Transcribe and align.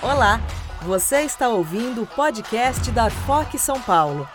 Olá, 0.00 0.40
você 0.82 1.22
está 1.22 1.48
ouvindo 1.48 2.02
o 2.02 2.06
podcast 2.06 2.88
da 2.92 3.10
FOC 3.10 3.58
São 3.58 3.80
Paulo. 3.80 4.28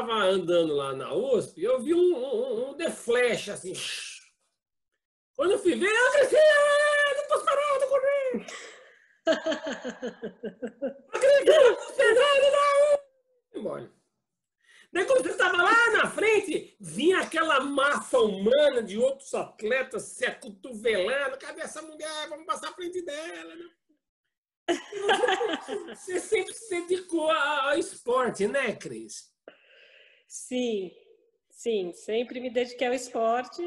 Estava 0.00 0.24
andando 0.24 0.74
lá 0.74 0.92
na 0.92 1.14
USP 1.14 1.62
eu 1.62 1.80
vi 1.80 1.94
um, 1.94 2.16
um, 2.16 2.70
um 2.70 2.74
The 2.74 2.90
Flash 2.90 3.48
assim. 3.50 3.74
Quando 5.34 5.52
eu 5.52 5.58
fui 5.58 5.74
ver, 5.74 5.90
eu 5.90 6.12
Cristiana, 6.12 7.16
não 7.16 7.28
posso 7.28 7.44
parar, 7.44 7.74
eu 7.74 7.80
tô 7.80 7.86
correndo. 7.88 8.46
Acredito, 11.12 11.76
concentrado 11.76 12.50
na 12.52 12.98
Embora. 13.54 13.92
Daí, 14.92 15.04
quando 15.04 15.22
você 15.22 15.30
estava 15.30 15.56
lá 15.56 15.90
na 15.92 16.10
frente, 16.10 16.76
vinha 16.80 17.20
aquela 17.20 17.60
massa 17.60 18.18
humana 18.18 18.82
de 18.82 18.98
outros 18.98 19.32
atletas 19.34 20.02
se 20.02 20.26
acotovelando. 20.26 21.38
Cadê 21.38 21.60
essa 21.60 21.80
mulher? 21.80 22.28
Vamos 22.28 22.44
passar 22.44 22.70
à 22.70 22.74
frente 22.74 23.00
dela. 23.02 23.54
né? 23.54 23.70
Você, 24.68 25.94
você 25.94 26.20
sempre 26.20 26.54
se 26.54 26.68
dedicou 26.68 27.30
ao 27.30 27.78
esporte, 27.78 28.48
né, 28.48 28.74
Cris? 28.74 29.29
Sim, 30.30 30.92
sim, 31.50 31.92
sempre 31.92 32.38
me 32.38 32.50
dediquei 32.50 32.86
ao 32.86 32.94
esporte 32.94 33.60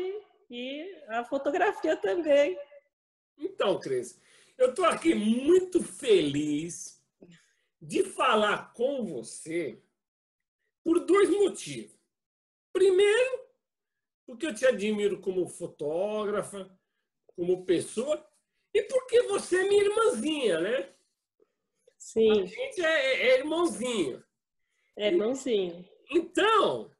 e 0.50 1.04
à 1.10 1.26
fotografia 1.26 1.98
também. 1.98 2.58
Então, 3.38 3.78
Cris, 3.78 4.18
eu 4.58 4.70
estou 4.70 4.86
aqui 4.86 5.14
muito 5.14 5.84
feliz 5.84 7.04
de 7.82 8.06
falar 8.06 8.72
com 8.72 9.04
você 9.04 9.84
por 10.86 11.02
dois 11.06 11.30
motivos. 11.32 12.00
Primeiro, 12.72 13.46
porque 14.26 14.46
eu 14.46 14.56
te 14.56 14.66
admiro 14.66 15.20
como 15.20 15.50
fotógrafa, 15.50 16.72
como 17.36 17.66
pessoa, 17.66 18.26
e 18.74 18.84
porque 18.84 19.22
você 19.24 19.58
é 19.58 19.68
minha 19.68 19.84
irmãzinha, 19.84 20.62
né? 20.62 20.78
A 20.78 21.94
Sim, 21.98 22.48
gente 22.48 22.82
é, 22.82 23.32
é 23.32 23.40
irmãozinho. 23.40 24.24
é 24.96 25.08
irmãozinho. 25.08 25.93
Então, 26.10 26.92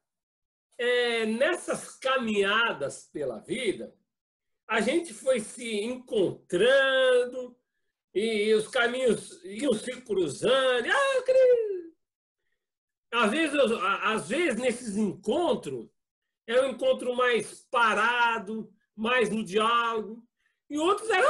é, 0.78 1.26
nessas 1.26 1.96
caminhadas 1.96 3.08
pela 3.12 3.38
vida, 3.40 3.94
a 4.66 4.80
gente 4.80 5.12
foi 5.12 5.40
se 5.40 5.80
encontrando 5.82 7.56
e 8.14 8.52
os 8.54 8.68
caminhos 8.68 9.42
iam 9.44 9.74
se 9.74 10.00
cruzando. 10.02 10.86
Ah, 10.90 11.22
Cris! 11.22 11.92
Às 13.12 13.30
vezes, 13.30 13.54
eu- 13.54 13.80
às 13.80 14.28
vezes, 14.28 14.60
nesses 14.60 14.96
encontros, 14.96 15.88
é 16.46 16.60
um 16.60 16.70
encontro 16.70 17.14
mais 17.14 17.60
parado, 17.70 18.72
mais 18.96 19.30
no 19.30 19.44
diálogo, 19.44 20.26
e 20.68 20.78
outros 20.78 21.08
eram 21.10 21.28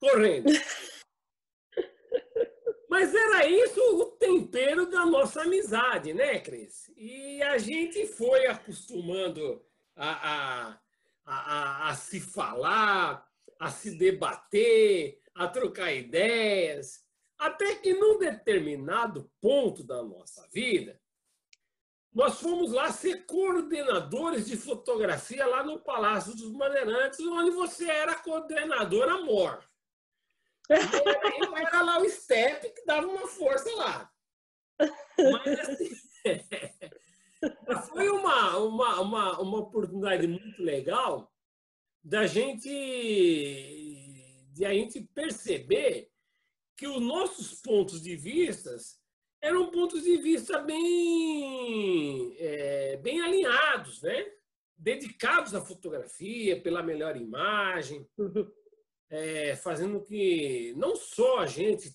correndo. 0.00 0.46
Mas 3.00 3.14
era 3.14 3.46
isso 3.46 3.80
o 3.96 4.06
tempero 4.06 4.90
da 4.90 5.06
nossa 5.06 5.42
amizade, 5.42 6.12
né, 6.12 6.40
Cris? 6.40 6.90
E 6.96 7.40
a 7.44 7.56
gente 7.56 8.08
foi 8.08 8.46
acostumando 8.48 9.64
a, 9.94 10.72
a, 10.72 10.80
a, 11.24 11.90
a- 11.90 11.94
se 11.94 12.18
falar, 12.18 13.24
a 13.60 13.70
se 13.70 13.96
debater, 13.96 15.20
a 15.32 15.46
trocar 15.46 15.92
ideias, 15.92 17.04
até 17.38 17.76
que 17.76 17.94
num 17.94 18.18
determinado 18.18 19.30
ponto 19.40 19.84
da 19.84 20.02
nossa 20.02 20.48
vida, 20.48 21.00
nós 22.12 22.40
fomos 22.40 22.72
lá 22.72 22.90
ser 22.90 23.26
coordenadores 23.26 24.48
de 24.48 24.56
fotografia 24.56 25.46
lá 25.46 25.62
no 25.62 25.78
Palácio 25.78 26.34
dos 26.34 26.50
Bandeirantes, 26.50 27.20
onde 27.20 27.52
você 27.52 27.88
era 27.88 28.16
coordenador 28.16 29.08
amor. 29.08 29.67
Eu 30.68 31.56
era 31.56 31.82
lá 31.82 32.00
o 32.00 32.08
step 32.08 32.68
que 32.70 32.84
dava 32.84 33.06
uma 33.06 33.26
força 33.26 33.70
lá. 33.76 34.10
Mas 34.78 35.60
assim, 35.60 35.90
foi 37.90 38.08
uma, 38.10 38.56
uma, 38.58 39.00
uma, 39.00 39.40
uma 39.40 39.58
oportunidade 39.58 40.26
muito 40.26 40.62
legal 40.62 41.32
da 42.02 42.26
gente, 42.26 42.68
de 44.52 44.64
a 44.64 44.72
gente 44.72 45.00
perceber 45.14 46.10
que 46.76 46.86
os 46.86 47.00
nossos 47.00 47.60
pontos 47.60 48.02
de 48.02 48.14
vistas 48.16 48.98
eram 49.40 49.70
pontos 49.70 50.02
de 50.02 50.16
vista 50.16 50.58
bem, 50.60 52.36
é, 52.38 52.96
bem 52.98 53.20
alinhados, 53.20 54.02
né? 54.02 54.32
dedicados 54.78 55.54
à 55.54 55.60
fotografia, 55.60 56.60
pela 56.60 56.82
melhor 56.82 57.16
imagem 57.16 58.08
é, 59.10 59.56
fazendo 59.56 60.00
que 60.02 60.72
não 60.76 60.94
só 60.96 61.38
a 61.38 61.46
gente 61.46 61.94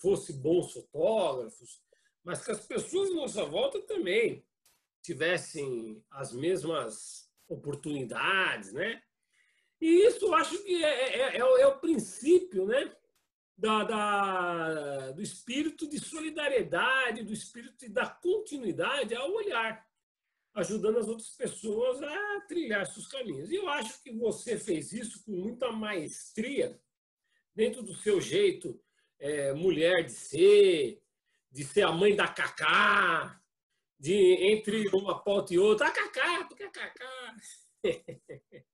fosse 0.00 0.32
bons 0.34 0.72
fotógrafos, 0.72 1.80
mas 2.22 2.44
que 2.44 2.50
as 2.52 2.64
pessoas 2.66 3.10
à 3.10 3.14
nossa 3.14 3.44
volta 3.44 3.80
também 3.82 4.44
tivessem 5.02 6.04
as 6.10 6.32
mesmas 6.32 7.28
oportunidades, 7.48 8.72
né? 8.72 9.02
E 9.80 10.06
isso 10.06 10.32
acho 10.34 10.62
que 10.62 10.84
é, 10.84 11.18
é- 11.34 11.36
é 11.38 11.44
o- 11.44 11.56
é 11.58 11.66
o 11.66 11.78
princípio, 11.80 12.66
né? 12.66 12.94
Da, 13.56 13.84
da- 13.84 15.10
do 15.12 15.20
espírito 15.22 15.88
de 15.88 15.98
solidariedade, 15.98 17.22
do 17.24 17.32
espírito 17.32 17.88
da 17.90 18.06
continuidade 18.08 19.14
ao 19.14 19.30
olhar, 19.32 19.84
ajudando 20.54 20.98
as 20.98 21.08
outras 21.08 21.30
pessoas 21.30 22.02
a 22.02 22.40
trilhar 22.46 22.86
seus 22.86 23.06
caminhos. 23.06 23.50
E 23.50 23.56
eu 23.56 23.68
acho 23.68 24.02
que 24.02 24.12
você 24.12 24.58
fez 24.58 24.92
isso 24.92 25.24
com 25.24 25.32
muita 25.32 25.72
maestria, 25.72 26.78
dentro 27.54 27.82
do 27.82 27.94
seu 27.94 28.20
jeito 28.20 28.80
é, 29.18 29.52
mulher 29.52 30.04
de 30.04 30.12
ser, 30.12 31.02
de 31.50 31.64
ser 31.64 31.82
a 31.82 31.92
mãe 31.92 32.14
da 32.14 32.26
Cacá, 32.26 33.40
de 33.98 34.12
entre 34.50 34.88
uma 34.88 35.22
pauta 35.22 35.54
e 35.54 35.58
outra, 35.58 35.86
a 35.86 35.90
Cacá, 35.90 36.44
porque 36.44 36.64
a 36.64 36.70
Cacá. 36.70 37.36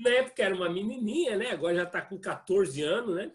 Na 0.00 0.10
época 0.10 0.42
era 0.42 0.54
uma 0.54 0.68
menininha, 0.68 1.36
né? 1.36 1.50
Agora 1.50 1.74
já 1.74 1.82
está 1.84 2.02
com 2.02 2.18
14 2.18 2.82
anos, 2.82 3.16
né? 3.16 3.32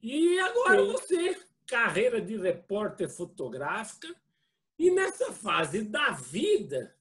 E 0.00 0.38
agora 0.40 0.84
você, 0.84 1.36
carreira 1.66 2.20
de 2.20 2.36
repórter 2.36 3.08
fotográfica, 3.08 4.14
e 4.78 4.90
nessa 4.90 5.32
fase 5.32 5.82
da 5.82 6.10
vida, 6.10 6.96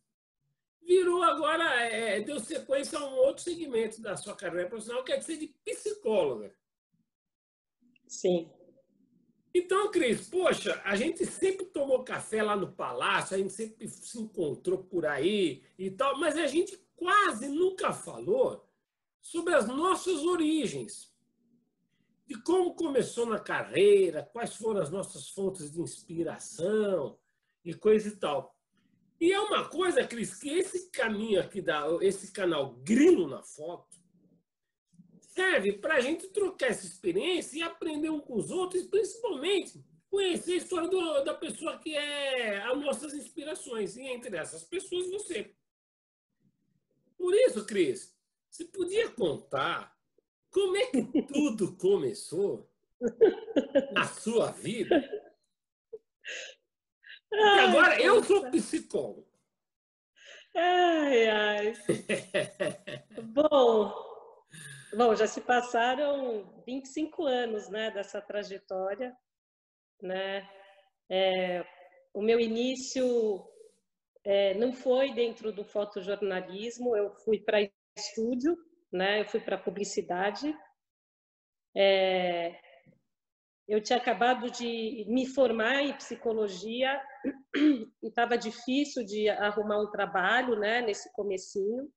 virou 0.82 1.24
agora, 1.24 1.64
é, 1.86 2.20
deu 2.22 2.40
sequência 2.40 3.00
a 3.00 3.06
um 3.06 3.16
outro 3.16 3.44
segmento 3.44 4.02
da 4.02 4.18
sua 4.18 4.36
carreira 4.36 4.68
profissional, 4.68 5.04
que 5.04 5.12
é 5.12 5.18
de 5.18 5.26
ser 5.26 5.38
de 5.38 5.48
psicóloga. 5.64 6.54
Sim, 8.08 8.52
Então, 9.54 9.90
Cris, 9.90 10.30
poxa, 10.30 10.82
a 10.84 10.96
gente 10.96 11.26
sempre 11.26 11.66
tomou 11.66 12.04
café 12.04 12.44
lá 12.44 12.56
no 12.56 12.72
palácio, 12.74 13.36
a 13.36 13.40
gente 13.40 13.54
sempre 13.54 13.88
se 13.88 14.20
encontrou 14.20 14.84
por 14.84 15.06
aí 15.06 15.64
e 15.78 15.90
tal, 15.90 16.20
mas 16.20 16.38
a 16.38 16.48
gente 16.48 16.78
quase 16.96 17.48
nunca 17.48 17.94
falou 17.94 18.66
sobre 19.22 19.54
as 19.54 19.68
nossas 19.68 20.24
origens. 20.24 21.12
De 22.28 22.42
como 22.44 22.76
começou 22.76 23.26
na 23.26 23.40
carreira, 23.40 24.30
quais 24.32 24.56
foram 24.56 24.82
as 24.82 24.90
nossas 24.90 25.30
fontes 25.30 25.72
de 25.72 25.82
inspiração 25.82 27.18
e 27.64 27.74
coisa 27.74 28.08
e 28.08 28.16
tal. 28.18 28.56
E 29.20 29.32
é 29.32 29.40
uma 29.40 29.70
coisa, 29.70 30.06
Cris, 30.06 30.36
que 30.36 30.50
esse 30.50 30.90
caminho 30.90 31.40
aqui, 31.40 31.62
da, 31.62 31.86
esse 32.02 32.32
canal 32.32 32.74
Grilo 32.78 33.28
na 33.28 33.44
Foto, 33.44 33.96
serve 35.20 35.74
para 35.74 35.96
a 35.96 36.02
gente 36.02 36.28
trocar 36.30 36.68
essa 36.68 36.86
experiência 36.86 37.60
e 37.60 37.62
aprender 37.62 38.10
um 38.10 38.20
com 38.20 38.36
os 38.36 38.50
outros, 38.50 38.86
principalmente 38.88 39.84
conhecer 40.10 40.54
a 40.54 40.58
história 40.58 40.90
do- 40.90 41.24
da 41.24 41.34
pessoa 41.34 41.78
que 41.78 41.96
é 41.96 42.62
as 42.64 42.78
nossas 42.80 43.14
inspirações. 43.14 43.96
E 43.96 44.02
entre 44.02 44.36
essas 44.36 44.64
pessoas, 44.64 45.10
você. 45.10 45.56
Por 47.18 47.34
isso, 47.34 47.66
Cris, 47.66 48.14
você 48.50 48.66
podia 48.66 49.10
contar 49.12 49.96
como 50.50 50.76
é 50.76 50.88
que 50.88 51.02
tudo 51.32 51.78
começou 51.78 52.70
na 53.94 54.06
sua 54.06 54.52
vida. 54.52 55.00
E 57.32 57.60
agora 57.60 58.02
eu 58.02 58.24
sou 58.24 58.50
psicólogo. 58.52 59.28
Ai, 60.54 61.30
ai. 61.30 61.74
bom, 63.24 63.94
bom, 64.94 65.16
já 65.16 65.26
se 65.26 65.40
passaram 65.42 66.62
25 66.66 67.26
anos, 67.26 67.70
né, 67.70 67.90
dessa 67.92 68.22
trajetória, 68.22 69.16
né? 70.02 70.48
É, 71.10 71.66
o 72.14 72.22
meu 72.22 72.40
início 72.40 73.48
é, 74.24 74.54
não 74.56 74.74
foi 74.74 75.14
dentro 75.14 75.52
do 75.54 75.64
fotojornalismo, 75.64 76.96
eu 76.96 77.14
fui 77.24 77.40
para 77.40 77.70
estúdio, 77.98 78.58
né? 78.92 79.22
Eu 79.22 79.26
fui 79.26 79.40
para 79.40 79.58
publicidade. 79.58 80.54
É, 81.74 82.60
eu 83.68 83.82
tinha 83.82 83.98
acabado 83.98 84.52
de 84.52 85.06
me 85.08 85.26
formar 85.26 85.82
em 85.82 85.94
psicologia 85.94 87.02
e 87.56 88.08
estava 88.08 88.38
difícil 88.38 89.06
de 89.06 89.30
arrumar 89.30 89.82
um 89.82 89.92
trabalho, 89.92 90.58
né, 90.58 90.82
nesse 90.82 91.12
comecinho. 91.14 91.92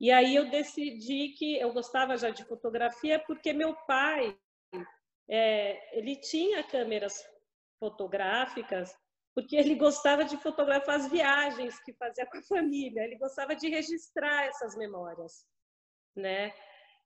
E 0.00 0.10
aí 0.12 0.34
eu 0.36 0.48
decidi 0.50 1.30
que 1.30 1.58
eu 1.58 1.72
gostava 1.72 2.16
já 2.16 2.30
de 2.30 2.44
fotografia 2.44 3.18
porque 3.18 3.52
meu 3.52 3.74
pai, 3.86 4.38
é, 5.28 5.98
ele 5.98 6.16
tinha 6.16 6.62
câmeras 6.62 7.24
fotográficas 7.80 8.94
porque 9.34 9.54
ele 9.54 9.76
gostava 9.76 10.24
de 10.24 10.36
fotografar 10.36 10.96
as 10.96 11.08
viagens 11.08 11.78
que 11.84 11.92
fazia 11.92 12.26
com 12.26 12.38
a 12.38 12.42
família, 12.42 13.04
ele 13.04 13.16
gostava 13.16 13.54
de 13.54 13.68
registrar 13.68 14.46
essas 14.46 14.76
memórias, 14.76 15.46
né? 16.16 16.52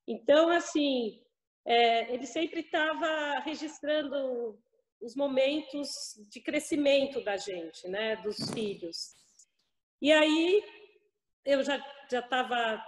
Então, 0.08 0.48
assim, 0.48 1.22
é, 1.66 2.12
ele 2.12 2.26
sempre 2.26 2.60
estava 2.60 3.40
registrando 3.40 4.58
os 5.02 5.14
momentos 5.16 5.88
de 6.30 6.40
crescimento 6.40 7.22
da 7.24 7.36
gente, 7.36 7.88
né, 7.88 8.16
dos 8.16 8.50
filhos. 8.52 8.96
E 10.00 10.12
aí 10.12 10.62
eu 11.44 11.62
já 11.62 11.78
já 12.10 12.20
estava 12.20 12.82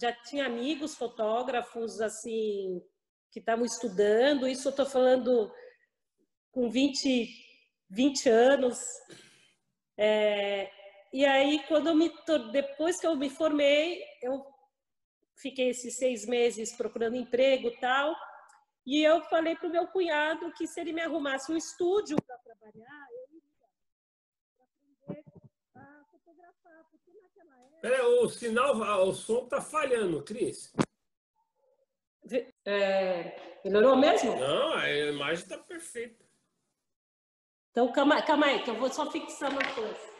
já 0.00 0.12
tinha 0.12 0.46
amigos 0.46 0.94
fotógrafos 0.94 2.00
assim 2.00 2.82
que 3.30 3.38
estavam 3.38 3.64
estudando, 3.64 4.48
isso 4.48 4.68
eu 4.68 4.70
estou 4.70 4.86
falando 4.86 5.52
com 6.50 6.68
20, 6.68 7.28
20 7.88 8.28
anos. 8.28 8.78
É, 9.96 10.70
e 11.12 11.24
aí, 11.24 11.62
quando 11.66 11.88
eu 11.88 11.94
me, 11.94 12.12
depois 12.52 13.00
que 13.00 13.06
eu 13.06 13.16
me 13.16 13.28
formei, 13.28 14.02
eu 14.22 14.44
fiquei 15.36 15.70
esses 15.70 15.96
seis 15.96 16.26
meses 16.26 16.72
procurando 16.76 17.16
emprego 17.16 17.70
tal, 17.80 18.14
e 18.86 19.02
eu 19.02 19.22
falei 19.24 19.54
para 19.56 19.68
o 19.68 19.72
meu 19.72 19.86
cunhado 19.88 20.52
que 20.52 20.66
se 20.66 20.80
ele 20.80 20.92
me 20.92 21.02
arrumasse 21.02 21.52
um 21.52 21.56
estúdio 21.56 22.16
para 22.26 22.38
trabalhar, 22.38 23.06
eu 23.12 23.36
iria 23.36 23.42
aprender 24.60 25.24
a 25.74 26.04
fotografar, 26.10 26.84
porque 26.90 27.12
naquela 27.12 27.56
época... 27.62 27.80
Pera, 27.80 28.08
o 28.08 28.28
sinal, 28.28 29.08
o 29.08 29.12
som 29.12 29.44
está 29.44 29.60
falhando, 29.60 30.24
Cris. 30.24 30.72
É, 32.64 33.60
melhorou 33.64 33.96
mesmo? 33.96 34.36
Não, 34.36 34.74
a 34.74 34.88
imagem 34.88 35.44
está 35.44 35.58
perfeita. 35.58 36.24
Então, 37.70 37.92
calma, 37.92 38.22
calma 38.22 38.46
aí, 38.46 38.62
que 38.62 38.70
eu 38.70 38.76
vou 38.76 38.90
só 38.90 39.10
fixar 39.10 39.50
uma 39.50 39.74
coisa. 39.74 40.10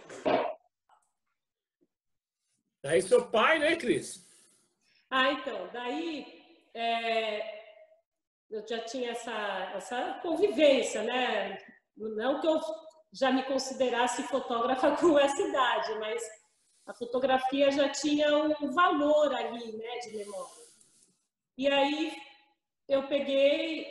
Daí 2.82 3.02
seu 3.02 3.28
pai, 3.30 3.58
né, 3.58 3.76
Cris? 3.76 4.26
Ah, 5.10 5.32
então, 5.32 5.68
daí 5.72 6.70
é, 6.72 7.59
eu 8.50 8.66
já 8.66 8.80
tinha 8.80 9.12
essa, 9.12 9.72
essa 9.74 10.20
convivência, 10.22 11.02
né? 11.02 11.58
Não 11.96 12.40
que 12.40 12.46
eu 12.46 12.60
já 13.12 13.30
me 13.30 13.42
considerasse 13.44 14.22
fotógrafa 14.24 14.96
com 14.98 15.18
essa 15.18 15.40
idade, 15.40 15.98
mas 15.98 16.22
a 16.86 16.94
fotografia 16.94 17.70
já 17.70 17.88
tinha 17.88 18.36
um 18.36 18.72
valor 18.72 19.34
ali, 19.34 19.76
né, 19.76 19.98
de 19.98 20.16
memória. 20.16 20.60
E 21.56 21.68
aí 21.68 22.12
eu 22.88 23.06
peguei, 23.06 23.86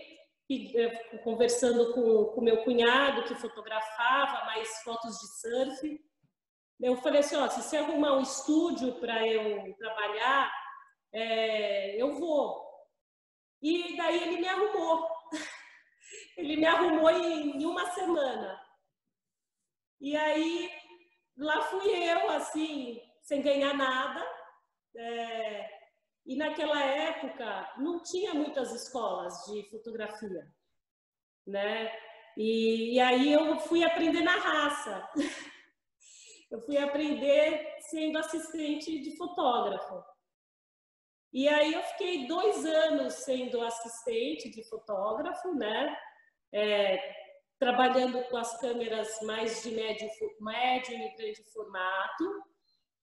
conversando 1.24 1.94
com 1.94 2.40
o 2.40 2.42
meu 2.42 2.64
cunhado, 2.64 3.24
que 3.24 3.36
fotografava 3.36 4.46
mais 4.46 4.82
fotos 4.84 5.18
de 5.20 5.28
surf, 5.40 6.10
eu 6.82 6.96
falei 6.98 7.20
assim, 7.20 7.36
ó, 7.36 7.48
se 7.50 7.62
você 7.62 7.78
arrumar 7.78 8.14
um 8.14 8.22
estúdio 8.22 9.00
para 9.00 9.28
eu 9.28 9.74
trabalhar, 9.76 10.52
é, 11.14 12.02
eu 12.02 12.16
vou. 12.16 12.69
E 13.62 13.96
daí 13.98 14.24
ele 14.24 14.40
me 14.40 14.48
arrumou. 14.48 15.08
Ele 16.36 16.56
me 16.56 16.66
arrumou 16.66 17.10
em, 17.12 17.66
uma 17.66 17.86
semana. 17.92 18.60
E 20.00 20.16
aí 20.16 20.72
lá 21.38 21.62
fui 21.64 21.88
eu, 21.92 22.30
assim, 22.32 23.00
sem 23.22 23.42
ganhar 23.42 23.74
nada. 23.74 24.26
É, 24.96 25.70
e 26.26 26.36
naquela 26.38 26.82
época 26.82 27.74
não 27.78 28.02
tinha 28.02 28.34
muitas 28.34 28.72
escolas 28.72 29.34
de 29.46 29.70
fotografia, 29.70 30.48
né? 31.46 31.92
E, 32.38 32.96
e 32.96 33.00
aí 33.00 33.34
eu 33.34 33.60
fui 33.60 33.84
aprender 33.84 34.22
na 34.22 34.36
raça. 34.36 35.10
Eu 36.52 36.60
fui 36.62 36.78
aprender 36.80 37.78
sendo 37.92 38.18
assistente 38.18 39.00
de 39.02 39.16
fotógrafo. 39.16 40.04
E 41.32 41.48
aí 41.48 41.74
eu 41.74 41.82
fiquei 41.84 42.28
dois 42.28 42.66
anos 42.66 43.14
sendo 43.14 43.62
assistente 43.62 44.50
de 44.50 44.64
fotógrafo, 44.68 45.54
né? 45.54 45.96
É, 46.52 46.98
trabalhando 47.60 48.24
com 48.30 48.38
as 48.38 48.60
câmeras 48.60 49.22
mais 49.22 49.62
de 49.62 49.72
médio, 49.72 50.10
médio 50.40 50.94
e 50.96 51.16
grande 51.16 51.44
formato. 51.54 52.44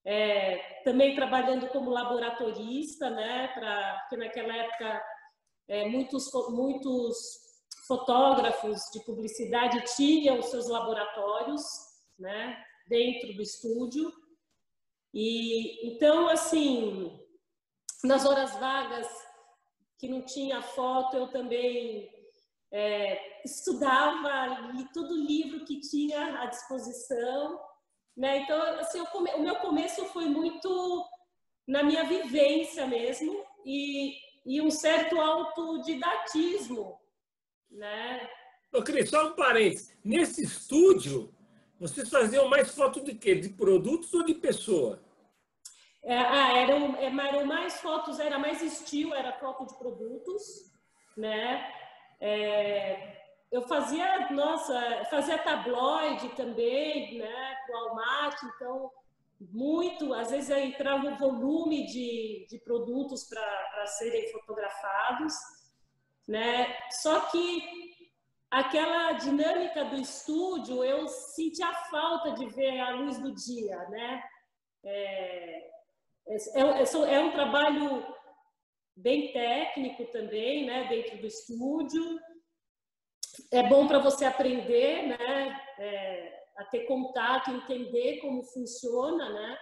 É, 0.05 0.81
também 0.84 1.14
trabalhando 1.14 1.69
como 1.69 1.90
laboratorista, 1.90 3.11
né? 3.11 3.49
Pra, 3.49 3.99
porque 4.00 4.17
naquela 4.17 4.56
época 4.56 5.05
é, 5.69 5.88
muitos, 5.88 6.31
muitos 6.50 7.17
fotógrafos 7.87 8.81
de 8.93 9.05
publicidade 9.05 9.84
tinham 9.96 10.43
seus 10.43 10.69
laboratórios, 10.69 11.62
né? 12.19 12.61
Dentro 12.88 13.34
do 13.34 13.43
estúdio. 13.43 14.12
E 15.14 15.94
então, 15.94 16.28
assim, 16.28 17.25
nas 18.06 18.24
horas 18.24 18.52
vagas, 18.56 19.08
que 19.98 20.08
não 20.08 20.22
tinha 20.22 20.62
foto, 20.62 21.16
eu 21.16 21.28
também 21.28 22.10
é, 22.70 23.42
estudava, 23.44 24.70
li 24.72 24.84
todo 24.92 25.14
livro 25.14 25.64
que 25.64 25.80
tinha 25.80 26.42
à 26.42 26.46
disposição. 26.46 27.60
Né? 28.16 28.38
Então, 28.38 28.60
assim, 28.80 29.04
come... 29.06 29.30
o 29.34 29.42
meu 29.42 29.56
começo 29.56 30.04
foi 30.06 30.26
muito 30.26 31.04
na 31.66 31.82
minha 31.82 32.04
vivência 32.04 32.86
mesmo 32.86 33.44
e, 33.64 34.14
e 34.44 34.60
um 34.60 34.70
certo 34.70 35.20
autodidatismo. 35.20 36.98
Né? 37.70 38.28
Ô, 38.72 38.82
Cris, 38.82 39.10
só 39.10 39.28
um 39.28 39.34
parênteses. 39.34 39.94
Nesse 40.04 40.44
estúdio, 40.44 41.34
vocês 41.78 42.08
faziam 42.08 42.48
mais 42.48 42.75
foto 42.75 43.02
de 43.02 43.14
quê? 43.14 43.34
De 43.34 43.48
produtos 43.50 44.12
ou 44.14 44.25
de 44.25 44.34
pessoa? 44.34 45.02
É, 46.06 46.16
ah, 46.16 46.56
eram, 46.56 46.94
é, 46.94 47.06
eram 47.06 47.44
mais 47.44 47.80
fotos, 47.80 48.20
era 48.20 48.38
mais 48.38 48.62
estilo, 48.62 49.12
era 49.12 49.32
foto 49.32 49.66
de 49.66 49.76
produtos, 49.76 50.72
né? 51.16 51.68
É, 52.20 53.25
eu 53.50 53.62
fazia, 53.62 54.30
nossa, 54.30 55.04
fazia 55.10 55.36
tabloide 55.36 56.28
também, 56.36 57.18
né? 57.18 57.56
Com 57.66 57.72
Walmart, 57.72 58.40
então 58.44 58.92
muito, 59.40 60.14
às 60.14 60.30
vezes 60.30 60.48
entrava 60.48 61.08
um 61.08 61.16
volume 61.16 61.84
de, 61.86 62.46
de 62.48 62.58
produtos 62.60 63.25
para 63.25 63.86
serem 63.86 64.30
fotografados, 64.30 65.34
né? 66.28 66.72
Só 67.02 67.18
que 67.30 68.06
aquela 68.48 69.10
dinâmica 69.14 69.84
do 69.86 69.96
estúdio, 69.96 70.84
eu 70.84 71.08
sentia 71.08 71.72
falta 71.90 72.30
de 72.30 72.46
ver 72.46 72.78
a 72.78 72.90
luz 72.90 73.18
do 73.18 73.34
dia, 73.34 73.76
né? 73.88 74.22
É, 74.84 75.75
é, 76.28 76.61
é, 76.61 77.14
é 77.14 77.21
um 77.21 77.33
trabalho 77.33 78.04
bem 78.97 79.33
técnico 79.33 80.06
também, 80.06 80.66
né, 80.66 80.88
dentro 80.88 81.18
do 81.18 81.26
estúdio. 81.26 82.18
É 83.50 83.62
bom 83.68 83.87
para 83.87 83.99
você 83.99 84.25
aprender, 84.25 85.09
né, 85.09 85.61
é, 85.78 86.45
a 86.56 86.64
ter 86.64 86.87
contato, 86.87 87.50
entender 87.50 88.18
como 88.21 88.42
funciona, 88.42 89.30
né, 89.30 89.59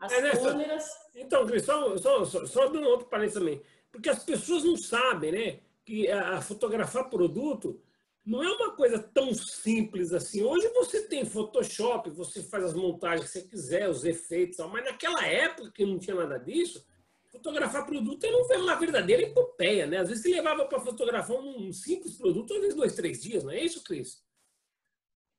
as 0.00 0.12
é, 0.12 0.22
né, 0.22 0.30
câmeras. 0.30 0.84
Só, 0.84 1.18
então, 1.18 1.46
Cris, 1.46 1.64
só, 1.64 1.96
só, 1.98 2.24
só, 2.24 2.46
só 2.46 2.68
dando 2.68 2.88
outro 2.88 3.08
parênteses 3.08 3.38
também, 3.38 3.62
porque 3.92 4.08
as 4.08 4.24
pessoas 4.24 4.64
não 4.64 4.76
sabem, 4.76 5.32
né, 5.32 5.60
que 5.84 6.10
a, 6.10 6.36
a 6.36 6.40
fotografar 6.40 7.10
produto 7.10 7.80
não 8.28 8.42
é 8.42 8.52
uma 8.52 8.76
coisa 8.76 9.02
tão 9.02 9.32
simples 9.32 10.12
assim. 10.12 10.42
Hoje 10.42 10.68
você 10.74 11.08
tem 11.08 11.24
Photoshop, 11.24 12.10
você 12.10 12.42
faz 12.42 12.62
as 12.62 12.74
montagens 12.74 13.26
que 13.26 13.38
você 13.38 13.48
quiser, 13.48 13.88
os 13.88 14.04
efeitos, 14.04 14.58
mas 14.70 14.84
naquela 14.84 15.26
época 15.26 15.72
que 15.72 15.86
não 15.86 15.98
tinha 15.98 16.14
nada 16.14 16.38
disso, 16.38 16.86
fotografar 17.32 17.86
produto 17.86 18.22
era 18.24 18.36
uma 18.62 18.76
verdadeira 18.76 19.22
epopeia, 19.22 19.86
né? 19.86 19.98
Às 19.98 20.08
vezes 20.10 20.22
você 20.22 20.30
levava 20.30 20.66
para 20.66 20.78
fotografar 20.78 21.38
um 21.38 21.72
simples 21.72 22.18
produto, 22.18 22.52
às 22.52 22.60
vezes 22.60 22.76
dois, 22.76 22.94
três 22.94 23.22
dias, 23.22 23.44
não 23.44 23.50
é 23.50 23.60
isso, 23.60 23.82
Cris? 23.82 24.22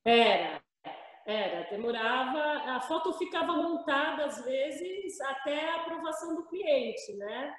Era, 0.03 0.60
era. 1.27 1.69
Demorava, 1.69 2.72
a 2.75 2.81
foto 2.81 3.13
ficava 3.13 3.53
montada, 3.53 4.25
às 4.25 4.43
vezes, 4.43 5.22
até 5.22 5.69
a 5.69 5.81
aprovação 5.81 6.36
do 6.36 6.48
cliente, 6.48 7.13
né? 7.17 7.53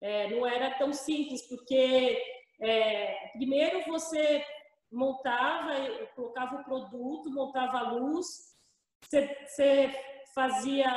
É, 0.00 0.30
não 0.30 0.44
era 0.44 0.76
tão 0.76 0.92
simples, 0.92 1.42
porque 1.42 2.20
é, 2.60 3.30
primeiro 3.34 3.84
você 3.86 4.44
montava, 4.94 5.72
colocava 6.14 6.56
o 6.56 6.64
produto, 6.64 7.30
montava 7.30 7.78
a 7.78 7.90
luz, 7.92 8.54
você, 9.02 9.90
fazia 10.34 10.90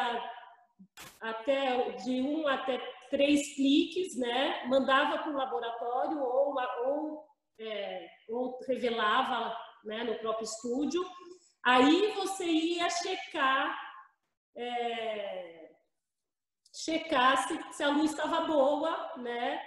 até 1.22 1.92
de 1.92 2.22
um 2.22 2.48
até 2.48 2.78
três 3.10 3.56
cliques, 3.56 4.18
né? 4.18 4.66
Mandava 4.68 5.20
para 5.20 5.32
o 5.32 5.36
laboratório 5.36 6.20
ou, 6.20 6.56
ou, 6.86 7.28
é, 7.60 8.10
ou 8.30 8.60
revelava 8.68 9.56
né, 9.84 10.04
no 10.04 10.18
próprio 10.20 10.46
estúdio. 10.46 11.04
Aí 11.64 12.14
você 12.14 12.46
ia 12.46 12.90
checar, 12.90 13.80
é, 14.56 15.72
checar 16.74 17.48
se, 17.48 17.74
se 17.74 17.84
a 17.84 17.90
luz 17.90 18.12
estava 18.12 18.42
boa, 18.42 19.16
né? 19.18 19.62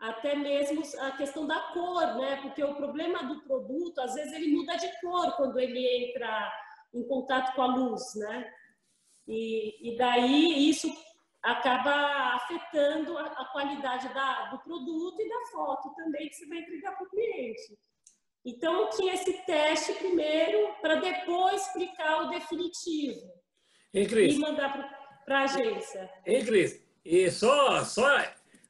Até 0.00 0.34
mesmo 0.34 0.82
a 1.00 1.10
questão 1.12 1.46
da 1.46 1.60
cor, 1.72 2.16
né? 2.16 2.36
Porque 2.42 2.64
o 2.64 2.74
problema 2.74 3.22
do 3.24 3.42
produto, 3.42 4.00
às 4.00 4.14
vezes 4.14 4.32
ele 4.32 4.56
muda 4.56 4.76
de 4.76 4.88
cor 5.00 5.36
quando 5.36 5.60
ele 5.60 6.06
entra 6.06 6.50
em 6.94 7.06
contato 7.06 7.54
com 7.54 7.62
a 7.62 7.66
luz, 7.66 8.14
né? 8.14 8.50
E, 9.28 9.92
e 9.92 9.96
daí 9.98 10.70
isso 10.70 10.90
acaba 11.42 12.34
afetando 12.34 13.16
a, 13.16 13.26
a 13.26 13.44
qualidade 13.46 14.08
da, 14.14 14.46
do 14.46 14.58
produto 14.60 15.20
e 15.20 15.28
da 15.28 15.46
foto 15.52 15.94
também 15.94 16.28
que 16.28 16.34
você 16.34 16.46
vai 16.46 16.58
entregar 16.58 16.96
para 16.96 17.06
o 17.06 17.10
cliente. 17.10 17.78
Então, 18.44 18.88
tinha 18.90 19.14
esse 19.14 19.32
teste 19.44 19.92
primeiro 19.94 20.74
para 20.80 20.94
depois 20.96 21.66
explicar 21.66 22.22
o 22.22 22.30
definitivo 22.30 23.30
Ei, 23.92 24.06
Cris. 24.06 24.34
e 24.34 24.38
mandar 24.38 24.72
para 25.26 25.40
a 25.40 25.42
agência. 25.42 26.10
Hein, 26.26 26.44
Cris? 26.46 26.82
E 27.04 27.30
só, 27.30 27.84
só, 27.84 28.08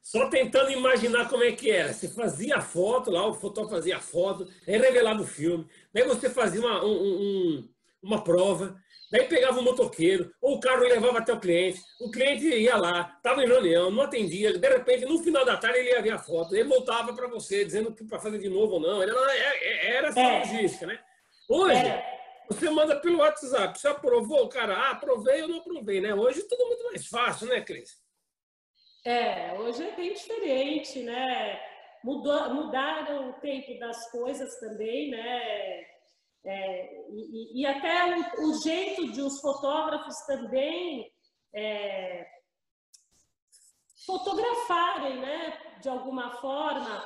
só 0.01 0.27
tentando 0.29 0.71
imaginar 0.71 1.29
como 1.29 1.43
é 1.43 1.51
que 1.51 1.69
era. 1.69 1.93
Você 1.93 2.09
fazia 2.09 2.57
a 2.57 2.61
foto 2.61 3.11
lá, 3.11 3.25
o 3.27 3.33
fotógrafo 3.33 3.75
fazia 3.75 3.97
a 3.97 4.01
foto, 4.01 4.47
aí 4.67 4.77
revelava 4.77 5.21
o 5.21 5.27
filme, 5.27 5.67
daí 5.93 6.03
você 6.03 6.29
fazia 6.29 6.59
uma, 6.59 6.83
um, 6.83 6.91
um, 6.91 7.69
uma 8.01 8.23
prova, 8.23 8.81
Daí 9.11 9.27
pegava 9.27 9.59
o 9.59 9.63
motoqueiro, 9.63 10.33
ou 10.41 10.55
o 10.55 10.59
carro 10.61 10.83
levava 10.83 11.17
até 11.17 11.33
o 11.33 11.39
cliente, 11.39 11.81
o 11.99 12.09
cliente 12.09 12.45
ia 12.45 12.77
lá, 12.77 13.13
estava 13.17 13.43
em 13.43 13.47
reunião, 13.47 13.91
não 13.91 14.03
atendia, 14.03 14.57
de 14.57 14.69
repente, 14.69 15.03
no 15.03 15.21
final 15.21 15.43
da 15.43 15.57
tarde, 15.57 15.79
ele 15.79 15.89
ia 15.89 16.01
ver 16.01 16.11
a 16.11 16.17
foto, 16.17 16.55
ele 16.55 16.69
voltava 16.69 17.13
para 17.13 17.27
você, 17.27 17.65
dizendo 17.65 17.93
que 17.93 18.05
para 18.05 18.19
fazer 18.19 18.39
de 18.39 18.47
novo 18.47 18.75
ou 18.75 18.79
não. 18.79 19.03
Era, 19.03 19.13
era 19.13 20.07
essa 20.07 20.19
é. 20.21 20.39
logística, 20.39 20.87
né? 20.87 20.97
Hoje, 21.49 21.75
é. 21.75 22.05
você 22.47 22.69
manda 22.69 22.95
pelo 22.95 23.17
WhatsApp, 23.17 23.77
você 23.77 23.89
aprovou, 23.89 24.47
cara, 24.47 24.77
ah, 24.77 24.91
aprovei 24.91 25.41
ou 25.41 25.49
não 25.49 25.57
aprovei, 25.57 25.99
né? 25.99 26.15
Hoje 26.15 26.43
tudo 26.43 26.65
muito 26.67 26.85
mais 26.85 27.05
fácil, 27.05 27.47
né, 27.47 27.59
Cris? 27.59 27.97
É, 29.03 29.53
hoje 29.53 29.83
é 29.83 29.95
bem 29.95 30.13
diferente, 30.13 31.01
né? 31.01 31.59
Mudou, 32.03 32.53
mudaram 32.53 33.31
o 33.31 33.33
tempo 33.33 33.79
das 33.79 34.11
coisas 34.11 34.59
também, 34.59 35.09
né? 35.09 35.85
É, 36.43 36.93
e, 37.09 37.61
e, 37.61 37.65
até 37.65 38.15
o, 38.15 38.49
o, 38.49 38.61
jeito 38.61 39.11
de 39.11 39.21
os 39.21 39.39
fotógrafos 39.41 40.15
também 40.25 41.11
é, 41.53 42.27
fotografarem, 44.05 45.19
né, 45.19 45.57
de 45.79 45.87
alguma 45.87 46.31
forma, 46.37 47.05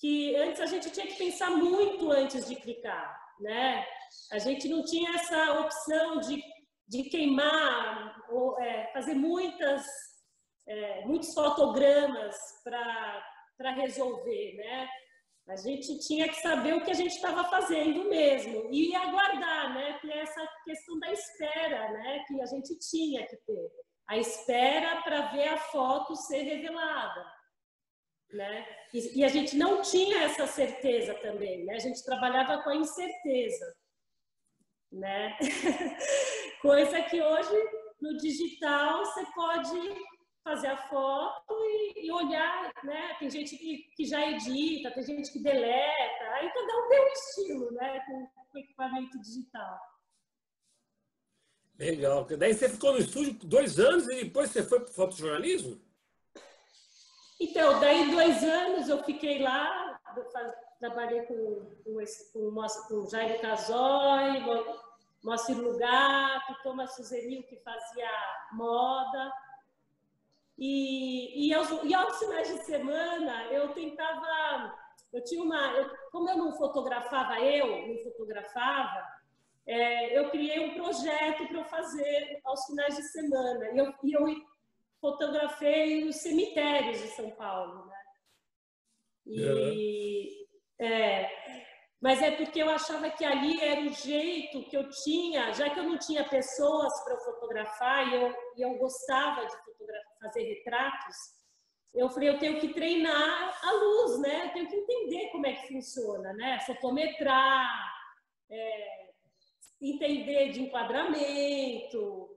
que 0.00 0.34
antes 0.34 0.60
a 0.60 0.66
gente 0.66 0.90
tinha 0.90 1.06
que 1.06 1.16
pensar 1.16 1.50
muito 1.50 2.10
antes 2.10 2.48
de 2.48 2.56
clicar, 2.56 3.16
né? 3.40 3.86
A 4.32 4.38
gente 4.38 4.68
não 4.68 4.84
tinha 4.84 5.14
essa 5.14 5.60
opção 5.60 6.18
de, 6.20 6.42
de 6.88 7.04
queimar 7.04 8.16
ou 8.30 8.60
é, 8.60 8.90
fazer 8.92 9.14
muitas 9.14 9.84
é, 10.70 11.04
muitos 11.04 11.34
fotogramas 11.34 12.36
para 12.62 13.72
resolver, 13.72 14.54
né? 14.54 14.88
A 15.48 15.56
gente 15.56 15.98
tinha 16.06 16.28
que 16.28 16.40
saber 16.40 16.74
o 16.74 16.84
que 16.84 16.92
a 16.92 16.94
gente 16.94 17.12
estava 17.12 17.42
fazendo 17.50 18.08
mesmo 18.08 18.68
e 18.70 18.94
aguardar, 18.94 19.74
né? 19.74 19.98
Que 20.00 20.12
é 20.12 20.20
essa 20.20 20.48
questão 20.64 20.96
da 21.00 21.10
espera, 21.10 21.90
né? 21.90 22.24
Que 22.28 22.40
a 22.40 22.46
gente 22.46 22.78
tinha 22.78 23.26
que 23.26 23.36
ter. 23.38 23.70
A 24.08 24.16
espera 24.16 25.02
para 25.02 25.32
ver 25.32 25.48
a 25.48 25.58
foto 25.58 26.14
ser 26.14 26.42
revelada, 26.42 27.26
né? 28.32 28.64
E, 28.94 29.20
e, 29.20 29.24
a 29.24 29.28
gente 29.28 29.56
não 29.56 29.82
tinha 29.82 30.22
essa 30.22 30.46
certeza 30.46 31.14
também, 31.14 31.64
né? 31.64 31.74
A 31.74 31.80
gente 31.80 32.04
trabalhava 32.04 32.62
com 32.62 32.70
a 32.70 32.76
incerteza, 32.76 33.76
né? 34.92 35.36
Coisa 36.62 37.02
que 37.02 37.20
hoje 37.20 37.70
no 38.00 38.16
digital 38.18 39.04
você 39.04 39.24
pode 39.34 40.19
fazer 40.42 40.68
a 40.68 40.76
foto 40.76 41.54
e, 41.54 42.06
e, 42.06 42.12
olhar, 42.12 42.72
né? 42.82 43.14
Tem 43.18 43.30
gente 43.30 43.56
que, 43.56 43.90
que 43.96 44.04
já 44.04 44.26
edita, 44.26 44.90
tem 44.90 45.02
gente 45.04 45.32
que 45.32 45.42
deleta, 45.42 46.24
aí 46.32 46.50
cada 46.52 46.76
um 46.76 46.88
tem 46.88 47.00
um 47.00 47.08
estilo, 47.08 47.70
né? 47.72 48.00
Com, 48.06 48.26
com 48.50 48.58
equipamento 48.58 49.20
digital. 49.20 49.78
Legal. 51.78 52.24
Daí 52.38 52.52
você 52.52 52.68
ficou 52.68 52.92
no 52.92 52.98
estúdio 52.98 53.32
dois 53.44 53.78
anos 53.78 54.06
e 54.08 54.24
depois 54.24 54.50
você 54.50 54.62
foi 54.62 54.80
para 54.80 54.90
o 54.90 54.94
fotojornalismo? 54.94 55.80
Então, 57.40 57.80
daí 57.80 58.10
dois 58.10 58.44
anos 58.44 58.88
eu 58.88 59.02
fiquei 59.02 59.42
lá, 59.42 59.98
trabalhei 60.78 61.22
com, 61.22 61.74
com, 61.82 61.96
com, 62.32 62.66
com 62.88 63.06
Jair 63.08 63.40
Casói, 63.40 64.42
Moacir 65.22 65.56
Lugato, 65.56 66.54
Thomas 66.62 66.94
Suzenil, 66.94 67.42
que 67.44 67.56
fazia 67.60 68.10
moda. 68.52 69.32
E, 70.60 71.48
e, 71.48 71.54
aos, 71.54 71.70
e 71.84 71.94
aos 71.94 72.18
finais 72.18 72.48
de 72.48 72.62
semana 72.64 73.46
eu 73.46 73.70
tentava, 73.70 74.78
eu 75.10 75.24
tinha 75.24 75.42
uma, 75.42 75.72
eu, 75.72 75.90
como 76.12 76.28
eu 76.28 76.36
não 76.36 76.52
fotografava 76.52 77.40
eu, 77.40 77.88
não 77.88 77.96
fotografava, 78.02 79.02
é, 79.66 80.18
eu 80.18 80.28
criei 80.28 80.60
um 80.60 80.74
projeto 80.74 81.48
para 81.48 81.56
eu 81.56 81.64
fazer 81.64 82.40
aos 82.44 82.62
finais 82.66 82.94
de 82.94 83.02
semana. 83.04 83.70
E 83.70 83.78
eu, 83.78 83.94
e 84.04 84.12
eu 84.12 84.46
fotografei 85.00 86.04
os 86.04 86.16
cemitérios 86.16 87.00
de 87.00 87.08
São 87.08 87.30
Paulo, 87.30 87.86
né? 87.86 87.96
E, 89.26 90.46
é, 90.78 91.30
mas 92.02 92.20
é 92.20 92.32
porque 92.32 92.62
eu 92.62 92.68
achava 92.68 93.08
que 93.08 93.24
ali 93.24 93.62
era 93.62 93.80
o 93.80 93.92
jeito 93.94 94.62
que 94.64 94.76
eu 94.76 94.90
tinha, 94.90 95.52
já 95.52 95.70
que 95.70 95.80
eu 95.80 95.84
não 95.84 95.96
tinha 95.96 96.28
pessoas 96.28 96.92
para 97.04 97.16
fotografar 97.18 98.08
e 98.08 98.14
eu, 98.14 98.34
e 98.58 98.62
eu 98.62 98.74
gostava 98.76 99.46
de 99.46 99.56
fazer 100.20 100.42
retratos, 100.42 101.16
eu 101.92 102.08
falei, 102.08 102.28
eu 102.28 102.38
tenho 102.38 102.60
que 102.60 102.72
treinar 102.72 103.58
a 103.62 103.72
luz, 103.72 104.20
né? 104.20 104.46
Eu 104.46 104.52
tenho 104.52 104.68
que 104.68 104.76
entender 104.76 105.28
como 105.30 105.46
é 105.46 105.54
que 105.54 105.68
funciona, 105.68 106.32
né? 106.34 106.60
Fotometrar, 106.60 107.92
é, 108.48 109.10
entender 109.80 110.50
de 110.50 110.62
enquadramento, 110.62 112.28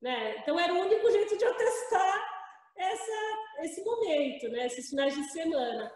né? 0.00 0.38
Então 0.38 0.58
era 0.58 0.72
o 0.72 0.78
único 0.78 1.10
jeito 1.10 1.36
de 1.36 1.44
eu 1.44 1.54
testar 1.56 2.36
essa, 2.76 3.62
esse 3.62 3.82
momento, 3.84 4.48
né? 4.50 4.66
Esses 4.66 4.88
finais 4.88 5.14
de 5.14 5.24
semana. 5.30 5.92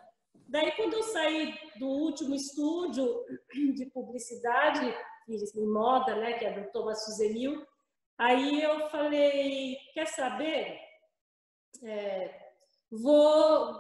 Daí, 0.49 0.73
quando 0.73 0.95
eu 0.95 1.03
saí 1.05 1.55
do 1.79 1.87
último 1.87 2.35
estúdio 2.35 3.25
de 3.75 3.87
publicidade, 3.87 4.93
em 5.29 5.73
moda, 5.73 6.17
né, 6.17 6.33
que 6.33 6.45
é 6.45 6.53
do 6.53 6.73
Thomas 6.73 7.05
Suzenil, 7.05 7.65
aí 8.19 8.61
eu 8.61 8.89
falei, 8.89 9.77
quer 9.95 10.07
saber? 10.09 10.90
É, 11.83 12.53
vou, 12.91 13.75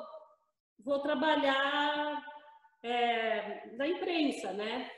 vou 0.78 1.00
trabalhar 1.00 2.24
é, 2.82 3.76
na 3.76 3.86
imprensa, 3.86 4.52
né? 4.52 4.90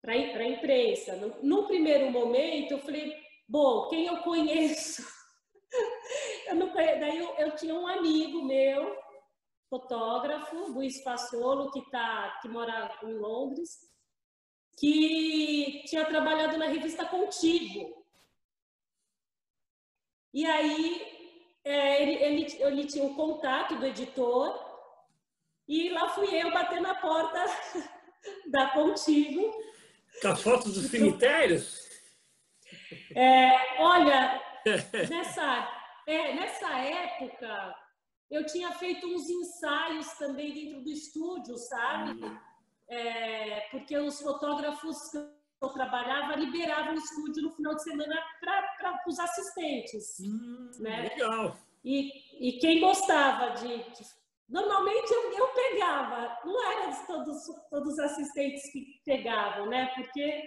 Para 0.00 0.14
a 0.14 0.48
imprensa. 0.48 1.16
No, 1.42 1.66
primeiro 1.66 2.10
momento, 2.10 2.72
eu 2.72 2.78
falei, 2.78 3.12
bom, 3.48 3.88
quem 3.88 4.06
eu 4.06 4.18
conheço? 4.18 5.02
eu 6.48 6.54
não, 6.54 6.72
daí 6.72 7.18
eu, 7.18 7.34
eu 7.36 7.56
tinha 7.56 7.74
um 7.74 7.86
amigo 7.86 8.44
meu 8.44 8.96
fotógrafo, 9.68 10.72
Luiz 10.72 11.02
Fassolo, 11.02 11.70
que, 11.72 11.90
tá, 11.90 12.38
que 12.40 12.48
mora 12.48 12.96
em 13.02 13.14
Londres, 13.14 13.80
que 14.78 15.82
tinha 15.86 16.04
trabalhado 16.04 16.56
na 16.56 16.66
revista 16.66 17.04
Contigo. 17.04 18.04
E 20.32 20.44
aí 20.44 21.15
é, 21.66 22.02
ele, 22.02 22.22
ele, 22.22 22.46
ele 22.60 22.86
tinha 22.86 23.04
o 23.04 23.14
contato 23.14 23.74
do 23.76 23.86
editor 23.86 24.64
e 25.66 25.88
lá 25.90 26.08
fui 26.10 26.32
eu 26.32 26.52
bater 26.52 26.80
na 26.80 26.94
porta 26.94 27.44
da 28.46 28.68
Contigo. 28.68 29.52
Com 30.22 30.28
as 30.28 30.42
fotos 30.42 30.74
dos 30.74 30.86
cemitérios? 30.90 31.84
É, 33.14 33.82
olha, 33.82 34.40
nessa 35.10 35.76
é, 36.06 36.34
nessa 36.34 36.70
época, 36.78 37.74
eu 38.30 38.46
tinha 38.46 38.70
feito 38.72 39.08
uns 39.08 39.28
ensaios 39.28 40.06
também 40.14 40.54
dentro 40.54 40.80
do 40.82 40.90
estúdio, 40.90 41.56
sabe? 41.58 42.22
Uhum. 42.22 42.38
É, 42.88 43.60
porque 43.72 43.98
os 43.98 44.20
fotógrafos 44.20 44.96
eu 45.62 45.68
trabalhava 45.70 46.36
liberavam 46.36 46.94
o 46.94 46.98
estúdio 46.98 47.42
no 47.42 47.52
final 47.52 47.74
de 47.74 47.82
semana 47.82 48.22
para 48.40 49.02
os 49.06 49.18
assistentes. 49.18 50.18
Hum, 50.20 50.70
né? 50.78 51.08
Legal. 51.08 51.56
E, 51.84 52.48
e 52.48 52.58
quem 52.58 52.80
gostava 52.80 53.50
de, 53.50 53.78
de 53.90 54.04
Normalmente 54.48 55.12
eu, 55.12 55.32
eu, 55.32 55.48
pegava, 55.48 56.38
não 56.44 56.72
eram 56.72 57.06
todos, 57.06 57.46
todos 57.68 57.94
os 57.94 57.98
assistentes 57.98 58.70
que 58.70 59.00
pegavam, 59.04 59.66
né? 59.66 59.86
Porque 59.94 60.44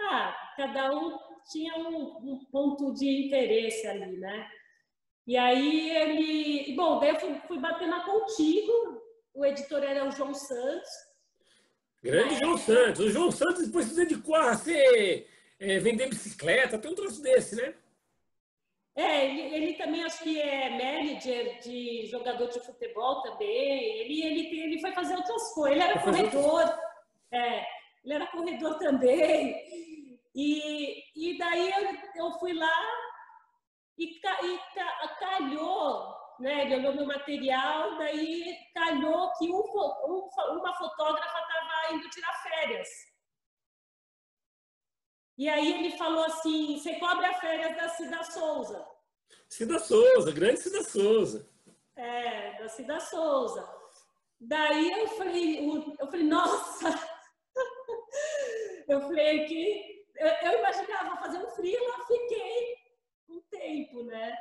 ah, 0.00 0.36
cada 0.56 0.92
um 0.92 1.16
tinha 1.50 1.76
um, 1.76 2.32
um, 2.32 2.44
ponto 2.50 2.92
de 2.94 3.26
interesse 3.26 3.86
ali, 3.86 4.18
né? 4.18 4.50
E 5.24 5.36
aí 5.36 5.90
ele. 5.90 6.74
Bom, 6.74 6.98
daí 6.98 7.10
eu 7.10 7.20
fui, 7.20 7.34
fui 7.46 7.58
bater 7.60 7.86
na 7.86 8.04
contigo, 8.04 9.00
o 9.34 9.44
editor 9.44 9.84
era 9.84 10.04
o 10.04 10.10
João 10.10 10.34
Santos. 10.34 10.90
Grande 12.02 12.36
João 12.36 12.58
Santos. 12.58 13.00
O 13.00 13.10
João 13.10 13.30
Santos 13.30 13.66
depois 13.66 13.86
se 13.86 13.94
dedicou 13.94 14.34
a 14.34 14.54
ser, 14.54 15.28
é, 15.60 15.78
vender 15.78 16.08
bicicleta, 16.08 16.78
tem 16.78 16.90
um 16.90 16.94
troço 16.94 17.22
desse, 17.22 17.54
né? 17.54 17.74
É, 18.94 19.24
ele, 19.24 19.54
ele, 19.54 19.74
também 19.74 20.04
acho 20.04 20.22
que 20.22 20.38
é 20.38 20.68
manager 20.68 21.60
de 21.60 22.06
jogador 22.08 22.48
de 22.48 22.60
futebol 22.60 23.22
também. 23.22 24.00
Ele, 24.00 24.22
ele, 24.22 24.60
ele 24.60 24.80
foi 24.80 24.92
fazer 24.92 25.14
outras 25.14 25.54
coisas. 25.54 25.78
Ele 25.78 25.90
era 25.90 26.02
corredor, 26.02 26.78
é, 27.30 27.64
ele 28.04 28.14
era 28.14 28.26
corredor 28.26 28.78
também. 28.78 29.56
E, 30.34 31.04
e 31.16 31.38
daí 31.38 31.70
eu, 31.70 32.26
eu 32.26 32.32
fui 32.32 32.52
lá 32.52 32.86
e, 33.98 34.16
e 34.16 34.58
calhou, 35.18 36.14
né? 36.40 36.64
Ele 36.64 36.76
olhou 36.76 36.94
meu 36.94 37.06
material, 37.06 37.96
daí 37.96 38.56
calhou 38.74 39.32
que 39.38 39.48
um, 39.48 39.62
um, 39.62 40.28
uma 40.58 40.74
fotógrafa 40.74 41.38
indo 41.94 42.10
tirar 42.10 42.42
férias. 42.42 42.88
E 45.38 45.48
aí 45.48 45.72
ele 45.72 45.96
falou 45.96 46.24
assim: 46.24 46.78
você 46.78 46.98
cobre 46.98 47.26
a 47.26 47.34
férias 47.40 47.76
da 47.76 47.88
Cida 47.90 48.22
Souza. 48.24 48.86
Cida 49.48 49.78
Souza, 49.78 50.32
grande 50.32 50.60
Cida 50.60 50.82
Souza. 50.82 51.48
É, 51.96 52.58
da 52.58 52.68
Cida 52.68 53.00
Souza. 53.00 53.68
Daí 54.40 54.90
eu 54.92 55.08
falei, 55.08 55.68
eu 56.00 56.06
falei, 56.08 56.26
nossa! 56.26 56.88
eu 58.88 59.00
falei 59.02 59.44
que 59.44 60.04
eu, 60.16 60.26
eu 60.26 60.58
imaginava 60.58 61.16
fazer 61.16 61.38
um 61.38 61.48
freela, 61.50 62.06
fiquei 62.06 62.76
um 63.28 63.40
tempo, 63.42 64.02
né? 64.04 64.36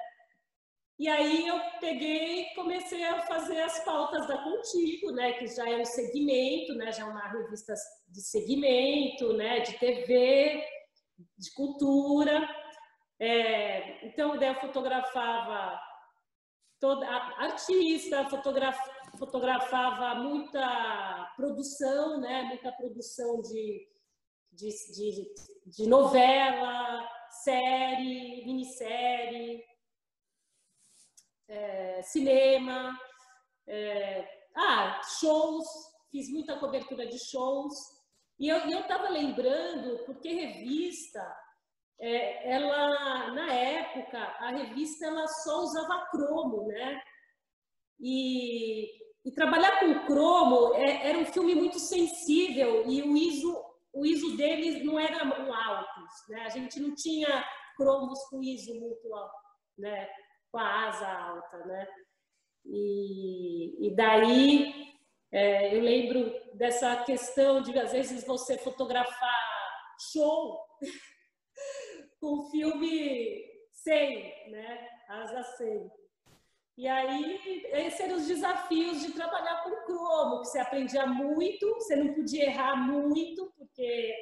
E 1.02 1.08
aí 1.10 1.48
eu 1.48 1.60
peguei 1.80 2.44
e 2.44 2.54
comecei 2.54 3.04
a 3.04 3.24
fazer 3.24 3.60
as 3.60 3.84
pautas 3.84 4.28
da 4.28 4.38
Contigo, 4.38 5.10
né, 5.10 5.34
que 5.34 5.48
já 5.48 5.68
é 5.68 5.78
um 5.78 5.84
segmento, 5.84 6.76
né, 6.76 6.92
já 6.92 7.02
é 7.02 7.06
uma 7.08 7.28
revista 7.28 7.74
de 8.08 8.22
segmento, 8.22 9.34
né, 9.34 9.62
de 9.62 9.80
TV, 9.80 10.64
de 11.40 11.52
cultura. 11.56 12.48
É, 13.20 14.06
então, 14.06 14.36
eu 14.36 14.56
fotografava 14.60 15.82
toda 16.80 17.08
artista, 17.08 18.30
fotograf, 18.30 18.78
fotografava 19.18 20.14
muita 20.22 21.34
produção, 21.36 22.20
né? 22.20 22.44
Muita 22.44 22.72
produção 22.74 23.42
de, 23.42 23.88
de, 24.52 24.70
de, 24.70 25.34
de 25.66 25.88
novela, 25.88 27.10
série, 27.44 28.46
minissérie, 28.46 29.71
é, 31.52 32.02
cinema, 32.04 32.98
é, 33.68 34.28
ah, 34.56 35.02
shows, 35.20 35.66
fiz 36.10 36.30
muita 36.32 36.58
cobertura 36.60 37.06
de 37.06 37.20
shows. 37.30 37.74
E 38.40 38.48
eu 38.48 38.80
estava 38.80 39.10
lembrando, 39.10 40.04
porque 40.06 40.34
revista, 40.34 41.22
é, 42.00 42.54
ela, 42.54 43.34
na 43.34 43.54
época, 43.54 44.18
a 44.18 44.50
revista 44.50 45.06
ela 45.06 45.28
só 45.28 45.60
usava 45.60 46.08
cromo, 46.10 46.68
né? 46.68 47.02
E, 48.00 48.88
e 49.24 49.32
trabalhar 49.36 49.80
com 49.80 50.06
cromo 50.08 50.74
é, 50.74 51.10
era 51.10 51.20
um 51.20 51.26
filme 51.26 51.54
muito 51.54 51.78
sensível 51.78 52.90
e 52.90 53.04
o 53.04 53.16
ISO, 53.16 53.64
o 53.94 54.04
ISO 54.04 54.36
deles 54.36 54.84
não 54.84 55.00
era 55.00 55.24
um 55.24 55.54
altos, 55.54 56.28
né? 56.30 56.42
A 56.46 56.50
gente 56.50 56.80
não 56.80 56.96
tinha 56.96 57.46
cromos 57.78 58.20
com 58.30 58.42
ISO 58.42 58.74
muito 58.80 59.14
alto, 59.14 59.36
né? 59.78 60.10
Com 60.52 60.60
a 60.60 60.88
asa 60.88 61.08
alta, 61.08 61.66
né? 61.66 61.88
E, 62.66 63.88
e 63.88 63.96
daí 63.96 64.92
é, 65.32 65.76
eu 65.76 65.82
lembro 65.82 66.34
dessa 66.56 67.04
questão 67.04 67.62
de, 67.62 67.78
às 67.80 67.94
vezes, 67.94 68.26
você 68.26 68.58
fotografar 68.58 69.52
show 70.12 70.60
com 72.20 72.50
filme 72.50 73.50
sem, 73.72 74.52
né? 74.52 74.90
Asa 75.08 75.44
sem. 75.44 75.90
E 76.78 76.88
aí, 76.88 77.64
esses 77.72 78.00
eram 78.00 78.16
os 78.16 78.28
desafios 78.28 79.02
de 79.02 79.14
trabalhar 79.14 79.64
com 79.64 79.86
cromo, 79.86 80.42
que 80.42 80.48
você 80.48 80.60
aprendia 80.60 81.06
muito, 81.06 81.74
você 81.76 81.96
não 81.96 82.14
podia 82.14 82.46
errar 82.46 82.76
muito, 82.76 83.54
porque 83.58 84.14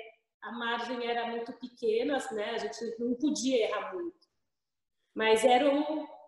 a 0.42 0.52
margem 0.52 1.08
era 1.08 1.28
muito 1.28 1.54
pequena, 1.54 2.18
né? 2.32 2.52
A 2.52 2.58
gente 2.58 3.00
não 3.00 3.16
podia 3.16 3.66
errar 3.66 3.94
muito. 3.94 4.28
Mas 5.16 5.44
era 5.44 5.70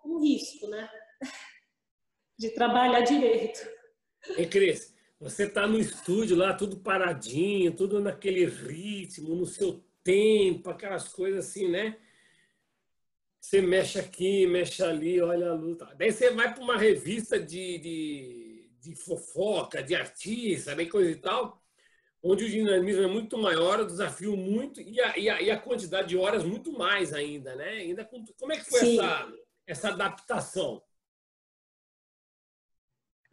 um, 0.06 0.20
risco, 0.22 0.68
né? 0.68 0.90
De 2.38 2.50
trabalhar 2.50 3.02
direito. 3.02 3.60
E 4.38 4.46
Cris, 4.46 4.94
você 5.20 5.44
está 5.44 5.68
no 5.68 5.80
estúdio 5.80 6.36
lá, 6.36 6.54
tudo 6.54 6.78
paradinho, 6.78 7.76
tudo 7.76 8.00
naquele 8.00 8.46
ritmo, 8.46 9.36
no 9.36 9.46
seu 9.46 9.84
tempo, 10.04 10.70
aquelas 10.70 11.08
coisas 11.08 11.46
assim, 11.48 11.70
né? 11.70 11.98
Você 13.40 13.62
mexe 13.62 14.00
aqui, 14.00 14.46
mexe 14.46 14.84
ali, 14.84 15.20
olha 15.20 15.50
a 15.50 15.54
luta. 15.54 15.94
Daí 15.98 16.12
você 16.12 16.30
vai 16.30 16.54
para 16.54 16.64
uma 16.64 16.78
revista 16.78 17.40
de, 17.40 17.80
de, 17.80 18.70
de, 18.80 18.96
fofoca, 18.96 19.82
de 19.82 19.96
artista, 19.96 20.76
né, 20.76 20.86
coisa 20.86 21.10
e 21.10 21.16
tal, 21.16 21.60
onde 22.22 22.46
o 22.46 22.50
dinamismo 22.50 23.02
é 23.02 23.08
muito 23.08 23.38
maior, 23.40 23.80
o 23.80 23.88
desafio 23.88 24.38
muito, 24.38 24.80
e 24.80 25.02
a, 25.02 25.18
e 25.18 25.28
a, 25.28 25.42
e 25.42 25.50
a 25.50 25.58
quantidade 25.58 26.10
de 26.10 26.18
horas 26.18 26.44
muito 26.44 26.72
mais 26.72 27.14
ainda, 27.14 27.56
né? 27.56 27.70
Ainda 27.70 28.06
com, 28.06 28.24
como 28.40 28.54
é 28.54 28.58
que 28.58 28.70
foi 28.70 28.96
essa, 28.96 29.34
essa 29.72 29.90
adaptação? 29.90 30.84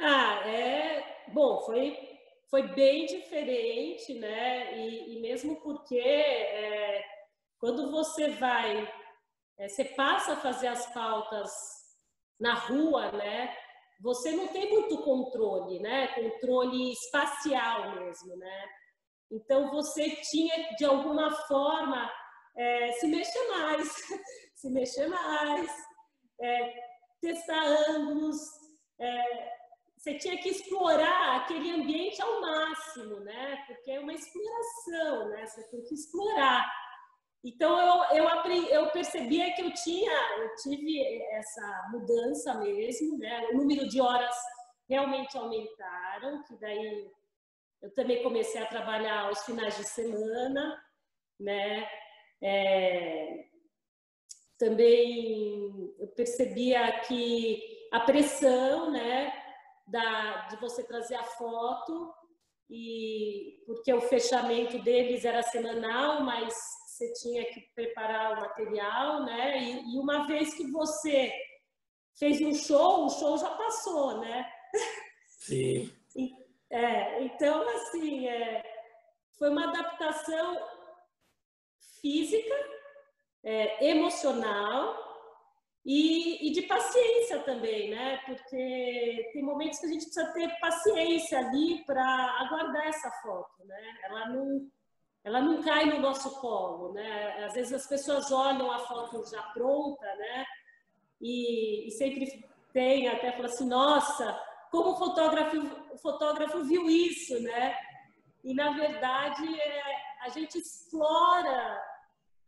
Ah, 0.00 0.48
é. 0.48 1.24
Bom, 1.32 1.60
foi 1.62 2.08
foi 2.48 2.62
bem 2.68 3.04
diferente, 3.04 4.14
né? 4.14 4.78
E, 4.78 5.16
e 5.16 5.20
mesmo 5.20 5.60
porque 5.60 5.98
é, 5.98 7.04
quando 7.58 7.90
você 7.90 8.30
vai, 8.30 8.90
é, 9.58 9.68
você 9.68 9.84
passa 9.84 10.32
a 10.32 10.40
fazer 10.40 10.68
as 10.68 10.90
pautas 10.94 11.50
na 12.40 12.54
rua, 12.54 13.12
né? 13.12 13.54
Você 14.00 14.30
não 14.32 14.48
tem 14.48 14.70
muito 14.70 15.02
controle, 15.02 15.80
né? 15.80 16.06
Controle 16.14 16.92
espacial 16.92 17.96
mesmo, 17.96 18.36
né? 18.36 18.68
Então 19.30 19.70
você 19.70 20.08
tinha 20.30 20.74
de 20.78 20.86
alguma 20.86 21.30
forma 21.46 22.10
é, 22.56 22.92
se 22.92 23.08
mexer 23.08 23.48
mais, 23.48 23.88
se 24.54 24.70
mexer 24.70 25.06
mais, 25.08 25.87
é, 26.40 26.74
testar 27.20 27.64
ângulos, 27.90 28.38
é, 28.98 29.58
você 29.96 30.14
tinha 30.14 30.38
que 30.38 30.48
explorar 30.48 31.36
aquele 31.36 31.72
ambiente 31.72 32.22
ao 32.22 32.40
máximo, 32.40 33.20
né? 33.20 33.64
Porque 33.66 33.90
é 33.90 34.00
uma 34.00 34.12
exploração, 34.12 35.28
né? 35.30 35.44
Você 35.46 35.62
tem 35.70 35.82
que 35.82 35.94
explorar. 35.94 36.72
Então 37.44 37.78
eu 37.80 38.18
eu 38.18 38.28
aprendi, 38.28 38.70
eu 38.70 38.90
percebia 38.90 39.52
que 39.54 39.62
eu 39.62 39.72
tinha, 39.72 40.12
eu 40.38 40.54
tive 40.56 41.22
essa 41.32 41.88
mudança 41.90 42.54
mesmo, 42.54 43.18
né? 43.18 43.48
O 43.48 43.56
número 43.56 43.88
de 43.88 44.00
horas 44.00 44.34
realmente 44.88 45.36
aumentaram, 45.36 46.42
que 46.44 46.56
daí 46.56 47.10
eu 47.82 47.94
também 47.94 48.22
comecei 48.22 48.60
a 48.62 48.66
trabalhar 48.66 49.22
aos 49.22 49.44
finais 49.44 49.76
de 49.76 49.84
semana, 49.84 50.82
né? 51.38 51.88
É, 52.40 53.47
também 54.58 55.94
eu 55.98 56.08
percebia 56.08 57.00
que 57.00 57.88
a 57.92 58.00
pressão, 58.00 58.90
né? 58.90 59.32
da, 59.88 60.48
de 60.48 60.56
você 60.56 60.84
trazer 60.84 61.16
a 61.16 61.24
foto, 61.24 62.14
e 62.70 63.62
porque 63.66 63.92
o 63.92 64.00
fechamento 64.02 64.78
deles 64.80 65.24
era 65.24 65.42
semanal, 65.42 66.22
mas 66.22 66.54
você 66.86 67.12
tinha 67.14 67.44
que 67.46 67.60
preparar 67.74 68.34
o 68.34 68.40
material, 68.40 69.24
né? 69.24 69.58
E, 69.58 69.94
e 69.94 69.98
uma 69.98 70.26
vez 70.26 70.54
que 70.54 70.70
você 70.70 71.32
fez 72.18 72.40
um 72.42 72.54
show, 72.54 73.06
o 73.06 73.10
show 73.10 73.38
já 73.38 73.50
passou, 73.50 74.20
né? 74.20 74.50
Sim. 75.26 75.90
E, 76.14 76.34
é, 76.70 77.22
então, 77.22 77.66
assim, 77.70 78.28
é, 78.28 78.62
foi 79.38 79.48
uma 79.48 79.68
adaptação 79.70 80.60
física, 82.02 82.54
é, 83.44 83.90
emocional 83.90 85.08
e, 85.84 86.48
e, 86.48 86.52
de 86.52 86.62
paciência 86.62 87.38
também, 87.40 87.90
né? 87.90 88.20
Porque 88.26 89.30
tem 89.32 89.42
momentos 89.42 89.78
que 89.78 89.86
a 89.86 89.88
gente 89.88 90.04
precisa 90.04 90.32
ter 90.32 90.60
paciência 90.60 91.38
ali 91.38 91.82
para 91.84 92.04
aguardar 92.40 92.88
essa 92.88 93.10
foto, 93.22 93.64
né? 93.64 93.98
Ela 94.04 94.28
não, 94.28 94.70
ela 95.24 95.40
não 95.40 95.62
cai 95.62 95.86
no 95.86 96.00
nosso 96.00 96.40
colo, 96.40 96.92
né? 96.92 97.44
Às 97.44 97.54
vezes 97.54 97.72
as 97.72 97.86
pessoas 97.86 98.30
olham 98.30 98.70
a 98.70 98.80
foto 98.80 99.24
já 99.30 99.42
pronta, 99.54 100.06
né? 100.16 100.44
E, 101.20 101.88
e 101.88 101.90
sempre 101.92 102.44
tem 102.72 103.08
até 103.08 103.32
fala 103.32 103.46
assim, 103.46 103.66
nossa, 103.66 104.38
como 104.70 104.90
o 104.90 104.96
fotógrafo, 104.96 105.56
o 105.92 105.98
fotógrafo 105.98 106.62
viu 106.64 106.88
isso, 106.88 107.40
né? 107.40 107.76
E 108.44 108.52
na 108.52 108.72
verdade 108.72 109.58
é, 109.58 109.82
a 110.22 110.28
gente 110.28 110.58
explora 110.58 111.82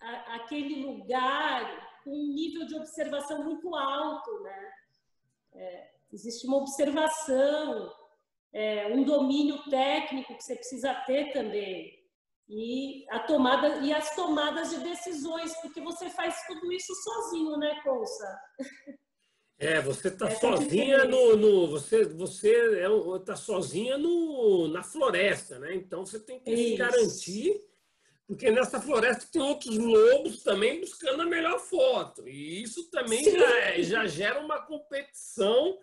a, 0.00 0.36
aquele 0.36 0.84
lugar 0.84 2.00
com 2.02 2.10
um 2.10 2.32
nível 2.32 2.66
de 2.66 2.74
observação 2.76 3.44
muito 3.44 3.74
alto, 3.74 4.40
né? 4.40 4.72
É, 5.52 5.90
existe 6.12 6.46
uma 6.46 6.58
observação, 6.58 7.92
é, 8.52 8.86
um 8.88 9.04
domínio 9.04 9.62
técnico 9.68 10.36
que 10.36 10.42
você 10.42 10.56
precisa 10.56 10.94
ter 11.06 11.32
também 11.32 12.00
e 12.50 13.06
a 13.08 13.20
tomada 13.20 13.78
e 13.78 13.92
as 13.92 14.14
tomadas 14.16 14.70
de 14.70 14.78
decisões, 14.78 15.54
porque 15.62 15.80
você 15.80 16.10
faz 16.10 16.44
tudo 16.48 16.72
isso 16.72 16.92
sozinho, 16.94 17.56
né, 17.56 17.80
Consa? 17.82 18.40
É, 19.62 19.78
você 19.78 20.08
está 20.08 20.26
é 20.26 20.34
sozinha 20.36 21.04
no, 21.04 21.36
no, 21.36 21.66
você 21.66 22.06
você 22.06 22.80
é, 22.80 22.88
tá 23.26 23.36
sozinha 23.36 23.98
no, 23.98 24.68
na 24.68 24.82
floresta, 24.82 25.58
né? 25.58 25.74
Então 25.74 26.06
você 26.06 26.18
tem 26.18 26.40
que 26.40 26.50
isso. 26.50 26.70
se 26.70 26.76
garantir 26.76 27.69
porque 28.30 28.48
nessa 28.48 28.80
floresta 28.80 29.26
tem 29.32 29.42
outros 29.42 29.76
lobos 29.76 30.44
também 30.44 30.78
buscando 30.78 31.22
a 31.22 31.26
melhor 31.26 31.58
foto. 31.58 32.28
E 32.28 32.62
isso 32.62 32.88
também 32.88 33.24
já, 33.24 33.58
é, 33.58 33.82
já, 33.82 34.06
gera 34.06 34.38
uma 34.38 34.64
competição 34.64 35.76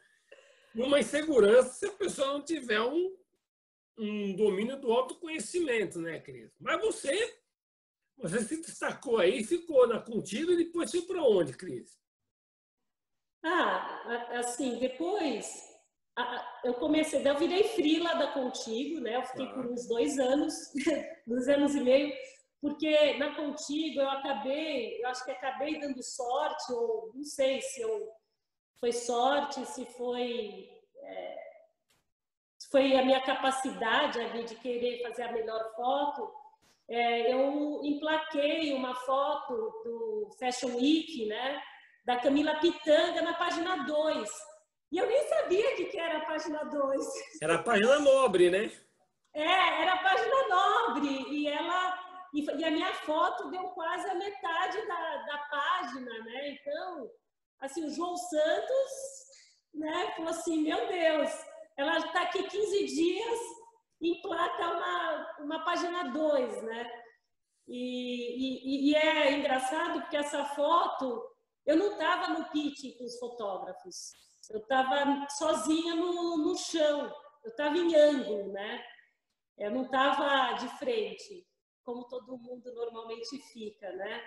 e 0.73 0.81
uma 0.81 0.97
insegurança 0.97 1.73
se 1.73 1.85
a 1.87 1.91
pessoa 1.91 2.31
não 2.31 2.41
tiver 2.41 2.79
um, 2.79 3.13
um 3.97 4.33
domínio 4.33 4.79
do 4.79 4.89
autoconhecimento, 4.93 5.99
né, 5.99 6.21
Cris? 6.21 6.49
Mas 6.57 6.79
você, 6.79 7.37
você 8.15 8.39
se 8.39 8.61
destacou 8.61 9.17
aí, 9.17 9.43
ficou 9.43 9.85
na 9.85 9.99
contigo 9.99 10.53
e 10.53 10.63
depois 10.63 10.89
foi 10.89 11.01
para 11.01 11.21
onde, 11.21 11.51
Cris? 11.51 11.99
Ah, 13.43 14.39
assim, 14.39 14.79
depois 14.79 15.67
eu 16.63 16.73
comecei, 16.75 17.27
eu 17.27 17.37
virei 17.37 17.63
frila 17.65 18.15
da 18.15 18.31
Contigo, 18.31 18.99
né? 18.99 19.17
Eu 19.17 19.23
fiquei 19.23 19.45
ah. 19.45 19.53
por 19.53 19.65
uns 19.65 19.87
dois 19.87 20.17
anos, 20.17 20.53
dois 21.27 21.47
anos 21.47 21.75
e 21.75 21.81
meio, 21.81 22.13
porque 22.61 23.17
na 23.17 23.35
Contigo 23.35 24.01
eu 24.01 24.09
acabei, 24.09 25.01
eu 25.01 25.07
acho 25.09 25.23
que 25.23 25.31
acabei 25.31 25.79
dando 25.79 26.01
sorte, 26.01 26.71
ou 26.73 27.11
não 27.13 27.23
sei 27.23 27.61
se 27.61 27.81
eu 27.81 28.09
foi 28.79 28.91
sorte, 28.91 29.65
se 29.65 29.85
foi 29.85 30.69
é, 31.01 31.37
foi 32.71 32.95
a 32.95 33.03
minha 33.03 33.21
capacidade 33.21 34.19
ali 34.19 34.43
de 34.43 34.55
querer 34.55 35.01
fazer 35.03 35.23
a 35.23 35.31
melhor 35.31 35.73
foto. 35.75 36.33
É, 36.89 37.33
eu 37.33 37.81
emplaquei 37.83 38.73
uma 38.73 38.95
foto 38.95 39.53
do 39.83 40.29
Fashion 40.39 40.75
Week, 40.75 41.25
né, 41.25 41.61
da 42.05 42.17
Camila 42.17 42.55
Pitanga 42.55 43.21
na 43.21 43.33
página 43.33 43.83
2. 43.85 44.29
E 44.91 44.97
eu 44.97 45.05
nem 45.05 45.27
sabia 45.27 45.73
o 45.73 45.75
que 45.75 45.99
era 45.99 46.19
a 46.19 46.25
página 46.25 46.63
2. 46.63 47.05
Era 47.41 47.55
a 47.55 47.63
página 47.63 47.99
nobre, 47.99 48.49
né? 48.49 48.71
É, 49.33 49.81
era 49.81 49.93
a 49.93 49.97
página 49.97 50.47
nobre. 50.47 51.25
E 51.29 51.47
ela 51.47 52.06
e, 52.37 52.45
e 52.59 52.63
a 52.63 52.69
minha 52.69 52.93
foto 52.93 53.49
deu 53.49 53.69
quase 53.69 54.07
a 54.07 54.13
metade 54.13 54.87
da, 54.87 55.17
da 55.23 55.37
página, 55.49 56.19
né? 56.23 56.49
Então, 56.51 57.09
assim, 57.59 57.83
o 57.83 57.89
João 57.89 58.15
Santos, 58.15 58.91
né, 59.73 60.13
falou 60.15 60.29
assim, 60.29 60.61
meu 60.61 60.87
Deus, 60.87 61.31
ela 61.75 61.97
está 61.97 62.21
aqui 62.21 62.43
15 62.43 62.85
dias, 62.85 63.39
emplaca 63.99 64.69
uma, 64.69 65.35
uma 65.39 65.65
página 65.65 66.11
2, 66.11 66.61
né? 66.61 67.03
E, 67.67 68.89
e, 68.89 68.91
e, 68.91 68.95
é 68.95 69.31
engraçado 69.33 70.01
porque 70.01 70.15
essa 70.15 70.45
foto, 70.45 71.23
eu 71.65 71.75
não 71.75 71.93
estava 71.93 72.29
no 72.29 72.49
pitch 72.51 72.97
com 72.97 73.03
os 73.03 73.17
fotógrafos, 73.17 74.13
eu 74.51 74.59
estava 74.59 75.27
sozinha 75.29 75.95
no, 75.95 76.37
no 76.37 76.55
chão, 76.55 77.11
eu 77.43 77.49
estava 77.49 77.75
em 77.77 77.95
ângulo, 77.95 78.53
né? 78.53 78.85
Eu 79.57 79.71
não 79.71 79.85
estava 79.85 80.53
de 80.53 80.69
frente 80.77 81.46
como 81.87 82.03
todo 82.03 82.37
mundo 82.37 82.69
normalmente 82.73 83.39
fica, 83.53 83.89
né? 83.93 84.21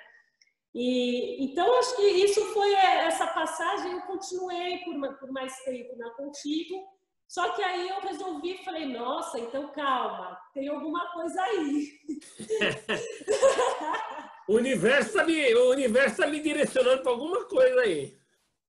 E, 0.75 1.45
então, 1.45 1.79
acho 1.79 1.95
que 1.95 2.07
isso 2.07 2.43
foi 2.55 2.73
é, 2.73 3.05
essa 3.05 3.27
passagem, 3.27 3.93
eu 3.93 4.01
continuei 4.03 4.79
por, 4.79 5.19
por 5.19 5.31
mais 5.31 5.55
tempo 5.63 5.95
na 5.99 6.09
Contigo, 6.13 6.89
só 7.29 7.51
que 7.51 7.63
aí 7.63 7.87
eu 7.87 8.01
resolvi, 8.01 8.65
falei, 8.65 8.87
nossa, 8.87 9.39
então 9.39 9.71
calma, 9.73 10.41
tem 10.55 10.69
alguma 10.69 11.13
coisa 11.13 11.43
aí. 11.43 12.01
o 14.49 14.55
universo 14.55 15.11
está 15.11 15.25
me, 15.25 15.55
o 15.55 15.71
universo 15.71 16.17
tá 16.17 16.27
me 16.29 16.41
direcionando 16.41 17.03
para 17.03 17.13
alguma 17.13 17.45
coisa 17.45 17.81
aí. 17.83 18.19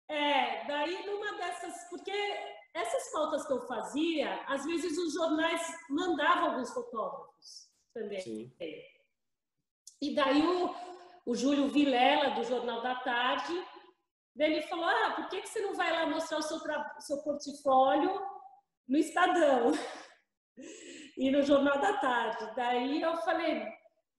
É, 0.09 0.67
daí 0.67 1.05
numa 1.05 1.37
dessas, 1.37 1.89
porque 1.89 2.11
essas 2.73 3.09
pautas 3.13 3.47
que 3.47 3.53
eu 3.53 3.65
fazia, 3.67 4.43
às 4.47 4.65
vezes 4.65 4.97
os 4.97 5.13
jornais 5.13 5.61
mandavam 5.89 6.51
alguns 6.51 6.73
fotógrafos 6.73 7.70
também. 7.93 8.21
Sim. 8.21 8.51
E 10.01 10.15
daí 10.15 10.41
o, 10.41 10.75
o 11.25 11.35
Júlio 11.35 11.69
Vilela, 11.69 12.31
do 12.31 12.43
Jornal 12.43 12.81
da 12.81 12.95
Tarde, 12.95 13.53
ele 14.37 14.61
falou, 14.63 14.85
ah, 14.85 15.13
por 15.15 15.29
que, 15.29 15.41
que 15.41 15.49
você 15.49 15.61
não 15.61 15.75
vai 15.75 15.91
lá 15.91 16.07
mostrar 16.07 16.37
o 16.37 16.41
seu, 16.41 16.59
seu 16.99 17.21
portfólio 17.21 18.19
no 18.87 18.97
Estadão 18.97 19.71
e 21.17 21.29
no 21.29 21.43
Jornal 21.43 21.79
da 21.79 21.97
Tarde? 21.97 22.55
Daí 22.55 23.01
eu 23.01 23.17
falei, 23.17 23.63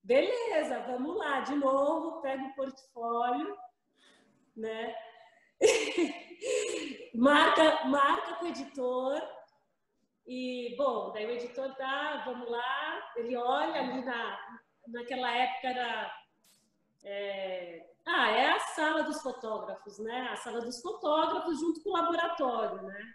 beleza, 0.03 0.81
vamos 0.81 1.17
lá, 1.17 1.41
de 1.41 1.55
novo, 1.55 2.21
pega 2.21 2.43
o 2.45 2.55
portfólio, 2.55 3.57
né? 4.57 4.95
marca, 7.15 7.85
marca 7.87 8.35
com 8.35 8.45
o 8.45 8.49
editor, 8.49 9.42
e, 10.27 10.75
bom, 10.77 11.13
daí 11.13 11.27
o 11.27 11.31
editor 11.31 11.75
dá, 11.77 12.23
vamos 12.25 12.49
lá, 12.49 13.13
ele 13.17 13.37
olha 13.37 13.81
ali 13.81 14.05
na, 14.05 14.39
naquela 14.89 15.31
época 15.33 15.69
era. 15.69 16.23
É, 17.05 17.87
ah, 18.07 18.31
é 18.31 18.51
a 18.51 18.59
sala 18.59 19.03
dos 19.03 19.21
fotógrafos, 19.21 19.99
né? 19.99 20.29
A 20.33 20.37
sala 20.37 20.61
dos 20.61 20.81
fotógrafos 20.81 21.59
junto 21.59 21.83
com 21.83 21.91
o 21.91 21.93
laboratório, 21.93 22.83
né? 22.83 23.15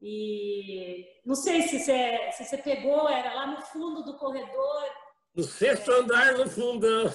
E 0.00 1.06
não 1.24 1.34
sei 1.34 1.62
se 1.62 1.78
você, 1.78 2.30
se 2.32 2.44
você 2.44 2.58
pegou, 2.58 3.08
era 3.08 3.34
lá 3.34 3.46
no 3.46 3.62
fundo 3.62 4.02
do 4.02 4.18
corredor. 4.18 4.84
No 5.34 5.42
sexto 5.42 5.90
é, 5.90 5.94
andar, 5.94 6.32
no 6.34 6.48
fundão. 6.48 7.12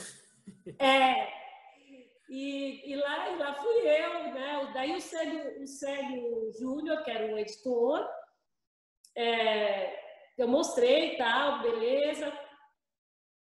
É. 0.80 1.42
E, 2.30 2.92
e, 2.92 2.96
lá, 2.96 3.30
e 3.30 3.38
lá 3.38 3.54
fui 3.56 3.82
eu, 3.82 4.34
né? 4.34 4.72
Daí 4.74 4.96
o 4.96 5.02
Célio, 5.02 5.62
o 5.62 5.68
Célio 5.68 6.52
Júnior, 6.60 7.04
que 7.04 7.12
era 7.12 7.34
o 7.34 7.38
editor, 7.38 8.08
é, 9.16 10.02
eu 10.38 10.48
mostrei 10.48 11.18
tal, 11.18 11.62
beleza. 11.62 12.32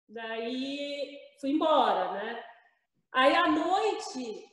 Daí 0.08 1.20
fui 1.40 1.52
embora, 1.52 2.14
né? 2.14 2.44
Aí 3.12 3.36
à 3.36 3.48
noite 3.48 4.46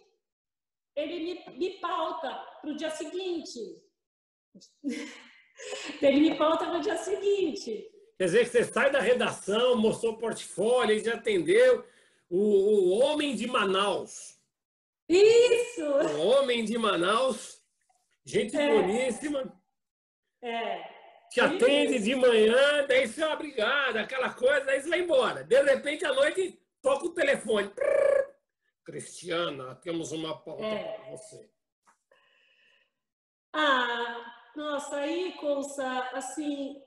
ele 0.96 1.20
me, 1.20 1.59
me 1.59 1.70
pauta 1.81 2.31
para 2.61 2.70
o 2.70 2.77
dia 2.77 2.90
seguinte. 2.90 3.59
ele 6.03 6.20
me 6.20 6.38
pauta 6.38 6.66
para 6.66 6.79
o 6.79 6.81
dia 6.81 6.96
seguinte. 6.96 7.90
Quer 8.16 8.25
dizer 8.25 8.44
que 8.44 8.51
você 8.51 8.64
sai 8.64 8.90
da 8.90 9.01
redação, 9.01 9.77
mostrou 9.77 10.12
o 10.12 10.18
portfólio, 10.18 10.92
ele 10.92 11.05
já 11.05 11.14
atendeu 11.14 11.85
o, 12.29 12.38
o 12.38 12.99
homem 13.01 13.35
de 13.35 13.46
Manaus. 13.46 14.38
Isso! 15.09 15.85
O 15.85 16.27
homem 16.29 16.64
de 16.64 16.79
Manaus, 16.79 17.62
gente 18.25 18.57
é. 18.57 18.68
boníssima. 18.68 19.61
É 20.42 21.00
te 21.31 21.40
atende 21.40 22.01
de 22.01 22.14
manhã, 22.16 22.85
daí 22.88 23.07
você 23.07 23.23
é 23.23 23.33
obrigado, 23.33 23.99
aquela 23.99 24.35
coisa, 24.35 24.64
daí 24.64 24.83
você 24.83 24.88
vai 24.88 25.01
embora. 25.01 25.45
De 25.45 25.62
repente, 25.62 26.05
à 26.05 26.12
noite, 26.12 26.61
toca 26.83 27.07
o 27.07 27.14
telefone. 27.14 27.71
Cristiana, 28.85 29.77
temos 29.77 30.11
uma 30.11 30.37
pauta 30.37 30.64
é. 30.64 30.93
para 30.95 31.11
você. 31.11 31.49
Ah, 33.53 34.35
nossa, 34.57 34.97
aí, 34.97 35.33
Consa, 35.35 36.11
assim, 36.12 36.83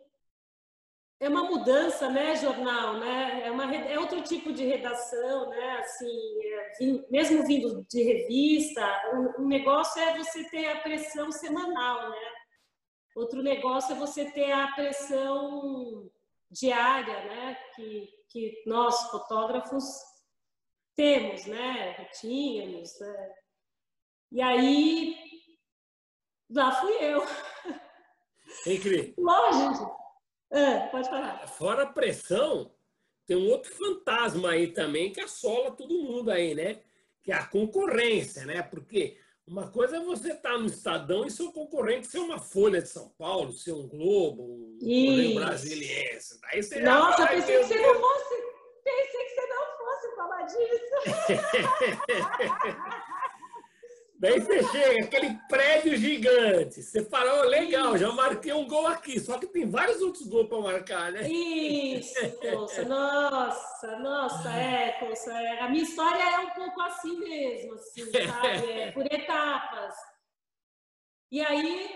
é 1.21 1.29
uma 1.29 1.43
mudança, 1.43 2.10
né, 2.10 2.36
jornal, 2.36 2.99
né? 2.99 3.43
É, 3.45 3.51
uma, 3.51 3.73
é 3.73 3.97
outro 3.97 4.21
tipo 4.21 4.51
de 4.51 4.65
redação, 4.65 5.49
né? 5.49 5.77
Assim, 5.79 6.41
é, 6.43 7.06
mesmo 7.10 7.45
vindo 7.47 7.86
de 7.89 8.03
revista, 8.03 8.86
o, 9.13 9.43
o 9.43 9.47
negócio 9.47 10.01
é 10.01 10.17
você 10.17 10.43
ter 10.49 10.65
a 10.65 10.82
pressão 10.82 11.32
semanal, 11.32 12.10
né? 12.10 12.33
Outro 13.15 13.43
negócio 13.43 13.93
é 13.93 13.99
você 13.99 14.32
ter 14.32 14.52
a 14.52 14.67
pressão 14.69 16.10
diária, 16.49 17.23
né? 17.26 17.58
Que, 17.76 18.10
que 18.30 18.63
nós, 18.65 19.10
fotógrafos, 19.12 19.86
temos, 20.95 21.45
né? 21.45 22.06
Tínhamos. 22.19 22.99
Né? 22.99 23.36
E 24.32 24.41
aí, 24.41 25.15
lá 26.49 26.71
fui 26.71 26.93
eu. 26.93 27.23
Cri? 28.82 29.13
Lógico. 29.17 30.04
É, 30.52 30.88
pode 30.88 31.10
falar. 31.10 31.47
Fora 31.47 31.84
a 31.84 31.91
pressão, 31.91 32.71
tem 33.26 33.38
um 33.38 33.49
outro 33.49 33.73
fantasma 33.76 34.52
aí 34.52 34.71
também 34.71 35.12
que 35.12 35.21
assola 35.21 35.71
todo 35.71 36.04
mundo 36.04 36.30
aí, 36.30 36.54
né? 36.54 36.82
Que 37.23 37.32
é 37.32 37.36
a 37.36 37.47
concorrência, 37.47 38.45
né? 38.45 38.62
Porque 38.62 39.17
uma 39.47 39.69
coisa 39.69 39.97
é 39.97 39.99
você 39.99 40.29
estar 40.29 40.53
tá 40.53 40.58
no 40.58 40.67
Estadão 40.67 41.25
e 41.25 41.32
seu 41.32 41.51
concorrente 41.51 42.08
ser 42.08 42.19
uma 42.19 42.39
Folha 42.39 42.82
de 42.82 42.88
São 42.88 43.10
Paulo, 43.17 43.51
ser 43.51 43.73
um 43.73 43.88
Globo, 43.88 44.43
um 44.43 44.77
Correio 44.79 45.36
Brasiliense. 45.36 46.39
Daí 46.41 46.63
você 46.63 46.79
Nossa, 46.82 47.27
pensei 47.27 47.60
que 47.60 47.65
você 47.65 47.75
não 47.75 47.99
fosse. 47.99 48.36
Pensei 48.84 49.23
que 49.25 49.29
você 49.29 49.47
não 49.47 49.77
fosse 49.77 50.15
falar 50.15 50.41
disso. 50.43 50.95
Daí 54.23 54.39
você 54.39 54.63
chega, 54.71 55.03
aquele 55.03 55.38
prédio 55.49 55.97
gigante. 55.97 56.81
Você 56.81 57.03
fala, 57.03 57.41
oh, 57.41 57.43
legal, 57.43 57.97
já 57.97 58.09
marquei 58.09 58.53
um 58.53 58.65
gol 58.65 58.88
aqui. 58.88 59.19
Só 59.19 59.38
que 59.38 59.47
tem 59.47 59.69
vários 59.69 60.01
outros 60.01 60.25
gols 60.27 60.47
para 60.47 60.62
marcar, 60.62 61.12
né? 61.12 61.27
Isso, 61.27 62.15
Coça. 62.39 62.86
Nossa, 62.86 63.99
nossa, 63.99 64.49
é, 64.49 64.93
Coça. 64.93 65.29
É. 65.29 65.59
A 65.59 65.67
minha 65.67 65.83
história 65.83 66.23
é 66.23 66.39
um 66.39 66.51
pouco 66.51 66.81
assim 66.83 67.19
mesmo, 67.19 67.73
assim, 67.73 68.05
sabe? 68.05 68.71
É, 68.71 68.91
por 68.93 69.05
etapas. 69.05 69.93
E 71.29 71.41
aí 71.41 71.93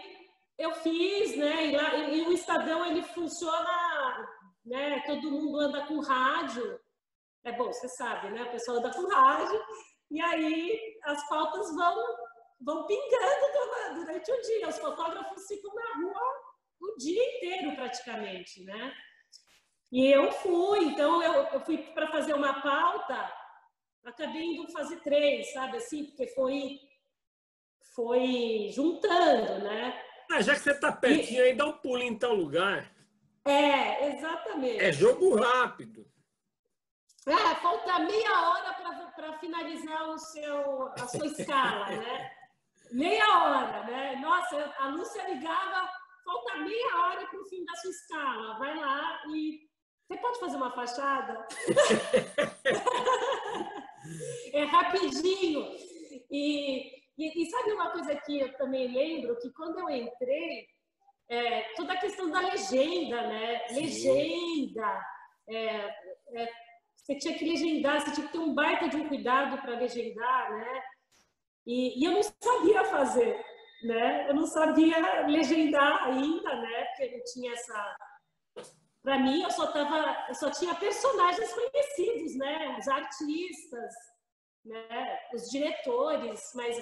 eu 0.57 0.73
fiz, 0.73 1.37
né? 1.37 1.67
E, 1.67 1.77
lá, 1.77 1.95
e 1.95 2.27
o 2.27 2.33
Estadão, 2.33 2.85
ele 2.87 3.03
funciona, 3.03 4.27
né? 4.65 5.01
Todo 5.05 5.31
mundo 5.31 5.61
anda 5.61 5.85
com 5.85 6.01
rádio. 6.01 6.77
É 7.45 7.53
bom, 7.53 7.71
você 7.71 7.87
sabe, 7.87 8.31
né? 8.31 8.41
A 8.41 8.51
pessoa 8.51 8.79
anda 8.79 8.91
com 8.91 9.07
rádio. 9.07 9.61
E 10.09 10.21
aí 10.21 10.97
as 11.03 11.27
pautas 11.27 11.73
vão, 11.75 12.17
vão 12.61 12.87
pingando 12.87 13.95
durante 13.95 14.31
o 14.31 14.41
dia. 14.41 14.69
Os 14.69 14.79
fotógrafos 14.79 15.47
ficam 15.47 15.73
na 15.73 15.95
rua 15.95 16.21
o 16.79 16.97
dia 16.97 17.35
inteiro 17.35 17.75
praticamente, 17.75 18.63
né? 18.63 18.93
E 19.91 20.07
eu 20.07 20.31
fui, 20.31 20.85
então 20.85 21.21
eu, 21.23 21.33
eu 21.33 21.59
fui 21.61 21.77
para 21.77 22.11
fazer 22.11 22.33
uma 22.33 22.61
pauta, 22.61 23.31
acabei 24.03 24.43
indo 24.43 24.71
fazer 24.71 24.99
três, 25.01 25.53
sabe 25.53 25.77
assim, 25.77 26.05
porque 26.05 26.27
foi 26.27 26.79
foi 27.95 28.69
juntando, 28.71 29.63
né? 29.63 29.99
Ah, 30.29 30.41
já 30.41 30.53
que 30.53 30.59
você 30.59 30.71
está 30.71 30.91
pertinho 30.91 31.39
e... 31.39 31.49
aí, 31.49 31.55
dá 31.55 31.65
um 31.65 31.73
pulo 31.73 32.03
em 32.03 32.17
tal 32.17 32.35
lugar. 32.35 32.93
É, 33.45 34.09
exatamente. 34.09 34.83
É 34.83 34.91
jogo 34.91 35.35
rápido. 35.35 36.05
É, 37.27 37.55
falta 37.55 37.99
meia 37.99 38.49
hora 38.49 38.73
para 39.13 39.37
finalizar 39.39 40.07
o 40.07 40.17
seu, 40.17 40.87
a 40.93 41.05
sua 41.07 41.25
escala, 41.37 41.87
né? 41.87 42.31
Meia 42.91 43.39
hora, 43.39 43.83
né? 43.83 44.15
Nossa, 44.15 44.73
a 44.79 44.87
Lúcia 44.87 45.27
ligava, 45.27 45.91
falta 46.23 46.55
meia 46.59 46.95
hora 46.95 47.27
para 47.27 47.41
o 47.41 47.45
fim 47.45 47.65
da 47.65 47.75
sua 47.75 47.91
escala. 47.91 48.57
Vai 48.57 48.79
lá 48.79 49.21
e. 49.33 49.67
Você 50.07 50.17
pode 50.21 50.39
fazer 50.39 50.55
uma 50.55 50.71
fachada? 50.71 51.45
é 54.53 54.63
rapidinho. 54.63 55.69
E, 56.31 57.03
e, 57.17 57.43
e, 57.43 57.49
sabe 57.49 57.73
uma 57.73 57.91
coisa 57.91 58.15
que 58.15 58.39
eu 58.39 58.55
também 58.55 58.87
lembro? 58.87 59.37
Que 59.37 59.51
quando 59.51 59.79
eu 59.79 59.89
entrei, 59.89 60.69
é, 61.27 61.73
toda 61.75 61.91
a 61.91 61.99
questão 61.99 62.31
da 62.31 62.39
legenda, 62.39 63.21
né? 63.23 63.67
Legenda. 63.71 65.05
É, 65.49 65.93
é, 66.35 66.66
você 67.07 67.15
tinha 67.15 67.37
que 67.37 67.45
legendar, 67.45 68.01
você 68.01 68.11
tinha 68.11 68.27
que 68.27 68.33
ter 68.33 68.39
um 68.39 68.53
baita 68.53 68.89
de 68.89 68.97
um 68.97 69.07
cuidado 69.07 69.61
para 69.61 69.79
legendar, 69.79 70.51
né? 70.51 70.83
E, 71.65 72.01
e, 72.01 72.03
eu 72.03 72.11
não 72.11 72.21
sabia 72.21 72.83
fazer, 72.83 73.45
né? 73.83 74.29
Eu 74.29 74.35
não 74.35 74.45
sabia 74.45 75.25
legendar 75.25 76.03
ainda, 76.03 76.55
né? 76.55 76.83
Porque 76.85 77.15
não 77.15 77.23
tinha 77.23 77.53
essa. 77.53 77.97
Para 79.01 79.19
mim, 79.19 79.41
eu 79.41 79.49
só 79.51 79.71
tava, 79.71 80.25
eu 80.27 80.35
só 80.35 80.51
tinha 80.51 80.75
personagens 80.75 81.53
conhecidos, 81.53 82.35
né? 82.35 82.77
Os 82.77 82.87
artistas, 82.89 83.93
né? 84.65 85.19
Os 85.33 85.49
diretores, 85.49 86.51
mas 86.55 86.77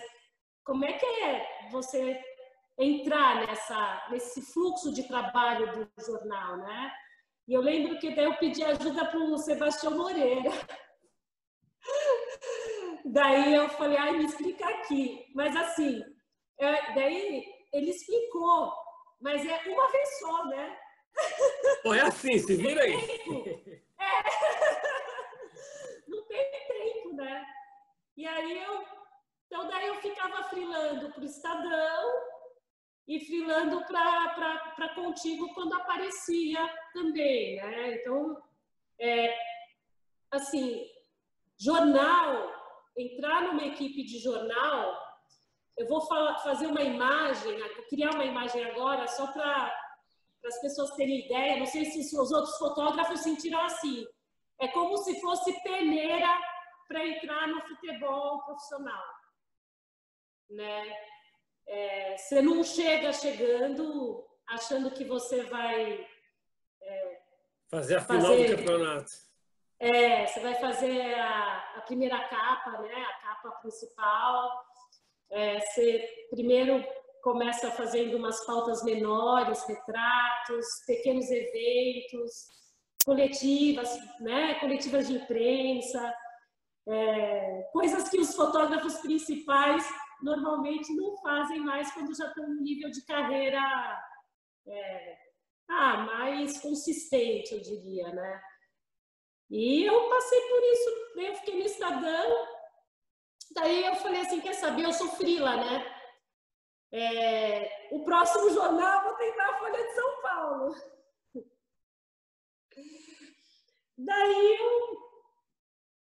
como 0.63 0.85
é 0.85 0.93
que 0.93 1.05
é 1.05 1.69
você 1.69 2.19
entrar 2.79 3.45
nessa 3.45 4.07
nesse 4.09 4.41
fluxo 4.41 4.91
de 4.91 5.07
trabalho 5.07 5.71
do 5.71 6.03
jornal, 6.03 6.57
né? 6.57 6.91
E 7.47 7.53
eu 7.53 7.62
lembro 7.62 7.99
que 7.99 8.15
daí 8.15 8.25
eu 8.25 8.36
pedi 8.38 8.63
ajuda 8.63 9.05
para 9.05 9.19
o 9.19 9.38
Sebastião 9.38 9.95
Moreira. 9.95 10.51
Daí 13.05 13.53
eu 13.53 13.69
falei, 13.69 13.97
ai, 13.97 14.13
me 14.13 14.25
explica 14.25 14.67
aqui. 14.67 15.25
Mas 15.36 15.55
assim, 15.55 16.03
é, 16.60 16.93
daí 16.95 17.45
ele 17.71 17.91
explicou, 17.91 18.73
mas 19.21 19.45
é 19.45 19.58
uma 19.67 19.91
vez 19.91 20.19
só, 20.19 20.45
né? 20.45 20.77
Pô, 21.84 21.93
é 21.93 22.01
assim, 22.01 22.38
se 22.39 22.55
vira 22.55 22.81
aí. 22.81 22.95
É. 23.97 24.23
Não 26.05 26.21
tem 26.27 26.51
tempo, 26.67 27.15
né? 27.15 27.45
E 28.17 28.27
aí 28.27 28.62
eu. 28.62 28.86
Então 29.45 29.67
daí 29.69 29.88
eu 29.88 29.95
ficava 30.01 30.43
frilando 30.49 31.13
para 31.13 31.21
o 31.21 31.25
Estadão, 31.25 32.12
e 33.08 33.20
filando 33.20 33.86
para 33.86 34.96
contigo 34.96 35.54
quando 35.54 35.76
aparecia 35.76 36.68
também, 36.94 37.58
né? 37.58 37.96
Então, 37.96 38.41
é, 39.00 39.38
assim, 40.32 40.84
jornal, 41.58 42.52
entrar 42.98 43.44
numa 43.44 43.65
equipe 43.65 44.04
de 44.04 44.20
jornal, 44.20 45.06
eu 45.78 45.88
vou 45.88 46.02
fazer 46.02 46.68
uma 46.68 46.82
imagem, 46.82 47.58
criar 47.89 48.12
uma 48.12 48.26
imagem 48.26 48.63
agora 48.65 49.08
só 49.08 49.28
para 49.28 49.86
as 50.46 50.62
pessoas 50.62 50.96
terem 50.96 51.26
ideia, 51.26 51.58
não 51.58 51.65
sei 51.65 51.86
se, 51.86 52.04
se 52.04 52.18
os 52.18 52.32
outros 52.32 52.58
fotógrafos 52.58 53.20
sentiram 53.22 53.62
assim, 53.62 54.06
é 54.60 54.68
como 54.70 54.98
se 54.98 55.20
fosse 55.20 55.52
peneira 55.63 56.39
para 56.88 57.06
entrar 57.06 57.48
no 57.48 57.62
futebol 57.62 58.44
profissional, 58.46 59.06
né? 60.50 61.14
É, 61.67 62.17
você 62.17 62.41
não 62.41 62.63
chega 62.63 63.12
chegando 63.12 64.23
achando 64.47 64.91
que 64.91 65.04
você 65.04 65.43
vai 65.43 66.08
é, 66.82 67.19
fazer 67.69 67.97
a 67.97 68.01
final 68.01 68.21
fazer, 68.21 68.47
do 68.49 68.58
campeonato. 68.58 69.12
É, 69.80 70.25
você 70.28 70.39
vai 70.39 70.56
fazer 70.56 71.13
a, 71.15 71.73
a, 71.78 71.82
primeira 71.82 72.17
capa, 72.28 72.82
né? 72.82 72.93
A 72.93 73.13
capa 73.28 73.51
principal. 73.62 74.65
É, 75.32 75.60
você 75.60 76.28
primeiro 76.30 76.84
começa 77.21 77.71
fazendo 77.71 78.17
umas 78.17 78.45
pautas 78.45 78.84
menores, 78.84 79.63
retratos, 79.67 80.65
pequenos 80.86 81.30
eventos, 81.32 82.47
coletivas, 83.04 83.97
né? 84.19 84.56
Coletivas 84.60 85.08
de 85.08 85.15
imprensa, 85.15 86.15
é, 86.88 87.67
coisas 87.73 88.08
que 88.10 88.19
os 88.19 88.36
fotógrafos 88.36 88.97
principais 88.97 89.84
normalmente 90.21 90.93
não 90.95 91.17
fazem 91.17 91.60
mais 91.60 91.91
quando 91.91 92.15
já 92.15 92.28
estão 92.28 92.47
no 92.47 92.62
nível 92.62 92.89
de 92.89 93.06
carreira 93.06 93.60
é, 94.67 95.17
ah, 95.67 95.97
mais 95.97 96.60
consistente, 96.60 97.54
eu 97.54 97.62
diria, 97.62 98.12
né? 98.13 98.41
E 99.49 99.84
eu 99.84 100.10
passei 100.10 100.41
por 100.41 100.63
isso, 100.63 101.15
né? 101.15 101.30
eu 101.30 101.36
fiquei 101.36 101.60
no 101.60 101.65
Estadão, 101.65 102.47
daí 103.51 103.86
eu 103.86 103.95
falei 103.95 104.21
assim, 104.21 104.41
quer 104.41 104.54
saber, 104.54 104.86
eu 104.86 104.93
sou 104.93 105.10
frila, 105.10 105.56
né? 105.58 105.95
É, 106.91 107.89
o 107.91 108.04
próximo 108.04 108.49
jornal 108.51 109.04
vou 109.04 109.15
tentar 109.15 109.49
a 109.49 109.60
Folha 109.60 109.84
de 109.86 109.93
São 109.93 110.21
Paulo. 110.21 110.75
Daí 113.97 114.58
eu 114.60 114.97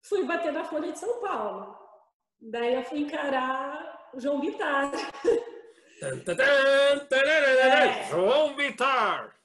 fui 0.03 0.25
bater 0.25 0.53
na 0.53 0.65
Folha 0.65 0.93
de 0.93 0.99
São 0.99 1.21
Paulo. 1.21 1.86
Daí 2.41 2.75
eu 2.75 2.85
fui 2.85 3.01
encarar 3.01 4.11
o 4.13 4.21
João 4.21 4.41
Vitar. 4.41 4.91
é. 7.89 8.09
João 8.11 8.55
Vitar. 8.55 9.37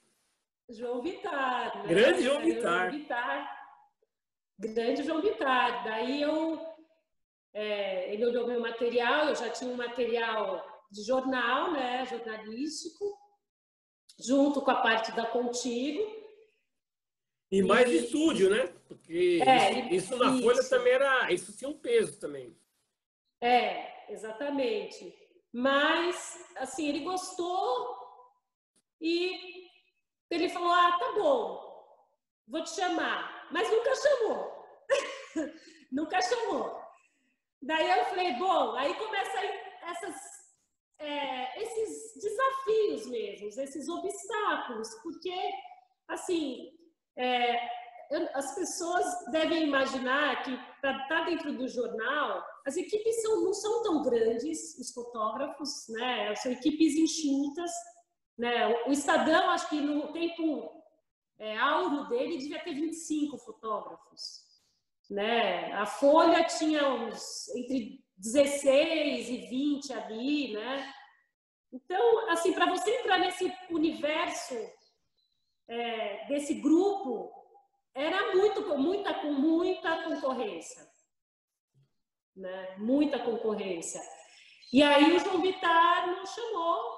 João 0.69 1.01
Vitar. 1.01 1.77
Né? 1.77 1.87
Grande 1.87 2.23
João 2.23 2.41
Vitar. 2.41 2.91
Grande 4.59 5.03
João 5.03 5.21
Vitar. 5.21 5.83
Daí 5.83 6.21
eu, 6.21 6.59
é, 7.53 8.13
ele 8.13 8.25
olhou 8.25 8.47
meu 8.47 8.59
material, 8.59 9.29
eu 9.29 9.35
já 9.35 9.49
tinha 9.49 9.71
um 9.71 9.77
material 9.77 10.65
de 10.91 11.03
jornal, 11.03 11.71
né, 11.71 12.05
jornalístico, 12.05 13.17
junto 14.19 14.61
com 14.61 14.71
a 14.71 14.81
parte 14.81 15.11
da 15.13 15.25
Contigo. 15.25 16.19
E 17.49 17.61
mais 17.61 17.89
e, 17.89 17.97
estúdio, 17.97 18.49
né? 18.49 18.73
Porque 18.87 19.41
é, 19.45 19.93
isso, 19.93 20.13
isso 20.13 20.17
na 20.17 20.31
isso. 20.31 20.41
Folha 20.41 20.69
também 20.69 20.93
era. 20.93 21.31
Isso 21.31 21.55
tinha 21.55 21.69
um 21.69 21.77
peso 21.77 22.19
também. 22.19 22.55
É, 23.41 24.11
exatamente. 24.11 25.13
Mas, 25.51 26.39
assim, 26.57 26.87
ele 26.87 26.99
gostou 26.99 27.97
e 29.01 29.67
ele 30.29 30.47
falou: 30.49 30.71
ah, 30.71 30.97
tá 30.97 31.11
bom, 31.13 31.85
vou 32.47 32.63
te 32.63 32.69
chamar. 32.69 33.49
Mas 33.51 33.69
nunca 33.69 33.93
chamou. 33.95 34.65
nunca 35.91 36.21
chamou. 36.21 36.81
Daí 37.61 37.89
eu 37.89 38.05
falei: 38.05 38.33
bom, 38.33 38.75
aí 38.75 38.93
começa 38.93 39.39
essas, 39.83 40.15
é, 40.99 41.61
esses 41.61 42.21
desafios 42.21 43.07
mesmo, 43.07 43.47
esses 43.47 43.89
obstáculos, 43.89 44.87
porque, 45.03 45.35
assim, 46.07 46.71
é, 47.17 47.69
as 48.33 48.55
pessoas 48.55 49.05
devem 49.31 49.63
imaginar 49.63 50.43
que 50.43 50.57
para 50.79 50.91
estar 51.03 51.07
tá 51.07 51.23
dentro 51.25 51.53
do 51.53 51.67
jornal, 51.67 52.45
as 52.65 52.77
equipes 52.77 53.21
são, 53.21 53.43
não 53.43 53.53
são 53.53 53.83
tão 53.83 54.01
grandes, 54.03 54.77
os 54.77 54.91
fotógrafos, 54.91 55.87
né? 55.89 56.35
São 56.35 56.51
equipes 56.51 56.95
enxutas, 56.95 57.71
né? 58.37 58.67
O 58.87 58.91
Estadão, 58.91 59.49
acho 59.49 59.69
que 59.69 59.81
no 59.81 60.11
tempo 60.11 60.81
é, 61.39 61.57
áureo 61.57 62.07
dele, 62.07 62.37
devia 62.37 62.63
ter 62.63 62.73
25 62.73 63.37
fotógrafos, 63.39 64.43
né? 65.09 65.71
A 65.73 65.85
Folha 65.85 66.43
tinha 66.43 66.87
uns 66.87 67.49
entre 67.55 68.03
16 68.15 69.29
e 69.29 69.37
20 69.47 69.93
ali, 69.93 70.53
né? 70.53 70.93
Então, 71.73 72.29
assim, 72.29 72.53
para 72.53 72.69
você 72.69 72.91
entrar 72.99 73.17
nesse 73.17 73.51
universo 73.71 74.55
é, 75.67 76.27
desse 76.27 76.55
grupo, 76.55 77.31
era 77.95 78.35
muito, 78.35 78.77
muita, 78.77 79.13
com 79.15 79.31
muita 79.31 80.03
concorrência. 80.03 80.90
Né? 82.41 82.75
Muita 82.79 83.19
concorrência. 83.19 84.01
E 84.73 84.81
aí 84.81 85.15
o 85.15 85.19
João 85.19 85.41
Vitar 85.41 86.07
nos 86.07 86.29
chamou, 86.31 86.97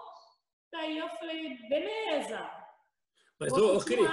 daí 0.71 0.97
eu 0.97 1.09
falei, 1.09 1.57
beleza. 1.67 2.49
Mas, 3.37 3.51
ô, 3.51 3.77
Cris, 3.79 4.09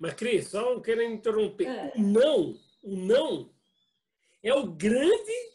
mas 0.00 0.14
Cris, 0.14 0.48
só 0.48 0.80
querendo 0.80 1.14
interromper. 1.14 1.68
É. 1.68 1.92
O 1.94 2.00
não, 2.00 2.58
o 2.82 2.96
não 2.96 3.54
é 4.42 4.52
o 4.52 4.66
grande, 4.66 5.52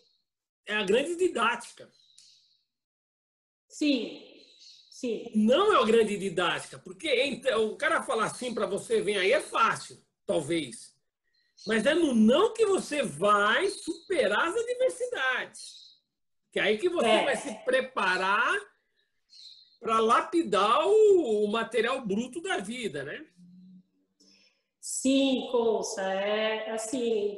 é 0.65 0.75
a 0.75 0.83
grande 0.83 1.17
didática. 1.17 1.91
Sim, 3.67 4.41
sim. 4.89 5.29
Não 5.35 5.73
é 5.73 5.81
a 5.81 5.85
grande 5.85 6.17
didática, 6.17 6.79
porque 6.79 7.41
o 7.57 7.75
cara 7.75 8.01
falar 8.03 8.25
assim 8.25 8.53
para 8.53 8.65
você, 8.65 9.01
vem 9.01 9.17
aí, 9.17 9.33
é 9.33 9.41
fácil 9.41 10.01
talvez. 10.25 10.96
Mas 11.65 11.85
é 11.85 11.93
no 11.93 12.13
não 12.13 12.53
que 12.53 12.65
você 12.65 13.01
vai 13.01 13.67
superar 13.69 14.47
as 14.47 14.55
adversidades. 14.55 15.97
Que 16.51 16.59
é 16.59 16.63
aí 16.63 16.77
que 16.77 16.89
você 16.89 17.07
é. 17.07 17.25
vai 17.25 17.35
se 17.35 17.53
preparar 17.65 18.53
para 19.79 19.99
lapidar 19.99 20.87
o, 20.87 21.45
o, 21.45 21.47
material 21.51 22.01
bruto 22.01 22.41
da 22.41 22.57
vida, 22.57 23.03
né? 23.03 23.25
Sim, 24.81 25.47
Consa, 25.51 26.01
é 26.01 26.71
assim. 26.71 27.37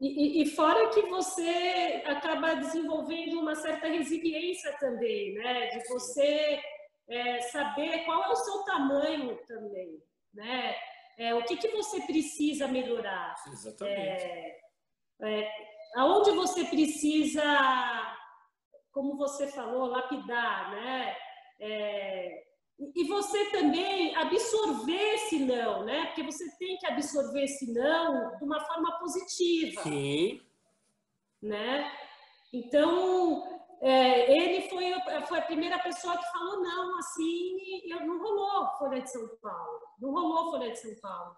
E, 0.00 0.42
e, 0.42 0.46
fora 0.46 0.90
que 0.90 1.02
você 1.02 2.02
acaba 2.04 2.54
desenvolvendo 2.54 3.38
uma 3.38 3.54
certa 3.54 3.86
resiliência 3.86 4.76
também, 4.78 5.34
né? 5.34 5.68
De 5.68 5.88
você 5.88 6.60
é, 7.08 7.40
saber 7.42 8.04
qual 8.04 8.24
é 8.24 8.28
o 8.30 8.36
seu 8.36 8.64
tamanho 8.64 9.38
também, 9.46 10.02
né? 10.34 10.74
É, 11.18 11.34
o 11.34 11.44
que, 11.44 11.56
que 11.56 11.68
você 11.68 12.00
precisa 12.02 12.66
melhorar? 12.68 13.34
Exatamente. 13.46 14.24
É, 14.24 14.60
é, 15.22 15.50
aonde 15.96 16.30
você 16.32 16.64
precisa, 16.64 17.42
como 18.92 19.16
você 19.16 19.46
falou, 19.48 19.86
lapidar, 19.86 20.70
né? 20.72 21.16
É, 21.60 22.44
e 22.96 23.04
você 23.04 23.50
também 23.50 24.14
absorver 24.16 25.14
esse 25.14 25.38
não, 25.38 25.84
né? 25.84 26.06
Porque 26.06 26.22
você 26.22 26.44
tem 26.58 26.76
que 26.78 26.86
absorver 26.86 27.44
esse 27.44 27.72
não 27.72 28.36
de 28.36 28.44
uma 28.44 28.60
forma 28.60 28.98
positiva. 28.98 29.82
Sim. 29.82 30.40
Né? 31.40 31.92
Então, 32.52 33.51
é, 33.82 34.32
ele 34.32 34.68
foi, 34.68 34.84
foi 35.26 35.38
a 35.40 35.42
primeira 35.42 35.76
pessoa 35.80 36.16
que 36.16 36.30
falou 36.30 36.62
não, 36.62 36.98
assim, 36.98 37.56
e 37.58 37.88
não 38.06 38.22
rolou 38.22 38.68
Folha 38.78 39.02
de 39.02 39.10
São 39.10 39.28
Paulo. 39.42 39.80
Não 39.98 40.12
rolou 40.12 40.52
Folha 40.52 40.70
de 40.70 40.78
São 40.78 40.94
Paulo. 41.00 41.36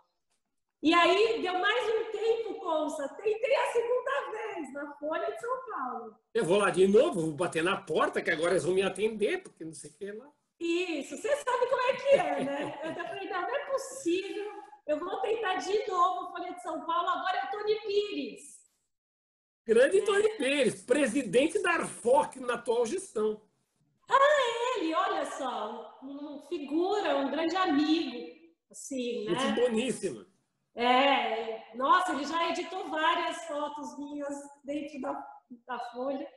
E 0.83 0.93
aí 0.93 1.41
deu 1.41 1.59
mais 1.59 1.89
um 1.89 2.13
tempo, 2.13 2.61
Consa. 2.61 3.09
Tentei 3.17 3.57
a 3.57 3.73
segunda 3.73 4.31
vez 4.31 4.73
na 4.75 4.95
Folha 4.97 5.33
de 5.33 5.41
São 5.41 5.71
Paulo. 5.71 6.17
Eu 6.35 6.45
vou 6.45 6.59
lá 6.59 6.69
de 6.69 6.87
novo, 6.87 7.23
vou 7.23 7.33
bater 7.33 7.65
na 7.65 7.79
porta, 7.79 8.21
que 8.21 8.31
agora 8.31 8.51
eles 8.51 8.65
vão 8.65 8.75
me 8.75 8.83
atender, 8.83 9.43
porque 9.43 9.65
não 9.65 9.73
sei 9.73 9.91
o 9.91 9.95
que 9.95 10.13
lá. 10.13 10.31
Isso, 10.61 11.17
você 11.17 11.35
sabe 11.37 11.67
como 11.67 11.83
é 11.83 11.97
que 11.97 12.09
é, 12.09 12.45
né? 12.45 12.81
Eu 12.85 12.95
falei, 12.95 13.27
não, 13.31 13.41
não 13.41 13.57
é 13.57 13.71
possível. 13.71 14.53
Eu 14.87 14.99
vou 14.99 15.19
tentar 15.23 15.55
de 15.55 15.91
novo 15.91 16.31
Folha 16.31 16.53
de 16.53 16.63
São 16.63 16.85
Paulo, 16.85 17.09
agora 17.09 17.39
é 17.39 17.47
Tony 17.47 17.81
Pires. 17.87 18.54
Grande 19.67 20.03
Tony 20.03 20.29
Pires, 20.37 20.83
presidente 20.83 21.59
da 21.63 21.71
Arfoc 21.71 22.37
na 22.37 22.55
atual 22.55 22.85
gestão. 22.85 23.41
Ah, 24.11 24.77
ele, 24.77 24.95
olha 24.95 25.25
só, 25.25 25.99
uma 26.03 26.47
figura, 26.49 27.17
um 27.17 27.31
grande 27.31 27.57
amigo, 27.57 28.31
assim, 28.71 29.25
né? 29.25 29.33
Muito 29.33 29.61
boníssima. 29.61 30.27
É, 30.75 31.75
nossa, 31.77 32.13
ele 32.13 32.27
já 32.27 32.51
editou 32.51 32.91
várias 32.91 33.43
fotos 33.47 33.99
minhas 33.99 34.35
dentro 34.63 35.01
da, 35.01 35.27
da 35.67 35.79
Folha. 35.93 36.29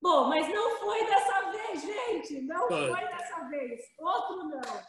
Bom, 0.00 0.28
mas 0.28 0.48
não 0.48 0.78
foi 0.78 1.04
dessa 1.04 1.50
vez, 1.50 1.82
gente, 1.82 2.40
não 2.42 2.64
ah. 2.64 2.68
foi 2.68 3.08
dessa 3.08 3.44
vez. 3.50 3.80
Outro 3.98 4.44
não. 4.44 4.82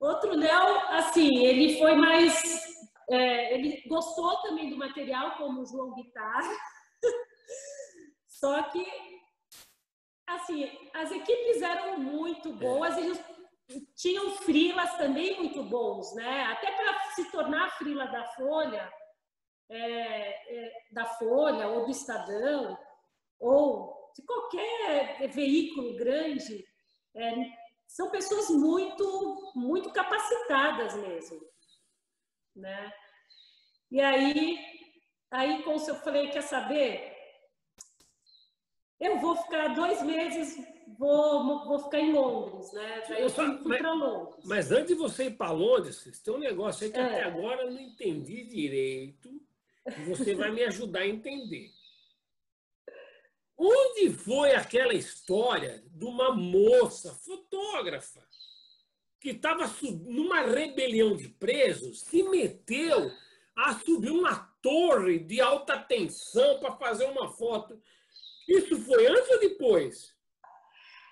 Outro 0.00 0.36
não, 0.36 0.90
assim, 0.90 1.38
ele 1.46 1.78
foi 1.78 1.94
mais 1.94 2.79
é, 3.10 3.54
ele 3.54 3.82
gostou 3.88 4.40
também 4.42 4.70
do 4.70 4.76
material, 4.76 5.36
como 5.36 5.62
o 5.62 5.66
João 5.66 5.94
Guitarra, 5.94 6.56
só 8.28 8.62
que, 8.64 8.86
assim, 10.28 10.70
as 10.94 11.10
equipes 11.10 11.60
eram 11.60 11.98
muito 11.98 12.52
boas 12.52 12.96
e 12.96 13.82
tinham 13.96 14.30
frilas 14.36 14.96
também 14.96 15.36
muito 15.38 15.64
bons, 15.64 16.14
né? 16.14 16.44
Até 16.44 16.70
para 16.70 17.00
se 17.10 17.30
tornar 17.32 17.76
frila 17.78 18.06
da 18.06 18.24
Folha, 18.34 18.92
é, 19.68 19.78
é, 19.78 20.72
da 20.92 21.04
Folha 21.04 21.68
ou 21.68 21.86
do 21.86 21.90
Estadão, 21.90 22.78
ou 23.40 24.12
de 24.14 24.22
qualquer 24.22 25.28
veículo 25.30 25.96
grande, 25.96 26.64
é, 27.16 27.34
são 27.88 28.08
pessoas 28.10 28.50
muito, 28.50 29.52
muito 29.56 29.92
capacitadas 29.92 30.94
mesmo 30.94 31.50
né? 32.54 32.92
E 33.90 34.00
aí, 34.00 34.58
aí 35.30 35.62
como 35.62 35.78
eu 35.78 35.94
falei, 35.96 36.28
quer 36.30 36.42
saber? 36.42 37.16
Eu 38.98 39.18
vou 39.18 39.34
ficar 39.36 39.68
dois 39.68 40.02
meses, 40.02 40.56
vou, 40.98 41.66
vou 41.66 41.78
ficar 41.78 42.00
em 42.00 42.12
Londres, 42.12 42.72
né? 42.72 43.02
Daí 43.08 43.22
eu 43.22 43.30
fui, 43.30 43.58
fui 43.58 43.78
para 43.78 43.92
Londres. 43.92 44.44
Mas 44.44 44.70
antes 44.70 44.88
de 44.88 44.94
você 44.94 45.24
ir 45.24 45.36
para 45.36 45.50
Londres, 45.50 46.20
tem 46.22 46.34
um 46.34 46.38
negócio 46.38 46.84
aí 46.84 46.92
que 46.92 46.98
é. 46.98 47.02
até 47.02 47.22
agora 47.24 47.62
eu 47.62 47.70
não 47.70 47.80
entendi 47.80 48.44
direito, 48.44 49.40
e 49.86 50.04
você 50.04 50.34
vai 50.34 50.50
me 50.50 50.62
ajudar 50.64 51.00
a 51.00 51.08
entender. 51.08 51.70
Onde 53.56 54.10
foi 54.10 54.54
aquela 54.54 54.94
história 54.94 55.82
de 55.86 56.04
uma 56.04 56.34
moça 56.34 57.14
fotógrafa 57.14 58.29
que 59.20 59.30
estava 59.30 59.70
numa 60.06 60.40
rebelião 60.40 61.14
de 61.14 61.28
presos, 61.28 62.00
se 62.00 62.22
meteu 62.22 63.10
a 63.54 63.74
subir 63.74 64.10
uma 64.10 64.50
torre 64.62 65.18
de 65.18 65.40
alta 65.40 65.78
tensão 65.78 66.58
para 66.58 66.76
fazer 66.76 67.04
uma 67.04 67.28
foto. 67.28 67.80
Isso 68.48 68.80
foi 68.80 69.06
antes 69.06 69.30
ou 69.30 69.40
depois? 69.40 70.16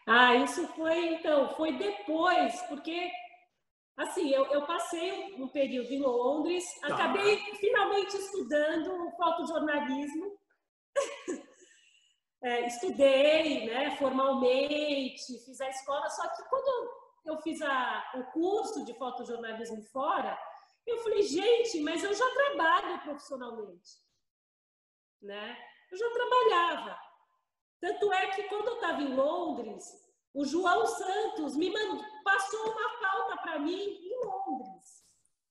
Ah, 0.06 0.34
isso 0.36 0.66
foi, 0.68 1.14
então, 1.14 1.54
foi 1.54 1.76
depois, 1.76 2.58
porque, 2.62 3.10
assim, 3.94 4.30
eu, 4.30 4.46
eu 4.46 4.64
passei 4.66 5.34
um 5.34 5.48
período 5.48 5.92
em 5.92 6.00
Londres, 6.00 6.64
tá. 6.80 6.94
acabei 6.94 7.36
finalmente 7.56 8.16
estudando 8.16 9.10
fotojornalismo, 9.18 10.38
é, 12.42 12.66
estudei, 12.66 13.66
né, 13.66 13.96
formalmente, 13.98 15.38
fiz 15.44 15.60
a 15.60 15.68
escola, 15.68 16.08
só 16.08 16.26
que 16.34 16.42
quando 16.48 17.07
eu 17.24 17.36
fiz 17.42 17.60
a, 17.62 18.12
o 18.14 18.24
curso 18.32 18.84
de 18.84 18.94
fotojornalismo 18.94 19.82
fora, 19.84 20.38
eu 20.86 20.98
falei, 20.98 21.22
gente, 21.22 21.80
mas 21.80 22.02
eu 22.02 22.14
já 22.14 22.30
trabalho 22.30 23.00
profissionalmente, 23.02 23.90
né? 25.20 25.56
Eu 25.90 25.98
já 25.98 26.10
trabalhava. 26.10 26.98
Tanto 27.80 28.12
é 28.12 28.26
que 28.28 28.42
quando 28.44 28.68
eu 28.68 28.74
estava 28.74 29.02
em 29.02 29.14
Londres, 29.14 29.84
o 30.34 30.44
João 30.44 30.86
Santos 30.86 31.56
me 31.56 31.70
mandou, 31.70 32.04
passou 32.24 32.72
uma 32.72 33.00
pauta 33.00 33.36
para 33.42 33.58
mim 33.58 33.80
em 33.80 34.24
Londres. 34.24 35.04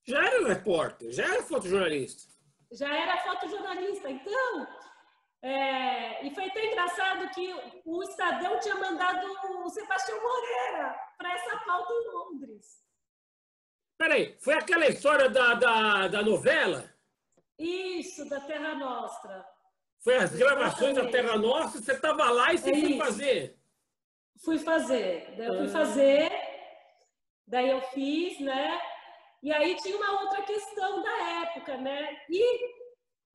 Já 0.04 0.24
era 0.24 0.48
repórter, 0.48 1.12
já 1.12 1.24
era 1.24 1.42
fotojornalista. 1.42 2.32
Já 2.72 2.94
era 2.94 3.18
fotojornalista. 3.22 4.10
Então, 4.10 4.66
é, 5.42 6.26
e 6.26 6.34
foi 6.34 6.46
até 6.46 6.66
engraçado 6.66 7.28
que 7.30 7.54
o 7.84 8.02
Estadão 8.02 8.58
tinha 8.58 8.74
mandado 8.74 9.26
o 9.64 9.68
Sebastião 9.70 10.20
Moreira 10.20 10.98
para 11.16 11.32
essa 11.32 11.56
pauta 11.58 11.92
em 11.92 12.10
Londres. 12.12 12.84
Peraí, 13.96 14.36
foi 14.40 14.54
aquela 14.54 14.86
história 14.86 15.28
da, 15.28 15.54
da, 15.54 16.08
da 16.08 16.22
novela? 16.22 16.88
Isso, 17.58 18.28
da 18.28 18.40
Terra 18.40 18.74
Nostra. 18.74 19.44
Foi 20.00 20.16
as 20.16 20.34
gravações 20.34 20.94
da 20.94 21.10
Terra 21.10 21.36
Nossa, 21.36 21.80
você 21.80 21.92
estava 21.92 22.30
lá 22.30 22.52
e 22.52 22.58
você 22.58 22.70
é 22.70 22.74
foi 22.74 22.90
isso. 22.90 22.98
fazer. 22.98 23.58
Fui 24.44 24.58
fazer. 24.58 25.34
Eu 25.36 25.54
fui 25.56 25.66
ah. 25.66 25.70
fazer, 25.70 26.30
daí 27.46 27.70
eu 27.70 27.80
fiz, 27.90 28.38
né? 28.40 28.80
E 29.42 29.52
aí 29.52 29.76
tinha 29.76 29.96
uma 29.96 30.22
outra 30.22 30.42
questão 30.42 31.02
da 31.02 31.42
época, 31.42 31.76
né? 31.76 32.20
E 32.28 32.77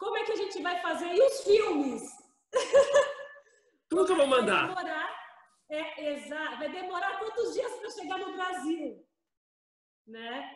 como 0.04 0.18
é 0.18 0.24
que 0.26 0.32
a 0.34 0.36
gente 0.36 0.62
vai 0.62 0.82
fazer? 0.82 1.14
E 1.14 1.22
os 1.22 1.44
filmes? 1.44 2.04
Tudo 3.90 4.06
que 4.06 4.12
eu 4.12 4.18
vou 4.18 4.28
mandar. 4.28 4.68
Vai 4.74 4.84
demorar, 4.84 5.24
é, 5.70 6.14
exato, 6.14 6.58
vai 6.58 6.70
demorar 6.70 7.20
quantos 7.20 7.54
dias 7.54 7.72
para 7.74 7.90
chegar 7.90 8.18
no 8.20 8.34
Brasil? 8.34 9.06
Né? 10.06 10.56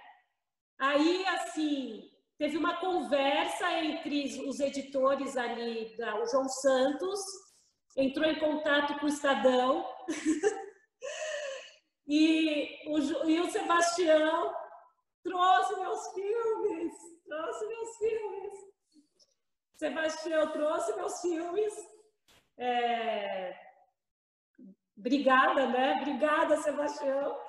Aí, 0.80 1.26
assim, 1.28 2.12
teve 2.38 2.58
uma 2.58 2.78
conversa 2.78 3.72
entre 3.80 4.48
os 4.48 4.60
editores 4.60 5.38
ali, 5.38 5.95
da, 5.98 6.20
o 6.22 6.28
João 6.28 6.48
Santos 6.50 7.20
entrou 7.95 8.30
em 8.30 8.39
contato 8.39 9.00
com 9.00 9.06
o 9.06 9.10
Estadão 9.10 9.89
e, 12.08 12.88
o, 12.88 13.00
e 13.28 13.39
o 13.39 13.50
Sebastião 13.50 14.54
trouxe 15.24 15.80
meus 15.80 16.14
filmes, 16.14 16.93
trouxe 17.26 17.66
meus 17.66 17.98
filmes. 17.98 18.57
Sebastião 19.78 20.51
trouxe 20.51 20.95
meus 20.95 21.21
filmes. 21.21 21.73
É... 22.57 23.55
Obrigada, 24.97 25.67
né? 25.67 25.97
Obrigada, 26.01 26.57
Sebastião. 26.57 27.39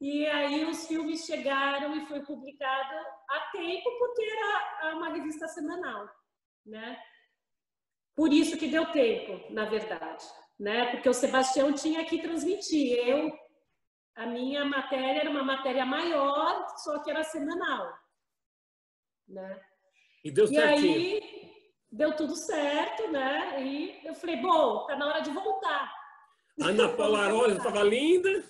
E 0.00 0.26
aí 0.26 0.64
os 0.64 0.86
filmes 0.86 1.24
chegaram 1.24 1.94
e 1.96 2.06
foi 2.06 2.20
publicado 2.24 2.96
a 3.30 3.40
tempo, 3.52 3.90
porque 3.98 4.22
era 4.22 4.96
uma 4.96 5.10
revista 5.10 5.46
semanal, 5.48 6.08
né? 6.64 6.98
Por 8.14 8.32
isso 8.32 8.58
que 8.58 8.68
deu 8.68 8.90
tempo, 8.92 9.52
na 9.52 9.66
verdade, 9.66 10.24
né? 10.58 10.90
Porque 10.90 11.08
o 11.08 11.14
Sebastião 11.14 11.72
tinha 11.72 12.04
que 12.04 12.20
transmitir. 12.20 12.98
Eu 12.98 13.30
a 14.14 14.24
minha 14.24 14.64
matéria 14.64 15.20
era 15.20 15.30
uma 15.30 15.42
matéria 15.42 15.84
maior, 15.84 16.66
só 16.78 17.02
que 17.02 17.10
era 17.10 17.22
semanal. 17.22 17.92
Né? 19.28 19.60
E 20.24 20.30
deu 20.30 20.46
certinho. 20.46 20.96
E 20.96 21.22
aí 21.22 21.35
deu 21.90 22.14
tudo 22.16 22.34
certo, 22.36 23.10
né? 23.10 23.62
E 23.62 24.00
eu 24.04 24.14
falei, 24.14 24.36
bom, 24.36 24.86
tá 24.86 24.96
na 24.96 25.06
hora 25.06 25.20
de 25.20 25.30
voltar. 25.30 25.92
Ana 26.60 26.88
Paula 26.96 27.48
estava 27.52 27.82
linda. 27.82 28.44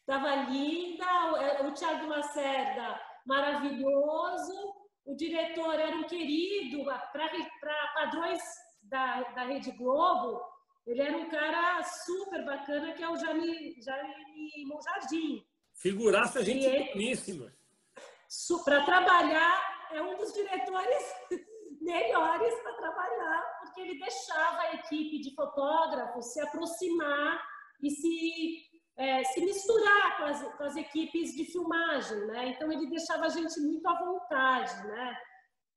Estava 0.00 0.34
linda, 0.50 1.66
o 1.66 1.72
Thiago 1.72 2.06
Lacerda, 2.06 3.00
maravilhoso. 3.24 4.74
O 5.04 5.14
diretor 5.14 5.74
era 5.74 5.96
um 5.96 6.04
querido, 6.04 6.84
para 6.84 7.92
padrões 7.94 8.40
da, 8.82 9.22
da 9.22 9.44
Rede 9.44 9.70
Globo, 9.72 10.40
ele 10.86 11.02
era 11.02 11.16
um 11.16 11.28
cara 11.28 11.82
super 11.84 12.44
bacana, 12.44 12.92
que 12.92 13.02
é 13.02 13.08
o 13.08 13.16
Jaime, 13.16 13.80
Jaime 13.80 14.66
Monjardim. 14.66 15.44
Figuraça 15.74 16.44
gente 16.44 16.92
boníssima. 16.92 17.52
Para 18.64 18.84
trabalhar, 18.84 19.88
é 19.92 20.02
um 20.02 20.16
dos 20.16 20.32
diretores 20.32 21.14
melhores 21.90 22.54
para 22.62 22.74
trabalhar, 22.74 23.58
porque 23.60 23.80
ele 23.80 23.98
deixava 23.98 24.62
a 24.62 24.74
equipe 24.74 25.20
de 25.20 25.34
fotógrafos 25.34 26.32
se 26.32 26.40
aproximar 26.40 27.42
e 27.82 27.90
se, 27.90 28.62
é, 28.96 29.24
se 29.24 29.40
misturar 29.44 30.16
com 30.18 30.24
as, 30.24 30.56
com 30.56 30.64
as 30.64 30.76
equipes 30.76 31.34
de 31.34 31.44
filmagem, 31.44 32.26
né? 32.26 32.48
Então 32.48 32.70
ele 32.70 32.88
deixava 32.88 33.26
a 33.26 33.28
gente 33.28 33.58
muito 33.60 33.86
à 33.86 33.98
vontade, 33.98 34.86
né? 34.86 35.18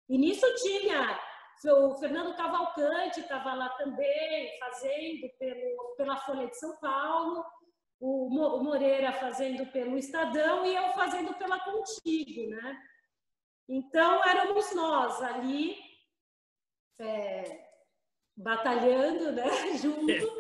E 0.10 0.18
nisso 0.18 0.46
tinha 0.56 1.20
o 1.66 1.96
Fernando 1.96 2.36
Cavalcante 2.36 3.22
estava 3.22 3.54
lá 3.54 3.70
também, 3.70 4.60
fazendo 4.60 5.30
pelo, 5.40 5.96
pela 5.96 6.18
Folha 6.18 6.48
de 6.48 6.58
São 6.60 6.76
Paulo, 6.78 7.46
o 8.00 8.30
Moreira 8.62 9.14
fazendo 9.14 9.66
pelo 9.72 9.98
Estadão 9.98 10.66
e 10.66 10.76
eu 10.76 10.92
fazendo 10.92 11.34
pela 11.36 11.58
Contigo, 11.60 12.50
né? 12.50 12.78
Então, 13.70 14.22
éramos 14.26 14.76
nós 14.76 15.22
ali, 15.22 15.78
é, 17.00 17.64
batalhando, 18.36 19.32
né? 19.32 19.46
Junto, 19.82 20.38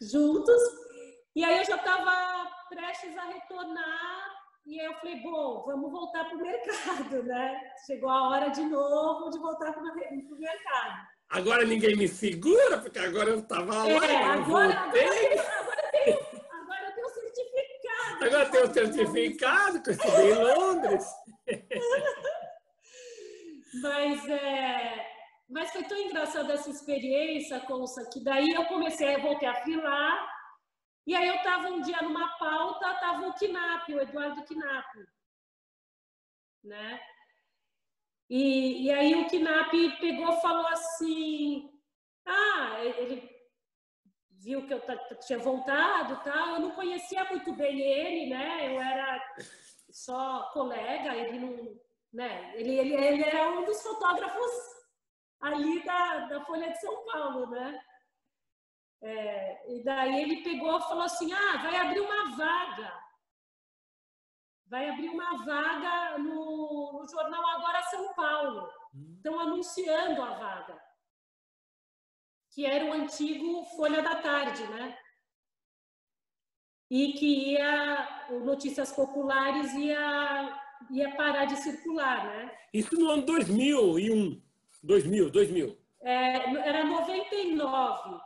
juntos. 0.00 0.62
E 1.34 1.44
aí 1.44 1.58
eu 1.58 1.64
já 1.64 1.76
estava 1.76 2.50
prestes 2.68 3.16
a 3.16 3.24
retornar 3.24 4.40
e 4.66 4.80
aí 4.80 4.86
eu 4.86 4.94
falei, 4.94 5.20
bom, 5.20 5.62
vamos 5.66 5.90
voltar 5.90 6.24
para 6.24 6.36
o 6.36 6.40
mercado, 6.40 7.22
né? 7.24 7.72
Chegou 7.86 8.10
a 8.10 8.28
hora 8.28 8.50
de 8.50 8.62
novo 8.62 9.30
de 9.30 9.38
voltar 9.38 9.72
para 9.72 9.82
o 9.82 10.38
mercado. 10.38 11.08
Agora 11.28 11.64
ninguém 11.64 11.96
me 11.96 12.08
segura, 12.08 12.78
porque 12.78 12.98
agora 12.98 13.30
eu 13.30 13.38
estava 13.38 13.84
lá. 13.84 13.88
É, 13.88 14.16
agora, 14.16 14.32
agora, 14.32 14.90
tem, 14.90 15.38
agora, 15.38 15.90
tem, 15.92 16.18
agora 16.50 16.86
eu 16.86 16.94
tenho 16.94 17.06
o 17.06 17.10
certificado. 17.10 18.24
Agora 18.24 18.50
tem 18.50 18.62
o 18.62 18.72
certificado 18.72 19.80
que 19.82 19.90
eu 19.90 19.94
estudei 19.94 20.32
em 20.32 20.34
Londres. 20.34 21.06
Mas, 23.82 24.28
é, 24.28 25.06
mas 25.50 25.72
foi 25.72 25.82
tão 25.84 25.98
engraçada 25.98 26.52
essa 26.52 26.70
experiência, 26.70 27.60
Consa, 27.60 28.08
que 28.10 28.22
daí 28.22 28.48
eu 28.50 28.64
comecei, 28.66 29.14
a 29.14 29.18
voltar 29.18 29.50
a 29.50 29.62
filar 29.62 30.40
e 31.06 31.14
aí 31.14 31.26
eu 31.26 31.34
estava 31.34 31.68
um 31.68 31.80
dia 31.80 32.00
numa 32.02 32.28
pauta, 32.38 32.92
estava 32.92 33.26
o 33.26 33.34
Knapp, 33.34 33.92
o 33.92 34.00
Eduardo 34.00 34.44
Knapp, 34.44 35.06
né? 36.62 37.00
E, 38.28 38.84
e 38.84 38.92
aí 38.92 39.14
o 39.16 39.26
Knapp 39.28 39.96
pegou 39.98 40.40
falou 40.40 40.68
assim, 40.68 41.68
ah, 42.24 42.76
ele 42.84 43.28
viu 44.30 44.66
que 44.66 44.72
eu 44.72 44.80
tinha 45.26 45.38
voltado, 45.40 46.22
tal. 46.22 46.54
Eu 46.54 46.60
não 46.60 46.70
conhecia 46.72 47.24
muito 47.24 47.52
bem 47.54 47.80
ele, 47.80 48.30
né? 48.30 48.72
Eu 48.72 48.80
era 48.80 49.34
só 49.90 50.50
colega, 50.52 51.16
ele 51.16 51.38
não, 51.40 51.80
né? 52.12 52.52
Ele, 52.56 52.78
ele, 52.78 52.94
ele 52.94 53.24
era 53.24 53.50
um 53.50 53.64
dos 53.64 53.82
fotógrafos 53.82 54.79
ali 55.40 55.82
da, 55.84 56.26
da 56.26 56.44
Folha 56.44 56.70
de 56.70 56.80
São 56.80 57.04
Paulo, 57.06 57.46
né? 57.50 57.82
É, 59.02 59.74
e 59.74 59.82
daí 59.82 60.22
ele 60.22 60.42
pegou 60.42 60.78
e 60.78 60.82
falou 60.82 61.04
assim: 61.04 61.32
ah, 61.32 61.56
vai 61.56 61.76
abrir 61.76 62.00
uma 62.00 62.36
vaga. 62.36 63.00
Vai 64.66 64.88
abrir 64.88 65.08
uma 65.08 65.44
vaga 65.44 66.18
no, 66.18 66.92
no 66.92 67.08
jornal 67.08 67.44
Agora 67.46 67.82
São 67.84 68.14
Paulo. 68.14 68.70
Estão 69.16 69.40
anunciando 69.40 70.22
a 70.22 70.30
vaga. 70.34 70.82
Que 72.52 72.66
era 72.66 72.84
o 72.84 72.92
antigo 72.92 73.64
Folha 73.76 74.02
da 74.02 74.16
Tarde, 74.16 74.64
né? 74.66 74.98
E 76.90 77.12
que 77.12 77.52
ia, 77.52 78.26
o 78.30 78.40
Notícias 78.40 78.92
Populares 78.92 79.72
ia, 79.74 80.60
ia 80.90 81.16
parar 81.16 81.44
de 81.46 81.56
circular, 81.56 82.26
né? 82.26 82.58
Isso 82.72 82.94
no 82.96 83.10
ano 83.10 83.24
2001. 83.24 84.49
2000, 84.82 85.30
2000. 85.30 85.78
É, 86.02 86.68
era 86.68 86.84
99 86.84 88.20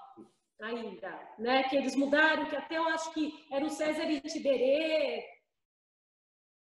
ainda, 0.60 1.34
né? 1.38 1.64
Que 1.64 1.76
eles 1.76 1.96
mudaram, 1.96 2.46
que 2.46 2.56
até 2.56 2.78
eu 2.78 2.88
acho 2.88 3.12
que 3.12 3.46
era 3.50 3.64
o 3.64 3.70
César 3.70 4.04
Itiberê. 4.04 5.24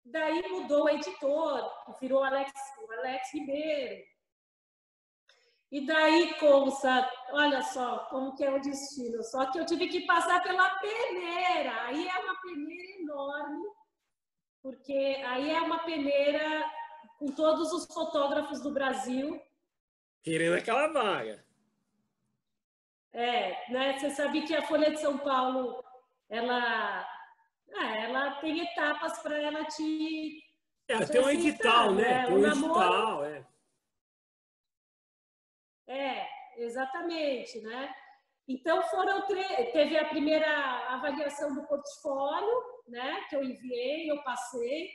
Daí 0.04 0.42
mudou 0.48 0.84
o 0.84 0.88
editor, 0.88 1.70
virou 2.00 2.24
Alex, 2.24 2.52
o 2.86 2.92
Alex 2.92 3.32
Ribeiro. 3.34 4.10
E 5.70 5.86
daí, 5.86 6.34
Consa, 6.34 7.08
olha 7.30 7.62
só 7.62 8.00
como 8.10 8.34
que 8.34 8.44
é 8.44 8.50
o 8.50 8.60
destino. 8.60 9.22
Só 9.22 9.50
que 9.50 9.58
eu 9.58 9.66
tive 9.66 9.86
que 9.88 10.04
passar 10.04 10.42
pela 10.42 10.68
peneira. 10.80 11.84
Aí 11.84 12.08
é 12.08 12.18
uma 12.18 12.40
peneira 12.40 13.00
enorme, 13.00 13.68
porque 14.62 15.22
aí 15.24 15.50
é 15.50 15.60
uma 15.60 15.78
peneira 15.80 16.68
com 17.18 17.26
todos 17.26 17.72
os 17.72 17.86
fotógrafos 17.86 18.60
do 18.60 18.72
Brasil. 18.72 19.40
Querendo 20.22 20.56
aquela 20.56 20.88
vaga. 20.88 21.44
É, 23.12 23.72
né? 23.72 23.98
Você 23.98 24.10
sabe 24.10 24.42
que 24.42 24.54
a 24.54 24.62
Folha 24.62 24.90
de 24.90 25.00
São 25.00 25.18
Paulo, 25.18 25.82
ela, 26.28 27.06
é, 27.68 28.04
ela 28.04 28.32
tem 28.40 28.60
etapas 28.60 29.18
para 29.20 29.36
ela 29.40 29.64
te. 29.64 30.42
É, 30.88 31.04
tem 31.06 31.20
um 31.20 31.30
edital, 31.30 31.94
né? 31.94 32.02
né? 32.02 32.26
Tem 32.26 32.34
um 32.34 32.46
edital, 32.46 33.24
é. 33.24 33.46
É, 35.88 36.28
exatamente, 36.56 37.60
né? 37.62 37.94
Então 38.46 38.82
foram 38.82 39.26
teve 39.26 39.96
a 39.96 40.08
primeira 40.08 40.48
avaliação 40.94 41.54
do 41.54 41.66
portfólio, 41.66 42.62
né? 42.86 43.24
Que 43.28 43.36
eu 43.36 43.42
enviei, 43.42 44.10
eu 44.10 44.22
passei. 44.22 44.90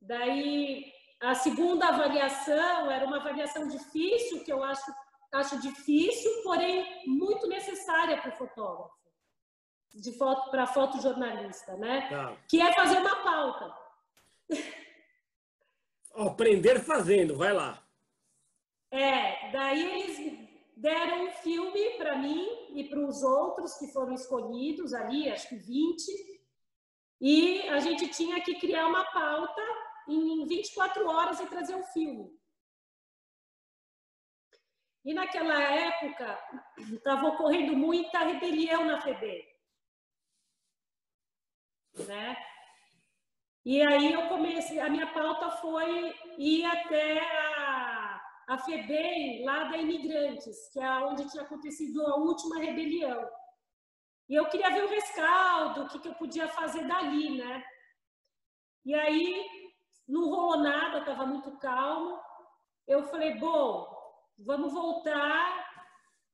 Daí 0.00 0.92
a 1.24 1.34
segunda 1.34 1.88
avaliação 1.88 2.90
era 2.90 3.06
uma 3.06 3.16
avaliação 3.16 3.66
difícil 3.68 4.44
que 4.44 4.52
eu 4.52 4.62
acho 4.62 4.92
acho 5.32 5.60
difícil, 5.60 6.30
porém 6.42 7.02
muito 7.06 7.46
necessária 7.48 8.20
para 8.20 8.32
o 8.32 8.36
fotógrafo, 8.36 8.94
de 9.92 10.12
foto 10.16 10.50
para 10.50 10.66
fotojornalista, 10.66 11.76
né? 11.76 12.08
Tá. 12.08 12.36
Que 12.48 12.60
é 12.60 12.72
fazer 12.72 12.98
uma 12.98 13.16
pauta. 13.16 13.76
Aprender 16.14 16.80
fazendo, 16.80 17.36
vai 17.36 17.52
lá. 17.52 17.82
É, 18.92 19.50
daí 19.50 20.02
eles 20.02 20.48
deram 20.76 21.24
um 21.24 21.32
filme 21.32 21.90
para 21.96 22.16
mim 22.16 22.46
e 22.72 22.84
para 22.84 23.00
os 23.00 23.24
outros 23.24 23.74
que 23.74 23.88
foram 23.88 24.14
escolhidos 24.14 24.94
ali, 24.94 25.28
acho 25.28 25.48
que 25.48 25.56
20, 25.56 26.04
e 27.20 27.68
a 27.68 27.80
gente 27.80 28.06
tinha 28.08 28.40
que 28.40 28.54
criar 28.60 28.86
uma 28.86 29.04
pauta 29.04 29.62
em 30.08 30.46
24 30.46 31.06
horas 31.08 31.40
e 31.40 31.46
trazer 31.46 31.74
o 31.74 31.80
um 31.80 31.84
filme. 31.84 32.38
E 35.04 35.12
naquela 35.12 35.60
época 35.62 36.38
estava 36.78 37.28
ocorrendo 37.28 37.76
muita 37.76 38.20
rebelião 38.20 38.86
na 38.86 39.00
FEBEM. 39.00 39.46
Né? 42.06 42.36
E 43.64 43.82
aí 43.82 44.12
eu 44.12 44.28
comecei, 44.28 44.80
a 44.80 44.88
minha 44.88 45.06
pauta 45.12 45.50
foi 45.58 46.14
ir 46.38 46.64
até 46.64 47.20
a, 47.20 48.22
a 48.48 48.58
FEBEM, 48.58 49.44
lá 49.44 49.64
da 49.64 49.76
Imigrantes, 49.76 50.68
que 50.72 50.80
é 50.80 50.90
onde 51.04 51.30
tinha 51.30 51.42
acontecido 51.42 52.06
a 52.06 52.16
última 52.16 52.58
rebelião. 52.58 53.28
E 54.28 54.34
eu 54.34 54.46
queria 54.48 54.70
ver 54.70 54.84
o 54.84 54.88
rescaldo, 54.88 55.82
o 55.82 55.88
que, 55.88 55.98
que 55.98 56.08
eu 56.08 56.14
podia 56.14 56.48
fazer 56.48 56.86
dali, 56.86 57.36
né? 57.36 57.62
E 58.86 58.94
aí 58.94 59.63
não 60.06 60.28
rolou 60.28 60.58
nada, 60.58 60.98
estava 60.98 61.26
muito 61.26 61.56
calmo. 61.58 62.20
Eu 62.86 63.04
falei, 63.04 63.38
bom, 63.38 63.88
vamos 64.38 64.72
voltar. 64.72 65.72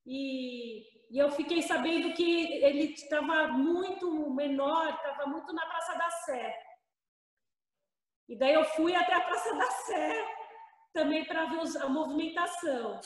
E, 0.06 0.82
e 1.10 1.18
eu 1.18 1.30
fiquei 1.30 1.62
sabendo 1.62 2.14
que 2.14 2.64
ele 2.64 2.94
estava 2.94 3.48
muito 3.48 4.30
menor, 4.30 4.94
estava 4.94 5.26
muito 5.26 5.52
na 5.52 5.66
Praça 5.66 5.96
da 5.96 6.10
Sé. 6.10 6.56
E 8.28 8.36
daí 8.36 8.54
eu 8.54 8.64
fui 8.64 8.94
até 8.94 9.14
a 9.14 9.20
Praça 9.20 9.54
da 9.54 9.70
Sé 9.70 10.36
também 10.92 11.24
para 11.24 11.46
ver 11.46 11.82
a 11.82 11.88
movimentação. 11.88 13.00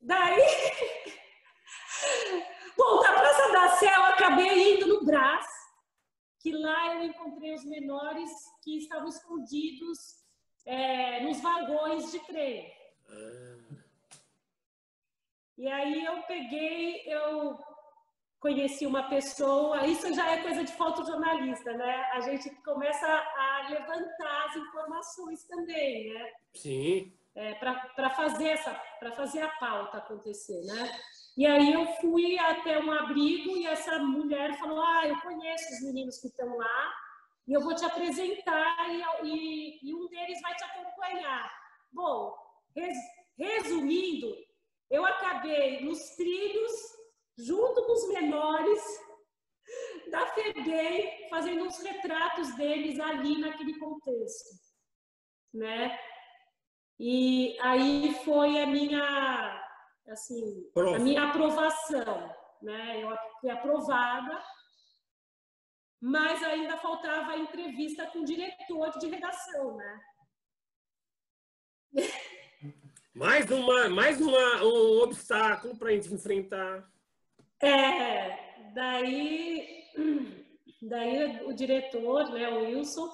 Daí, 0.00 0.40
bom, 2.76 3.02
da 3.02 3.12
Praça 3.12 3.52
da 3.52 3.68
Sé 3.70 3.94
eu 3.94 4.04
acabei 4.04 4.74
indo 4.74 4.86
no 4.86 5.04
Brás, 5.04 5.46
que 6.42 6.50
lá 6.52 6.96
eu 6.96 7.04
encontrei 7.04 7.54
os 7.54 7.64
menores 7.64 8.30
que 8.62 8.76
estavam 8.78 9.08
escondidos 9.08 10.22
é, 10.66 11.22
nos 11.24 11.40
vagões 11.40 12.10
de 12.10 12.18
trem. 12.20 12.72
E 15.56 15.68
aí 15.68 16.04
eu 16.04 16.22
peguei, 16.22 17.02
eu 17.06 17.58
conheci 18.40 18.84
uma 18.86 19.08
pessoa, 19.08 19.86
isso 19.86 20.12
já 20.12 20.32
é 20.32 20.42
coisa 20.42 20.64
de 20.64 20.72
fotojornalista, 20.72 21.72
né? 21.74 22.10
A 22.12 22.20
gente 22.20 22.50
começa 22.62 23.06
a 23.06 23.68
levantar 23.70 24.46
as 24.48 24.56
informações 24.56 25.44
também, 25.44 26.12
né? 26.12 26.32
Sim. 26.54 27.16
É, 27.34 27.54
para 27.54 28.10
fazer 28.10 28.48
essa, 28.48 28.74
para 28.98 29.12
fazer 29.12 29.42
a 29.42 29.48
pauta 29.48 29.98
acontecer, 29.98 30.60
né? 30.62 31.00
E 31.36 31.46
aí 31.46 31.72
eu 31.72 31.86
fui 31.94 32.38
até 32.38 32.78
um 32.78 32.92
abrigo 32.92 33.56
e 33.56 33.66
essa 33.66 33.98
mulher 33.98 34.56
falou: 34.58 34.80
Ah, 34.82 35.06
eu 35.06 35.18
conheço 35.20 35.72
os 35.72 35.82
meninos 35.82 36.18
que 36.18 36.28
estão 36.28 36.56
lá 36.56 36.94
e 37.46 37.52
eu 37.52 37.60
vou 37.60 37.74
te 37.74 37.84
apresentar 37.84 38.88
e, 38.90 39.26
e, 39.26 39.80
e 39.82 39.94
um 39.94 40.06
deles 40.08 40.40
vai 40.40 40.54
te 40.54 40.64
acompanhar. 40.64 41.50
Bom, 41.90 42.34
res, 42.76 42.96
resumindo, 43.36 44.34
eu 44.90 45.04
acabei 45.04 45.82
nos 45.84 45.98
trilhos, 46.16 46.72
junto 47.38 47.84
com 47.84 47.92
os 47.92 48.08
menores 48.08 48.82
da 50.10 50.26
FEBEM, 50.26 51.28
fazendo 51.30 51.66
os 51.66 51.78
retratos 51.78 52.54
deles 52.56 53.00
ali 53.00 53.38
naquele 53.38 53.78
contexto, 53.78 54.50
né? 55.52 55.98
E 56.98 57.58
aí 57.60 58.14
foi 58.24 58.62
a 58.62 58.66
minha, 58.66 59.61
assim, 60.08 60.70
a 60.94 60.98
minha 60.98 61.28
aprovação, 61.28 62.34
né? 62.60 63.02
Eu 63.02 63.16
fui 63.40 63.50
aprovada, 63.50 64.42
mas 66.00 66.42
ainda 66.42 66.76
faltava 66.78 67.32
a 67.32 67.38
entrevista 67.38 68.06
com 68.08 68.20
o 68.20 68.24
diretor 68.24 68.98
de 68.98 69.08
redação, 69.08 69.76
né? 69.76 70.00
Mais, 73.14 73.50
uma, 73.50 73.90
mais 73.90 74.18
uma, 74.22 74.64
um 74.64 75.02
obstáculo 75.02 75.76
para 75.76 75.90
a 75.90 75.92
gente 75.92 76.14
enfrentar. 76.14 76.90
É, 77.60 78.70
daí, 78.72 79.84
daí 80.80 81.44
o 81.44 81.52
diretor, 81.52 82.30
né, 82.30 82.48
o 82.48 82.62
Wilson, 82.64 83.10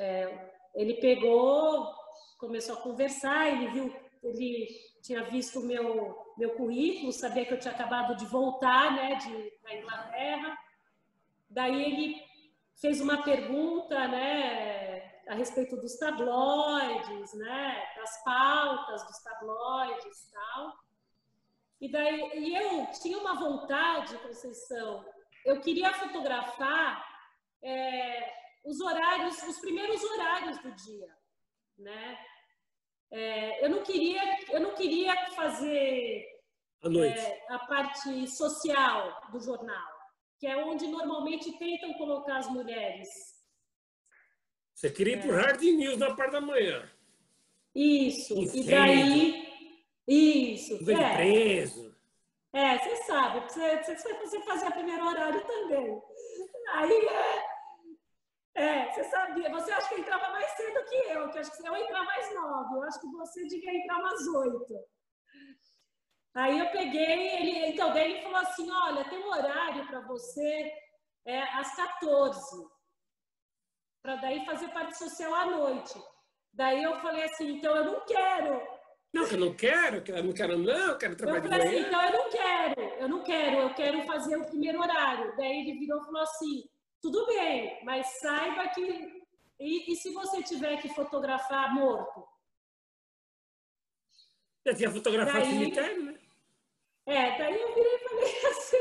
é, 0.00 0.50
ele 0.74 0.94
pegou, 0.94 1.94
começou 2.38 2.74
a 2.74 2.80
conversar, 2.80 3.46
ele 3.46 3.70
viu, 3.70 3.96
ele 4.22 4.68
tinha 5.02 5.24
visto 5.24 5.60
o 5.60 5.64
meu, 5.64 6.34
meu 6.36 6.50
currículo, 6.54 7.12
sabia 7.12 7.44
que 7.44 7.54
eu 7.54 7.58
tinha 7.58 7.72
acabado 7.72 8.16
de 8.16 8.26
voltar, 8.26 8.92
né, 8.94 9.14
de, 9.16 9.52
da 9.62 9.74
Inglaterra. 9.74 10.58
Daí 11.48 11.82
ele 11.82 12.22
fez 12.80 13.00
uma 13.00 13.22
pergunta, 13.22 14.06
né, 14.08 15.22
a 15.28 15.34
respeito 15.34 15.76
dos 15.76 15.96
tabloides, 15.96 17.34
né, 17.34 17.84
das 17.96 18.22
pautas 18.24 19.06
dos 19.06 19.18
tabloides 19.22 20.28
e 20.28 20.32
tal. 20.32 20.72
E 21.80 21.90
daí 21.90 22.30
e 22.34 22.56
eu 22.56 22.86
tinha 23.00 23.18
uma 23.18 23.34
vontade, 23.34 24.18
Conceição, 24.18 25.04
eu 25.44 25.60
queria 25.60 25.92
fotografar 25.94 27.06
é, 27.62 28.32
os 28.64 28.80
horários, 28.80 29.42
os 29.44 29.58
primeiros 29.60 30.02
horários 30.02 30.58
do 30.58 30.72
dia, 30.72 31.16
né? 31.78 32.18
É, 33.10 33.64
eu 33.64 33.70
não 33.70 33.82
queria, 33.82 34.22
eu 34.50 34.60
não 34.60 34.74
queria 34.74 35.14
fazer 35.30 36.26
é, 36.84 37.44
a 37.48 37.58
parte 37.60 38.26
social 38.28 39.28
do 39.32 39.40
jornal, 39.40 39.88
que 40.38 40.46
é 40.46 40.56
onde 40.56 40.86
normalmente 40.86 41.56
tentam 41.58 41.94
colocar 41.94 42.36
as 42.36 42.48
mulheres 42.48 43.08
você 44.78 44.90
queria 44.90 45.14
ir 45.14 45.18
é. 45.18 45.22
pro 45.22 45.34
Hard 45.34 45.60
News 45.60 45.98
na 45.98 46.14
parte 46.14 46.30
da 46.30 46.40
manhã. 46.40 46.88
Isso. 47.74 48.32
e 48.54 48.62
daí. 48.62 49.48
Isso. 50.06 50.78
Tudo 50.78 50.92
é. 50.92 51.16
preso. 51.16 51.96
É, 52.52 52.78
você 52.78 52.96
sabe, 52.98 53.40
você, 53.40 53.82
você 53.84 54.40
fazia 54.42 54.70
primeiro 54.70 55.04
horário 55.04 55.44
também. 55.44 56.00
Aí 56.74 56.92
é. 56.92 57.44
É, 58.58 58.90
você 58.90 59.04
sabia. 59.04 59.50
Você 59.50 59.70
acha 59.70 59.88
que 59.88 60.00
entrava 60.00 60.30
mais 60.30 60.50
cedo 60.50 60.84
que 60.84 60.96
eu, 60.96 61.30
que 61.30 61.38
acho 61.38 61.56
que 61.56 61.66
eu 61.66 61.76
ia 61.76 61.84
entrar 61.84 62.04
mais 62.04 62.34
nove. 62.34 62.74
Eu 62.74 62.82
acho 62.82 63.00
que 63.00 63.06
você 63.06 63.46
devia 63.46 63.74
entrar 63.74 63.98
umas 63.98 64.26
oito. 64.26 64.74
Aí 66.34 66.58
eu 66.58 66.70
peguei, 66.70 67.28
ele, 67.36 67.66
então, 67.68 67.92
daí 67.92 68.12
ele 68.12 68.22
falou 68.22 68.38
assim: 68.38 68.70
olha, 68.70 69.08
tem 69.08 69.18
um 69.18 69.30
horário 69.30 69.86
para 69.86 70.00
você 70.00 70.72
é, 71.26 71.42
às 71.54 71.74
14 71.74 72.68
para 74.02 74.16
daí 74.16 74.44
fazer 74.46 74.68
parte 74.68 74.96
social 74.96 75.34
à 75.34 75.46
noite. 75.46 76.02
Daí 76.52 76.82
eu 76.82 76.98
falei 77.00 77.24
assim, 77.24 77.56
então 77.56 77.76
eu 77.76 77.84
não 77.84 78.04
quero. 78.06 78.60
Não, 79.12 79.26
eu 79.26 79.38
não 79.38 79.54
quero, 79.54 80.02
eu 80.06 80.24
não 80.24 80.32
quero 80.32 80.58
não, 80.58 80.88
eu 80.88 80.98
quero 80.98 81.16
trabalhar 81.16 81.44
eu 81.44 81.50
falei 81.50 81.66
assim, 81.66 81.86
então 81.86 82.02
eu 82.02 82.12
não 82.12 82.30
quero, 82.30 82.80
eu 82.80 83.08
não 83.08 83.22
quero, 83.22 83.56
eu 83.56 83.74
quero 83.74 84.02
fazer 84.06 84.36
o 84.36 84.46
primeiro 84.46 84.80
horário. 84.80 85.36
Daí 85.36 85.60
ele 85.60 85.78
virou 85.78 86.00
e 86.00 86.04
falou 86.04 86.22
assim, 86.22 86.64
tudo 87.00 87.26
bem, 87.26 87.84
mas 87.84 88.06
saiba 88.20 88.68
que... 88.68 89.22
E, 89.60 89.92
e 89.92 89.96
se 89.96 90.12
você 90.12 90.42
tiver 90.42 90.80
que 90.80 90.88
fotografar 90.94 91.74
morto? 91.74 92.26
Já 94.66 94.74
tinha 94.74 94.90
fotografado 94.90 95.44
cemitério, 95.44 96.04
né? 96.04 96.18
É, 97.06 97.38
daí 97.38 97.60
eu 97.60 97.74
virei 97.74 97.94
e 97.94 98.08
falei 98.08 98.46
assim, 98.50 98.76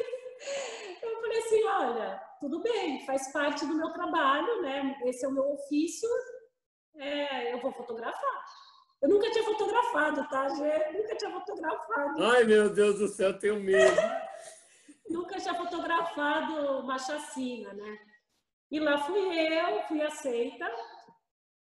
eu 1.01 1.21
falei 1.21 1.37
assim, 1.39 1.63
olha, 1.63 2.23
tudo 2.39 2.61
bem, 2.61 3.05
faz 3.05 3.31
parte 3.31 3.65
do 3.65 3.75
meu 3.75 3.91
trabalho, 3.93 4.61
né? 4.61 4.99
Esse 5.05 5.25
é 5.25 5.29
o 5.29 5.31
meu 5.31 5.53
ofício, 5.53 6.09
é, 6.95 7.53
eu 7.53 7.61
vou 7.61 7.71
fotografar. 7.71 8.43
Eu 9.01 9.09
nunca 9.09 9.29
tinha 9.31 9.43
fotografado, 9.43 10.27
tá, 10.27 10.49
Gê? 10.49 10.91
Nunca 10.91 11.15
tinha 11.15 11.31
fotografado. 11.31 12.23
Ai, 12.23 12.43
meu 12.43 12.69
Deus 12.69 12.97
do 12.97 13.07
céu, 13.07 13.37
tenho 13.37 13.59
medo. 13.59 13.95
nunca 15.09 15.39
tinha 15.39 15.55
fotografado 15.55 16.79
uma 16.79 16.97
chacina, 16.97 17.73
né? 17.73 17.99
E 18.69 18.79
lá 18.79 18.97
fui 18.97 19.19
eu, 19.19 19.81
fui 19.83 20.01
aceita, 20.01 20.69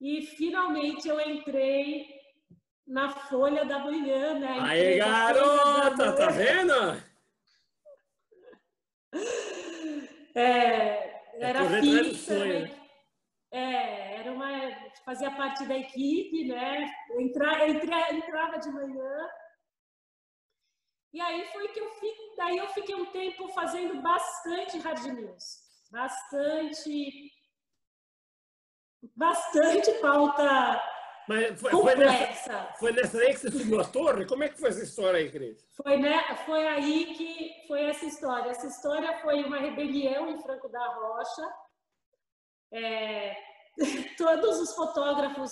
e 0.02 0.26
finalmente 0.26 1.08
eu 1.08 1.20
entrei 1.20 2.08
na 2.86 3.10
Folha 3.10 3.66
da 3.66 3.80
Manhã, 3.80 4.39
né? 4.39 4.60
Aí, 4.62 4.98
garota, 4.98 6.14
tá 6.14 6.28
vendo? 6.30 7.08
É, 10.39 11.24
era 11.39 11.64
é 11.64 11.82
fixa, 11.82 12.36
é, 13.52 14.20
era 14.20 14.32
uma, 14.32 14.48
fazia 15.04 15.32
parte 15.32 15.66
da 15.66 15.76
equipe, 15.76 16.48
né? 16.48 16.88
Entra, 17.18 17.68
entra, 17.68 18.14
entrava 18.14 18.60
de 18.60 18.70
manhã. 18.70 19.30
E 21.12 21.20
aí 21.20 21.43
foi 21.52 21.70
que 21.70 21.80
eu 21.80 21.89
fiquei, 21.93 22.36
daí 22.36 22.58
eu 22.58 22.68
fiquei 22.68 22.93
um 22.93 23.06
tempo 23.08 23.48
fazendo 23.48 24.00
bastante 24.02 24.78
hard 24.78 25.04
news, 25.06 25.66
bastante, 25.92 27.32
bastante 29.16 29.92
pauta 30.02 30.82
Mas 31.28 31.60
foi, 31.60 31.72
foi, 31.72 31.96
nessa, 31.96 32.74
foi 32.80 32.92
nessa 32.92 33.18
aí 33.20 33.34
que 33.34 33.40
você 33.40 33.52
subiu 33.52 33.82
a 33.82 33.86
torre? 33.86 34.26
Como 34.26 34.44
é 34.44 34.50
que 34.50 34.60
foi 34.60 34.70
essa 34.70 34.84
história 34.84 35.20
aí, 35.20 35.32
Cris? 35.32 35.66
Foi, 35.76 35.98
né, 35.98 36.24
foi 36.46 36.68
aí 36.68 37.14
que 37.16 37.68
foi 37.68 37.84
essa 37.84 38.06
história. 38.06 38.50
Essa 38.50 38.68
história 38.68 39.20
foi 39.20 39.44
uma 39.44 39.60
rebelião 39.60 40.30
em 40.30 40.42
Franco 40.42 40.70
da 40.70 40.86
Rocha. 40.94 41.54
É, 42.72 43.36
todos 44.18 44.60
os 44.60 44.74
fotógrafos 44.74 45.52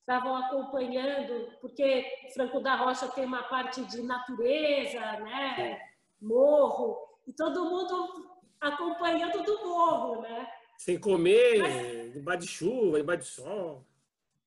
estavam 0.00 0.34
acompanhando, 0.34 1.56
porque 1.60 2.04
Franco 2.34 2.60
da 2.60 2.74
Rocha 2.74 3.08
tem 3.08 3.24
uma 3.24 3.44
parte 3.44 3.84
de 3.84 4.02
natureza, 4.02 5.00
né? 5.00 5.80
Morro, 6.20 6.98
e 7.26 7.32
todo 7.32 7.64
mundo 7.64 8.31
acompanhando 8.62 9.42
do 9.42 9.66
morro, 9.66 10.22
né? 10.22 10.50
Sem 10.78 10.98
comer, 10.98 11.58
Mas, 11.58 12.12
debaixo 12.12 12.40
de 12.40 12.48
chuva, 12.48 12.98
debaixo 12.98 13.22
de 13.22 13.28
sol. 13.28 13.84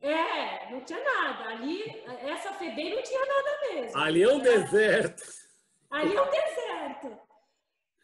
É, 0.01 0.72
não 0.72 0.82
tinha 0.82 1.03
nada. 1.03 1.49
Ali, 1.49 2.03
essa 2.22 2.53
FEBEM 2.53 2.95
não 2.95 3.03
tinha 3.03 3.26
nada 3.26 3.59
mesmo. 3.61 3.97
Ali 3.97 4.24
é 4.24 4.28
um 4.28 4.39
deserto. 4.39 5.24
Ali 5.89 6.16
é 6.16 6.22
um 6.22 6.30
deserto. 6.30 7.20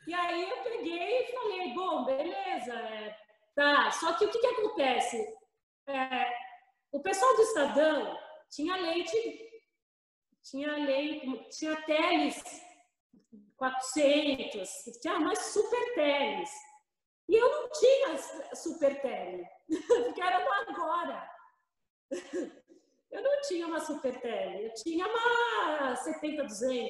E 0.08 0.14
aí 0.14 0.50
eu 0.50 0.58
peguei 0.58 1.22
e 1.22 1.32
falei, 1.32 1.74
bom, 1.74 2.06
beleza, 2.06 2.74
é, 2.74 3.16
tá. 3.56 3.92
Só 3.92 4.14
que 4.14 4.26
o 4.26 4.30
que, 4.32 4.40
que 4.40 4.48
acontece? 4.48 5.36
É, 5.88 6.28
o 6.92 7.02
pessoal 7.02 7.36
do 7.36 7.42
Estadão 7.44 8.18
tinha 8.50 8.76
leite, 8.78 9.62
tinha 10.44 10.72
leite, 10.72 11.50
tinha 11.50 11.76
teles 11.84 12.44
400, 13.62 14.70
tinha 15.00 15.20
mais 15.20 15.38
super 15.38 15.94
teles. 15.94 16.50
E 17.30 17.36
eu 17.36 17.48
não 17.48 17.70
tinha 17.70 18.56
super 18.56 19.00
tele, 19.04 19.46
porque 19.88 20.20
era 20.20 20.40
do 20.40 20.72
agora. 20.72 21.32
Eu 23.12 23.22
não 23.22 23.42
tinha 23.42 23.68
uma 23.68 23.82
super 23.82 24.22
tele, 24.22 24.68
eu 24.68 24.74
tinha 24.74 25.06
uma 25.06 25.94
70-200. 25.96 26.90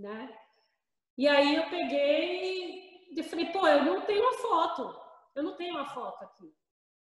Né? 0.00 0.36
E 1.16 1.28
aí 1.28 1.54
eu 1.54 1.70
peguei 1.70 3.06
e 3.12 3.22
falei, 3.22 3.52
pô, 3.52 3.64
eu 3.68 3.84
não 3.84 4.04
tenho 4.04 4.22
uma 4.22 4.38
foto. 4.38 5.00
Eu 5.36 5.44
não 5.44 5.56
tenho 5.56 5.76
uma 5.76 5.86
foto 5.86 6.24
aqui. 6.24 6.52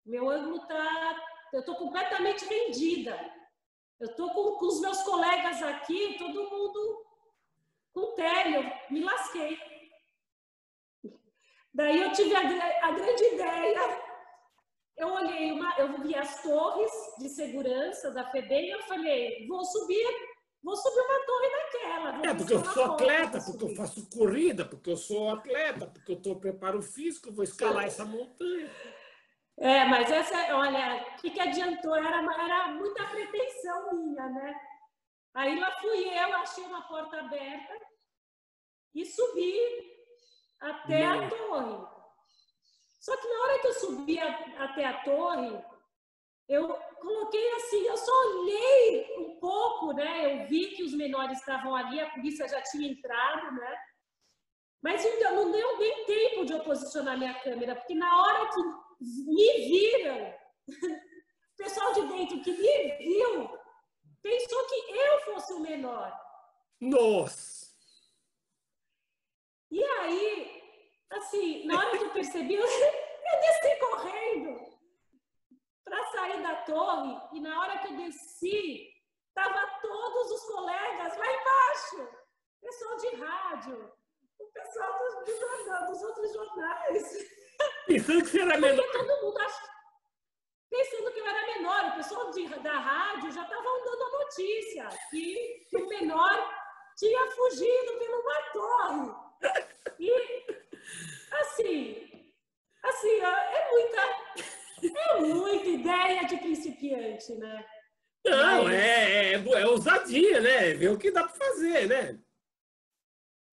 Meu 0.05 0.29
ângulo 0.29 0.67
tá. 0.67 1.27
Eu 1.53 1.61
estou 1.61 1.77
completamente 1.77 2.45
vendida. 2.47 3.17
Eu 4.01 4.11
estou 4.11 4.30
com, 4.30 4.59
com, 4.59 4.66
os 4.66 4.80
meus 4.80 5.03
colegas 5.03 5.62
aqui, 5.62 6.16
todo 6.18 6.51
mundo 6.51 7.07
com 7.92 8.14
eu 8.20 8.62
me 8.90 9.03
lasquei. 9.03 9.59
Daí 11.74 12.01
eu 12.01 12.12
tive 12.12 12.34
a, 12.34 12.86
a 12.86 12.92
grande 12.92 13.24
ideia 13.24 14.09
eu 14.99 15.12
olhei 15.12 15.53
uma, 15.53 15.74
eu 15.78 16.03
vi 16.03 16.14
as 16.14 16.42
torres 16.42 16.90
de 17.18 17.28
segurança 17.28 18.11
da 18.11 18.28
FEBEM 18.30 18.66
e 18.66 18.70
eu 18.72 18.82
falei, 18.82 19.46
vou 19.46 19.64
subir, 19.64 20.05
vou 20.61 20.76
subir 20.76 21.01
uma 21.01 21.24
torre 21.24 21.51
daquela. 21.51 22.26
É, 22.26 22.34
porque 22.34 22.55
eu 22.55 22.64
sou 22.64 22.84
atleta, 22.84 23.40
porque 23.40 23.64
eu 23.64 23.76
faço 23.76 24.11
corrida, 24.11 24.64
porque 24.64 24.90
eu 24.90 24.96
sou 24.96 25.30
atleta, 25.30 25.86
porque 25.86 26.12
eu 26.12 26.16
estou 26.16 26.40
preparo 26.40 26.82
físico, 26.82 27.32
vou 27.32 27.44
escalar 27.44 27.84
essa 27.84 28.05
montanha. 28.05 28.68
É, 29.61 29.85
mas 29.87 30.11
essa, 30.11 30.57
olha, 30.57 31.03
o 31.03 31.21
que, 31.21 31.31
que 31.31 31.41
adiantou? 31.41 31.97
Era, 31.97 32.19
era 32.19 32.69
muita 32.69 33.05
pretensão 33.07 33.93
minha, 33.93 34.29
né? 34.29 34.61
Aí 35.35 35.59
lá 35.59 35.71
fui 35.81 36.09
eu, 36.09 36.37
achei 36.37 36.65
uma 36.65 36.83
porta 36.87 37.19
aberta 37.19 37.75
e 38.95 39.05
subi 39.05 39.57
até 40.61 41.07
Não. 41.07 41.25
a 41.25 41.29
torre. 41.29 41.87
Só 43.01 43.17
que 43.17 43.29
na 43.29 43.43
hora 43.43 43.59
que 43.61 43.67
eu 43.67 43.73
subi 43.75 44.19
a, 44.21 44.65
até 44.65 44.85
a 44.85 45.03
torre, 45.03 45.65
eu 46.49 46.69
coloquei 47.01 47.53
assim, 47.55 47.87
eu 47.87 47.97
só 47.97 48.13
olhei 48.29 49.17
um 49.19 49.41
pouco, 49.41 49.93
né? 49.93 50.43
Eu 50.43 50.47
vi 50.47 50.69
que 50.77 50.85
os 50.85 50.95
menores 50.95 51.39
estavam 51.39 51.75
ali, 51.75 52.01
a 52.01 52.11
polícia 52.11 52.49
já 52.49 52.63
tinha 52.63 52.91
entrado, 52.91 53.53
né? 53.55 53.77
Mas 54.81 55.05
então, 55.05 55.35
não 55.35 55.51
deu 55.51 55.79
nem 55.79 56.05
tempo 56.05 56.45
de 56.45 56.53
eu 56.53 56.61
posicionar 56.61 57.19
minha 57.19 57.35
câmera, 57.41 57.75
porque 57.75 57.95
na 57.95 58.23
hora 58.23 58.49
que 58.49 58.88
me 59.01 59.53
viram, 59.68 60.34
o 60.68 61.57
pessoal 61.57 61.92
de 61.92 62.07
dentro 62.09 62.42
que 62.42 62.53
me 62.53 62.96
viu, 62.96 63.59
pensou 64.22 64.66
que 64.66 64.96
eu 64.96 65.20
fosse 65.20 65.53
o 65.55 65.61
menor. 65.61 66.12
Nossa! 66.80 67.68
E 69.70 69.82
aí, 69.82 70.62
assim, 71.11 71.66
na 71.66 71.78
hora 71.78 71.99
que 71.99 72.05
eu 72.05 72.12
percebi, 72.12 72.55
eu, 72.55 72.62
desci 73.40 73.78
correndo 73.80 74.78
para 75.84 76.11
sair 76.11 76.42
da 76.42 76.62
torre 76.62 77.20
e 77.32 77.40
na 77.40 77.61
hora 77.61 77.78
que 77.78 77.88
eu 77.88 77.96
desci, 77.96 78.88
tava 79.34 79.80
todos 79.80 80.32
os 80.32 80.44
colegas 80.46 81.16
lá 81.16 81.26
embaixo, 81.32 82.18
pessoal 82.61 82.96
de 82.96 83.09
rádio, 83.16 83.92
o 84.38 84.46
pessoal 84.46 84.99
dos, 84.99 85.88
dos 85.88 86.03
outros 86.03 86.32
jornais. 86.32 87.18
Pensando 87.89 88.22
que 88.22 88.28
você 88.28 88.41
era 88.41 88.59
menor. 88.59 88.84
Porque 88.84 88.99
todo 88.99 89.24
mundo 89.24 89.39
ach... 89.39 89.68
Pensando 90.70 91.12
que 91.12 91.18
eu 91.18 91.26
era 91.26 91.59
menor, 91.59 91.84
o 91.86 91.97
pessoal 91.97 92.30
de, 92.30 92.47
da 92.61 92.78
rádio 92.78 93.32
já 93.32 93.43
estava 93.43 93.62
dando 93.62 94.03
a 94.03 94.18
notícia 94.18 94.89
que, 95.11 95.66
que 95.70 95.76
o 95.78 95.89
menor 95.89 96.55
tinha 96.97 97.26
fugido 97.30 97.99
pelo 97.99 98.22
torre. 98.53 99.28
E 99.99 100.68
Assim, 101.30 102.09
assim, 102.82 103.20
é 103.20 103.70
muita, 103.70 104.01
é 104.99 105.20
muita 105.20 105.66
ideia 105.66 106.26
de 106.26 106.36
principiante, 106.39 107.34
né? 107.34 107.64
Não, 108.24 108.64
Mas... 108.64 108.74
é, 108.74 109.32
é, 109.32 109.32
é 109.34 109.66
ousadia, 109.66 110.41
né? 110.41 110.74
Ver 110.74 110.91
o 110.91 110.99
que 110.99 111.11
dá 111.11 111.24
para 111.24 111.34
fazer, 111.34 111.86
né? 111.86 112.18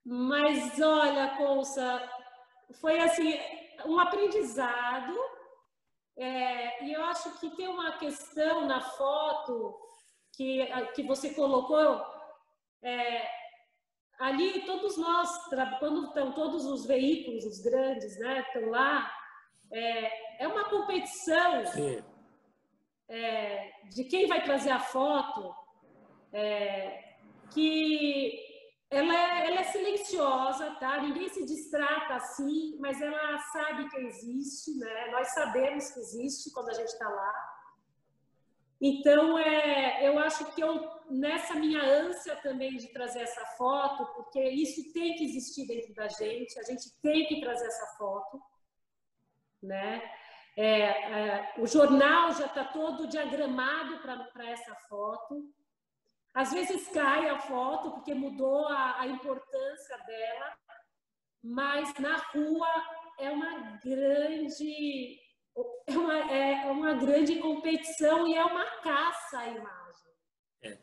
Mas 0.05 0.79
olha, 0.79 1.35
Consa, 1.37 2.09
foi 2.79 2.99
assim 2.99 3.39
um 3.85 3.99
aprendizado. 3.99 5.15
É, 6.17 6.85
e 6.85 6.93
eu 6.93 7.03
acho 7.05 7.39
que 7.39 7.49
tem 7.55 7.67
uma 7.67 7.97
questão 7.97 8.65
na 8.65 8.81
foto 8.81 9.75
que, 10.33 10.65
que 10.93 11.03
você 11.03 11.33
colocou, 11.33 12.01
é, 12.81 13.27
ali 14.19 14.65
todos 14.65 14.97
nós, 14.97 15.29
quando 15.79 16.07
estão 16.07 16.31
todos 16.31 16.65
os 16.65 16.85
veículos, 16.85 17.45
os 17.45 17.59
grandes, 17.61 18.17
né, 18.19 18.41
estão 18.41 18.69
lá, 18.69 19.11
é, 19.71 20.43
é 20.43 20.47
uma 20.47 20.65
competição 20.65 21.63
é, 23.09 23.71
de 23.89 24.03
quem 24.05 24.27
vai 24.27 24.43
trazer 24.43 24.71
a 24.71 24.79
foto, 24.79 25.53
é, 26.31 27.15
que 27.53 28.54
ela 28.95 29.13
é, 29.13 29.47
ela 29.47 29.59
é, 29.59 29.63
silenciosa, 29.63 30.71
tá? 30.79 31.01
Ninguém 31.01 31.27
se 31.27 31.45
distrata 31.45 32.15
assim, 32.15 32.77
mas 32.79 33.01
ela 33.01 33.37
sabe 33.53 33.89
que 33.89 33.97
existe, 33.97 34.77
né? 34.77 35.11
Nós 35.11 35.33
sabemos 35.33 35.91
que 35.91 35.99
existe 35.99 36.51
quando 36.53 36.69
a 36.69 36.73
gente 36.73 36.87
está 36.87 37.09
lá. 37.09 37.33
Então, 38.79 39.37
é, 39.37 40.07
eu 40.07 40.17
acho 40.19 40.45
que 40.53 40.61
eu, 40.61 40.89
nessa 41.09 41.55
minha 41.55 41.81
ânsia 41.81 42.37
também 42.37 42.77
de 42.77 42.87
trazer 42.93 43.21
essa 43.21 43.45
foto, 43.57 44.05
porque 44.15 44.41
isso 44.49 44.93
tem 44.93 45.15
que 45.15 45.25
existir 45.25 45.67
dentro 45.67 45.93
da 45.93 46.07
gente, 46.07 46.57
a 46.57 46.63
gente 46.63 46.89
tem 47.01 47.25
que 47.27 47.41
trazer 47.41 47.67
essa 47.67 47.97
foto, 47.97 48.41
né? 49.61 50.01
É, 50.57 50.79
é, 50.79 51.53
o 51.57 51.67
jornal 51.67 52.31
já 52.31 52.45
está 52.45 52.63
todo 52.63 53.07
diagramado 53.07 53.99
para 53.99 54.49
essa 54.49 54.73
foto. 54.87 55.53
Às 56.35 56.51
vezes 56.51 56.89
cai 56.89 57.29
a 57.29 57.39
foto 57.39 57.91
porque 57.91 58.13
mudou 58.13 58.67
a, 58.67 58.99
a 58.99 59.07
importância 59.07 59.97
dela, 60.05 60.57
mas 61.41 61.93
na 61.97 62.17
rua 62.17 62.67
é 63.17 63.29
uma 63.29 63.79
grande 63.81 65.17
é 65.87 65.97
uma, 65.97 66.31
é 66.33 66.65
uma 66.65 66.93
grande 66.93 67.37
competição 67.37 68.27
e 68.27 68.35
é 68.35 68.43
uma 68.43 68.65
caça 68.81 69.39
à 69.39 69.47
imagem. 69.47 70.11
É. 70.61 70.77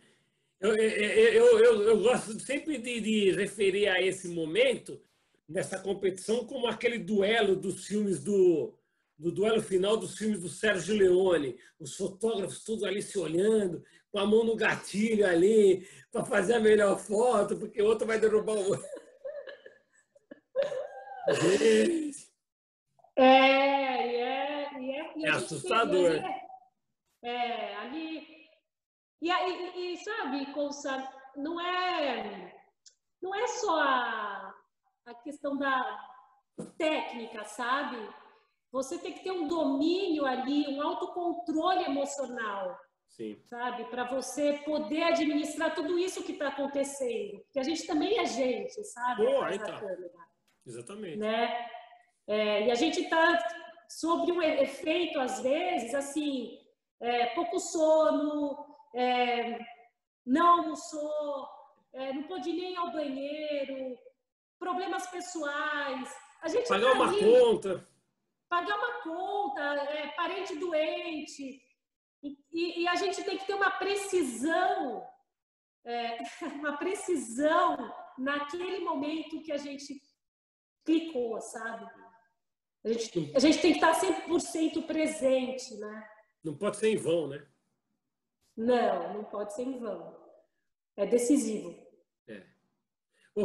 Eu, 0.59 0.75
eu, 0.75 1.59
eu, 1.59 1.83
eu, 1.83 2.01
gosto 2.01 2.41
sempre 2.41 2.79
de, 2.79 3.01
de 3.01 3.33
referir 3.33 3.89
a 3.89 4.01
esse 4.01 4.29
momento, 4.29 4.99
nessa 5.47 5.79
competição, 5.79 6.47
como 6.47 6.67
aquele 6.67 6.99
duelo 6.99 7.57
dos 7.57 7.87
filmes 7.87 8.25
do, 8.25 8.73
do 9.23 9.31
duelo 9.31 9.63
final 9.63 9.97
dos 9.97 10.19
filmes 10.19 10.41
do 10.41 10.49
Sérgio 10.49 10.97
Leone, 10.97 11.57
os 11.79 11.97
fotógrafos 11.97 12.65
todos 12.65 12.83
ali 12.83 13.01
se 13.01 13.17
olhando, 13.19 13.85
com 14.11 14.19
a 14.19 14.27
mão 14.27 14.43
no 14.45 14.57
gatilho 14.57 15.25
ali, 15.25 15.87
para 16.11 16.25
fazer 16.25 16.55
a 16.55 16.61
melhor 16.61 16.99
foto, 16.99 17.57
porque 17.57 17.81
o 17.81 17.87
outro 17.87 18.07
vai 18.07 18.19
derrubar 18.19 18.55
o 18.55 18.71
outro. 18.71 18.85
É, 23.15 24.19
é 24.19 24.53
é 25.25 25.31
assustador. 25.31 26.13
É, 26.13 26.49
é, 27.23 27.77
ali. 27.77 28.27
E, 29.21 29.31
e, 29.31 29.93
e 29.95 29.97
sabe, 29.99 30.53
Consa, 30.53 31.09
não 31.37 31.61
é, 31.61 32.61
não 33.21 33.35
é 33.35 33.47
só 33.47 33.79
a, 33.79 34.55
a 35.07 35.15
questão 35.23 35.57
da 35.57 36.09
técnica, 36.77 37.45
sabe? 37.45 37.97
Você 38.73 38.99
tem 38.99 39.13
que 39.13 39.23
ter 39.23 39.31
um 39.31 39.47
domínio 39.47 40.25
ali, 40.25 40.67
um 40.69 40.83
autocontrole 40.83 41.85
emocional. 41.85 42.75
Sim. 43.07 43.39
Sabe? 43.45 43.85
Para 43.85 44.05
você 44.05 44.55
poder 44.65 45.03
administrar 45.03 45.75
tudo 45.75 45.99
isso 45.99 46.25
que 46.25 46.33
está 46.33 46.49
acontecendo. 46.49 47.41
Porque 47.41 47.61
a 47.61 47.63
gente 47.63 47.87
também 47.87 48.19
é 48.19 48.25
gente, 48.25 48.83
sabe? 48.85 49.27
Pô, 49.27 49.47
então. 49.49 49.81
Exatamente. 50.67 51.19
Né? 51.19 51.67
É, 52.27 52.67
e 52.67 52.71
a 52.71 52.75
gente 52.75 53.03
está 53.03 53.39
sobre 53.91 54.33
um 54.33 54.41
efeito, 54.41 55.21
às 55.21 55.41
vezes, 55.41 55.95
assim, 55.95 56.59
é, 56.99 57.27
pouco 57.35 57.61
sono, 57.61 58.57
é, 58.95 59.59
não 60.25 60.61
almoçou, 60.61 61.49
é, 61.93 62.15
não 62.15 62.23
pôde 62.23 62.51
nem 62.51 62.73
ir 62.73 62.77
ao 62.77 62.91
banheiro, 62.91 63.99
problemas 64.59 65.07
pessoais. 65.09 66.17
A 66.41 66.49
gente 66.49 66.67
pagar 66.67 66.93
tá 66.93 66.95
uma 66.95 67.09
ali, 67.09 67.21
conta. 67.21 67.92
Pagar 68.53 68.77
uma 68.77 69.01
conta, 69.01 69.63
é, 69.63 70.09
parente 70.09 70.55
doente. 70.57 71.59
E, 72.23 72.39
e, 72.53 72.83
e, 72.83 72.87
a 72.87 72.95
gente 72.97 73.25
tem 73.25 73.39
que 73.39 73.47
ter 73.47 73.55
uma 73.55 73.71
precisão, 73.71 75.09
é, 75.83 76.19
uma 76.61 76.77
precisão 76.77 77.79
naquele 78.19 78.81
momento 78.81 79.41
que 79.41 79.53
a 79.53 79.57
gente 79.57 79.99
clicou, 80.85 81.41
sabe? 81.41 81.91
A 82.85 82.93
gente, 82.93 83.33
a 83.35 83.39
gente 83.39 83.59
tem 83.59 83.73
que 83.73 83.79
estar 83.79 83.99
100% 83.99 84.87
presente, 84.87 85.75
né? 85.79 86.11
Não 86.45 86.55
pode 86.55 86.77
ser 86.77 86.91
em 86.91 86.97
vão, 86.97 87.29
né? 87.29 87.47
Não, 88.55 89.15
não 89.15 89.25
pode 89.25 89.55
ser 89.55 89.63
em 89.63 89.79
vão. 89.79 90.15
É 90.95 91.07
decisivo. 91.07 91.75
É. 92.29 92.45
Ô, 93.35 93.45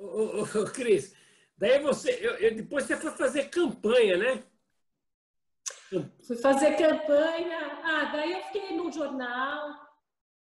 ô, 0.00 0.40
ô, 0.40 0.62
ô 0.62 0.72
Cris, 0.72 1.14
daí 1.56 1.78
você, 1.80 2.10
eu, 2.20 2.34
eu, 2.36 2.54
depois 2.54 2.84
você 2.84 2.96
foi 2.96 3.10
fazer 3.12 3.48
campanha, 3.48 4.16
né? 4.16 4.44
Fui 6.26 6.36
fazer 6.36 6.76
campanha. 6.76 7.80
Ah, 7.84 8.04
daí 8.12 8.32
eu 8.32 8.42
fiquei 8.44 8.76
no 8.76 8.90
jornal, 8.90 9.86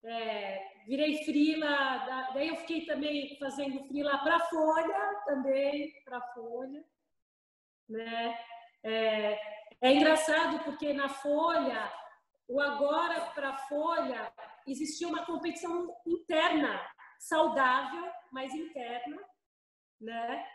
é, 0.05 0.84
virei 0.86 1.24
frila, 1.24 2.30
daí 2.32 2.49
eu 2.49 2.57
fiquei 2.57 2.86
também 2.86 3.36
fazendo 3.38 3.86
frila 3.88 4.18
para 4.18 4.40
Folha, 4.40 5.22
também 5.26 5.92
para 6.05 6.20
Folha, 6.32 6.84
né? 7.88 8.38
É, 8.84 9.40
é 9.80 9.92
engraçado 9.92 10.62
porque 10.64 10.92
na 10.92 11.09
Folha, 11.09 11.92
o 12.49 12.61
agora 12.61 13.20
para 13.34 13.57
Folha, 13.68 14.32
existia 14.66 15.09
uma 15.09 15.26
competição 15.26 15.92
interna, 16.07 16.80
saudável, 17.18 18.05
mas 18.30 18.55
interna, 18.55 19.18
né? 20.01 20.47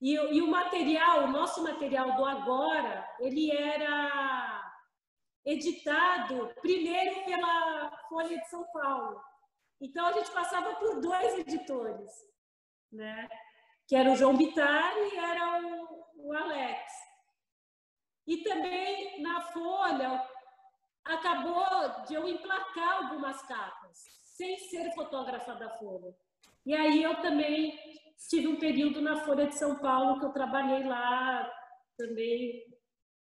E, 0.00 0.14
e, 0.14 0.42
o 0.42 0.48
material, 0.48 1.24
o 1.24 1.28
nosso 1.28 1.62
material 1.62 2.14
do 2.14 2.24
agora, 2.24 3.08
ele 3.18 3.50
era 3.50 4.72
editado 5.44 6.54
primeiro 6.60 7.24
pela 7.24 7.90
Folha 8.08 8.38
de 8.38 8.48
São 8.48 8.64
Paulo. 8.72 9.20
Então 9.80 10.06
a 10.06 10.12
gente 10.12 10.30
passava 10.30 10.74
por 10.76 11.00
dois 11.00 11.38
editores, 11.38 12.10
né? 12.92 13.28
Que 13.86 13.96
era 13.96 14.10
o 14.10 14.16
João 14.16 14.36
Bittar 14.36 14.92
e 14.96 15.16
era 15.16 15.66
o, 15.66 16.28
o 16.28 16.32
Alex. 16.32 16.92
E 18.26 18.42
também 18.42 19.22
na 19.22 19.40
Folha 19.40 20.28
acabou 21.04 22.04
de 22.06 22.14
eu 22.14 22.28
emplacar 22.28 23.04
algumas 23.04 23.40
capas, 23.42 23.98
sem 24.36 24.58
ser 24.58 24.92
fotógrafa 24.94 25.54
da 25.54 25.70
Folha. 25.78 26.14
E 26.66 26.74
aí 26.74 27.02
eu 27.02 27.20
também 27.22 27.78
tive 28.26 28.48
um 28.48 28.58
período 28.58 29.00
na 29.00 29.24
Folha 29.24 29.46
de 29.46 29.56
São 29.56 29.76
Paulo 29.78 30.18
que 30.18 30.26
eu 30.26 30.32
trabalhei 30.32 30.84
lá 30.84 31.50
também 31.96 32.64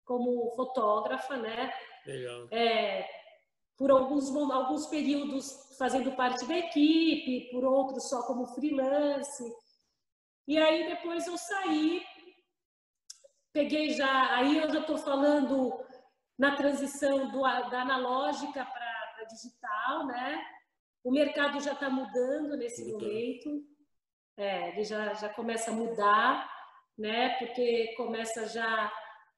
como 0.04 0.52
fotógrafa, 0.56 1.38
né? 1.38 1.72
Legal. 2.06 2.48
É, 2.52 3.08
por 3.78 3.92
alguns, 3.92 4.30
alguns 4.36 4.88
períodos 4.88 5.76
fazendo 5.78 6.12
parte 6.16 6.46
da 6.46 6.58
equipe, 6.58 7.50
por 7.52 7.64
outros 7.64 8.10
só 8.10 8.26
como 8.28 8.46
freelance. 8.48 9.44
E 10.48 10.58
aí 10.58 10.88
depois 10.88 11.26
eu 11.28 11.38
saí, 11.38 12.04
peguei 13.54 13.92
já, 13.92 14.36
aí 14.36 14.58
eu 14.58 14.70
já 14.70 14.80
estou 14.82 14.98
falando 14.98 15.72
na 16.38 16.56
transição 16.56 17.32
do, 17.32 17.42
da 17.42 17.82
analógica 17.82 18.66
para 18.66 19.24
digital, 19.30 20.08
né? 20.08 20.44
O 21.04 21.12
mercado 21.12 21.60
já 21.62 21.74
está 21.74 21.90
mudando 21.90 22.58
nesse 22.58 22.86
mudando. 22.86 23.02
momento, 23.04 23.64
é, 24.42 24.70
ele 24.70 24.84
já, 24.84 25.14
já 25.14 25.30
começa 25.30 25.72
a 25.72 25.74
mudar, 25.74 26.50
né? 26.98 27.38
Porque 27.38 27.94
começa 27.96 28.48
já 28.48 28.92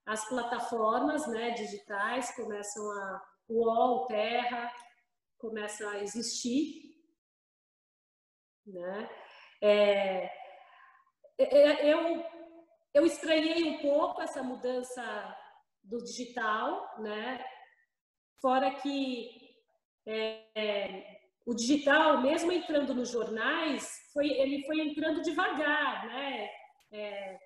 as 0.05 0.27
plataformas, 0.27 1.27
né, 1.27 1.51
digitais 1.51 2.35
começam 2.35 2.83
a 2.91 3.21
UOL, 3.49 4.05
Terra 4.07 4.71
começa 5.37 5.89
a 5.89 5.99
existir, 5.99 6.95
né? 8.65 9.09
É, 9.61 10.25
é, 11.37 11.43
é, 11.43 11.93
eu 11.93 12.23
eu 12.93 13.05
estranhei 13.05 13.63
um 13.63 13.79
pouco 13.79 14.21
essa 14.21 14.43
mudança 14.43 15.03
do 15.83 15.97
digital, 16.03 17.01
né? 17.01 17.43
Fora 18.39 18.71
que 18.75 19.29
é, 20.05 20.45
é, 20.55 21.22
o 21.45 21.53
digital, 21.53 22.21
mesmo 22.21 22.51
entrando 22.51 22.93
nos 22.93 23.09
jornais, 23.09 23.89
foi, 24.13 24.27
ele 24.27 24.65
foi 24.65 24.79
entrando 24.79 25.21
devagar, 25.21 26.07
né? 26.07 26.49
É, 26.91 27.39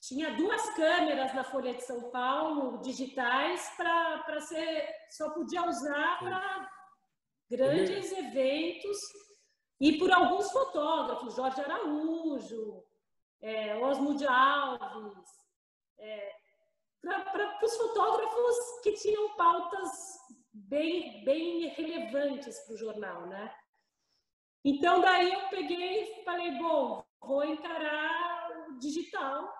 tinha 0.00 0.34
duas 0.34 0.70
câmeras 0.70 1.34
na 1.34 1.44
Folha 1.44 1.74
de 1.74 1.82
São 1.82 2.10
Paulo, 2.10 2.80
digitais, 2.80 3.72
para 3.76 4.40
ser. 4.40 4.88
só 5.10 5.30
podia 5.30 5.68
usar 5.68 6.18
para 6.18 6.70
grandes 7.50 8.10
eventos 8.10 8.98
e 9.80 9.98
por 9.98 10.10
alguns 10.10 10.50
fotógrafos, 10.50 11.34
Jorge 11.34 11.60
Araújo, 11.60 12.82
é, 13.40 13.76
Osmo 13.76 14.16
Alves, 14.28 15.28
é, 15.98 16.32
para 17.02 17.58
os 17.62 17.76
fotógrafos 17.76 18.56
que 18.82 18.92
tinham 18.92 19.36
pautas 19.36 19.90
bem, 20.52 21.24
bem 21.24 21.68
relevantes 21.68 22.58
para 22.60 22.74
o 22.74 22.78
jornal, 22.78 23.26
né? 23.26 23.54
Então, 24.64 25.00
daí 25.00 25.32
eu 25.32 25.48
peguei 25.48 26.02
e 26.02 26.24
falei, 26.24 26.52
bom, 26.52 27.04
vou 27.20 27.44
encarar 27.44 28.50
o 28.68 28.78
digital. 28.78 29.52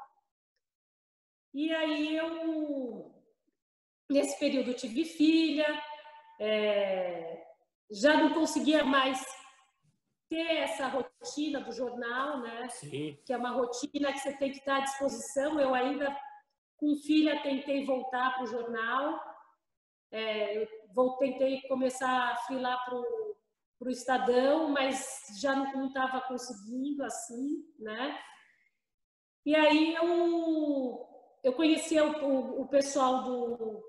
E 1.52 1.72
aí 1.72 2.16
eu, 2.16 3.12
nesse 4.10 4.38
período, 4.38 4.74
tive 4.74 5.04
filha, 5.04 5.66
é, 6.40 7.44
já 7.90 8.16
não 8.16 8.32
conseguia 8.32 8.84
mais 8.84 9.20
ter 10.28 10.56
essa 10.56 10.86
rotina 10.86 11.60
do 11.60 11.72
jornal, 11.72 12.40
né? 12.40 12.68
Sim. 12.70 13.18
Que 13.26 13.32
é 13.32 13.36
uma 13.36 13.50
rotina 13.50 14.12
que 14.12 14.18
você 14.18 14.32
tem 14.36 14.50
que 14.50 14.58
estar 14.58 14.76
à 14.76 14.80
disposição. 14.80 15.60
Eu 15.60 15.74
ainda 15.74 16.16
com 16.82 16.96
filha, 16.96 17.40
tentei 17.42 17.84
voltar 17.84 18.34
para 18.34 18.42
o 18.42 18.46
jornal, 18.46 19.20
é, 20.10 20.68
vou, 20.94 21.16
tentei 21.16 21.60
começar 21.62 22.32
a 22.32 22.36
filar 22.46 22.84
para 22.84 22.96
o 22.96 23.90
Estadão, 23.90 24.68
mas 24.68 25.24
já 25.40 25.54
não 25.54 25.88
estava 25.88 26.20
conseguindo 26.22 27.04
assim, 27.04 27.64
né? 27.78 28.18
E 29.44 29.56
aí 29.56 29.94
eu, 29.94 31.08
eu 31.42 31.52
conheci 31.54 32.00
o, 32.00 32.62
o 32.62 32.68
pessoal 32.68 33.24
do, 33.24 33.82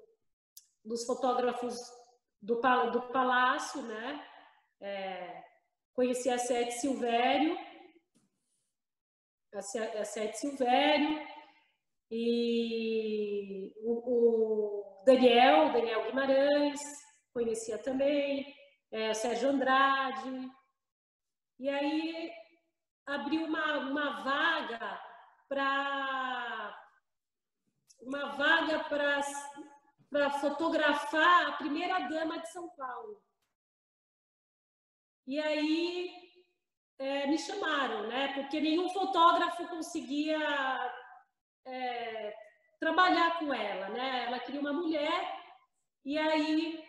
dos 0.84 1.06
fotógrafos 1.06 1.78
do, 2.42 2.60
do 2.92 3.02
Palácio, 3.12 3.82
né? 3.84 4.28
É, 4.82 5.44
conheci 5.94 6.30
a 6.30 6.38
Sete 6.38 6.74
Silvério, 6.74 7.58
a 9.54 9.62
Sete 10.04 10.40
Silvério, 10.40 11.22
e 12.16 13.74
o, 13.82 13.94
o 13.94 14.83
Daniel, 15.06 15.74
Daniel 15.74 16.06
Guimarães, 16.06 16.80
conhecia 17.34 17.78
também, 17.78 18.56
é, 18.92 19.14
Sérgio 19.14 19.50
Andrade. 19.50 20.50
E 21.60 21.70
aí 21.70 22.32
abriu 23.06 23.46
uma, 23.46 23.78
uma 23.80 24.24
vaga 24.24 25.02
para 25.50 26.80
uma 28.02 28.26
vaga 28.34 28.84
para 30.10 30.30
fotografar 30.40 31.48
a 31.48 31.52
primeira 31.54 32.00
dama 32.08 32.40
de 32.40 32.52
São 32.52 32.70
Paulo. 32.76 33.22
E 35.26 35.40
aí 35.40 36.12
é, 37.00 37.28
me 37.28 37.38
chamaram, 37.38 38.08
né? 38.08 38.34
Porque 38.34 38.60
nenhum 38.60 38.90
fotógrafo 38.90 39.68
conseguia 39.68 40.40
é, 41.66 42.43
trabalhar 42.84 43.40
com 43.40 43.54
ela, 43.54 43.88
né? 43.90 44.26
Ela 44.28 44.40
queria 44.40 44.60
uma 44.60 44.74
mulher 44.74 45.40
e 46.04 46.18
aí 46.18 46.84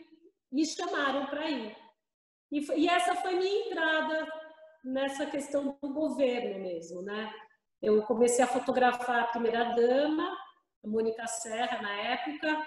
me 0.51 0.67
chamaram 0.67 1.27
para 1.27 1.49
ir. 1.49 1.77
E, 2.51 2.59
e, 2.81 2.89
essa 2.89 3.15
foi 3.15 3.37
minha 3.37 3.67
entrada 3.67 4.27
nessa 4.85 5.25
questão 5.27 5.79
do 5.81 5.93
governo 5.93 6.59
mesmo, 6.59 7.01
né? 7.03 7.33
Eu 7.81 8.03
comecei 8.03 8.45
a 8.45 8.49
fotografar 8.49 9.23
a 9.23 9.27
primeira 9.29 9.65
dama 9.75 10.37
Mônica 10.85 11.27
Serra 11.29 11.81
na 11.81 11.93
época. 11.93 12.67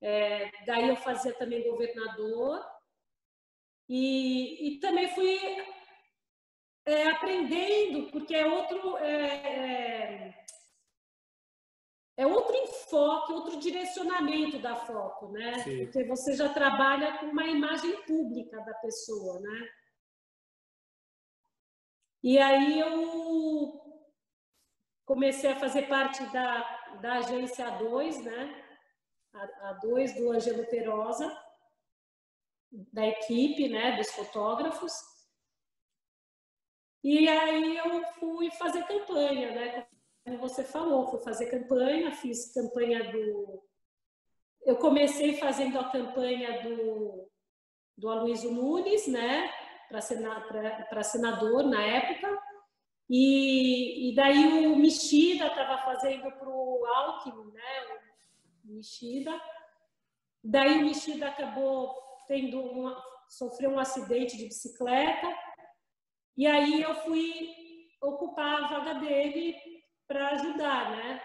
É, 0.00 0.50
daí 0.64 0.88
eu 0.88 0.96
fazia 0.96 1.34
também 1.34 1.68
governador. 1.68 2.64
E, 3.88 4.68
e 4.68 4.78
também 4.78 5.08
fui 5.08 5.38
é, 6.86 7.08
aprendendo, 7.08 8.10
porque 8.12 8.34
é 8.34 8.46
outro. 8.46 8.96
É, 8.98 9.16
é, 9.16 10.19
outro 12.30 12.56
enfoque, 12.56 13.32
outro 13.32 13.58
direcionamento 13.58 14.58
da 14.58 14.76
foco, 14.76 15.28
né? 15.28 15.58
Sim. 15.60 15.84
Porque 15.84 16.04
você 16.04 16.34
já 16.34 16.48
trabalha 16.48 17.18
com 17.18 17.26
uma 17.26 17.46
imagem 17.46 18.02
pública 18.02 18.60
da 18.60 18.74
pessoa, 18.74 19.40
né? 19.40 19.68
E 22.22 22.38
aí 22.38 22.78
eu 22.78 23.80
comecei 25.06 25.50
a 25.50 25.58
fazer 25.58 25.88
parte 25.88 26.22
da, 26.26 26.98
da 27.00 27.14
agência 27.18 27.66
A2, 27.66 28.22
né? 28.22 28.64
A, 29.32 29.74
A2 29.74 30.16
do 30.16 30.30
Angelo 30.30 30.66
Perosa, 30.66 31.34
da 32.92 33.06
equipe, 33.06 33.68
né? 33.68 33.96
Dos 33.96 34.10
fotógrafos. 34.10 34.92
E 37.02 37.26
aí 37.26 37.76
eu 37.78 38.04
fui 38.18 38.50
fazer 38.50 38.86
campanha, 38.86 39.52
né? 39.52 39.88
Como 40.24 40.38
você 40.38 40.62
falou, 40.62 41.08
fui 41.08 41.20
fazer 41.20 41.46
campanha, 41.46 42.12
fiz 42.12 42.52
campanha 42.52 43.10
do. 43.10 43.62
Eu 44.62 44.76
comecei 44.76 45.36
fazendo 45.38 45.78
a 45.78 45.90
campanha 45.90 46.62
do, 46.62 47.28
do 47.96 48.08
Aloysio 48.08 48.52
Nunes, 48.52 49.06
né? 49.06 49.50
Para 49.88 51.02
senador 51.02 51.64
na 51.64 51.82
época. 51.82 52.38
E, 53.08 54.10
e 54.10 54.14
daí 54.14 54.66
o 54.68 54.76
Mexida 54.76 55.46
estava 55.46 55.78
fazendo 55.82 56.30
para 56.30 56.48
o 56.48 56.84
Alckmin, 56.86 57.52
né? 57.52 57.98
O 58.64 58.74
Mexida. 58.74 59.32
Daí 60.44 60.78
o 60.78 60.84
Mexida 60.84 61.28
acabou 61.28 61.94
tendo 62.28 62.60
uma, 62.60 63.02
sofreu 63.28 63.70
um 63.70 63.80
acidente 63.80 64.36
de 64.36 64.44
bicicleta. 64.44 65.26
E 66.36 66.46
aí 66.46 66.80
eu 66.82 66.94
fui 66.96 67.50
ocupar 68.00 68.62
a 68.62 68.68
vaga 68.68 68.94
dele 69.00 69.56
para 70.10 70.30
ajudar, 70.30 70.90
né? 70.90 71.22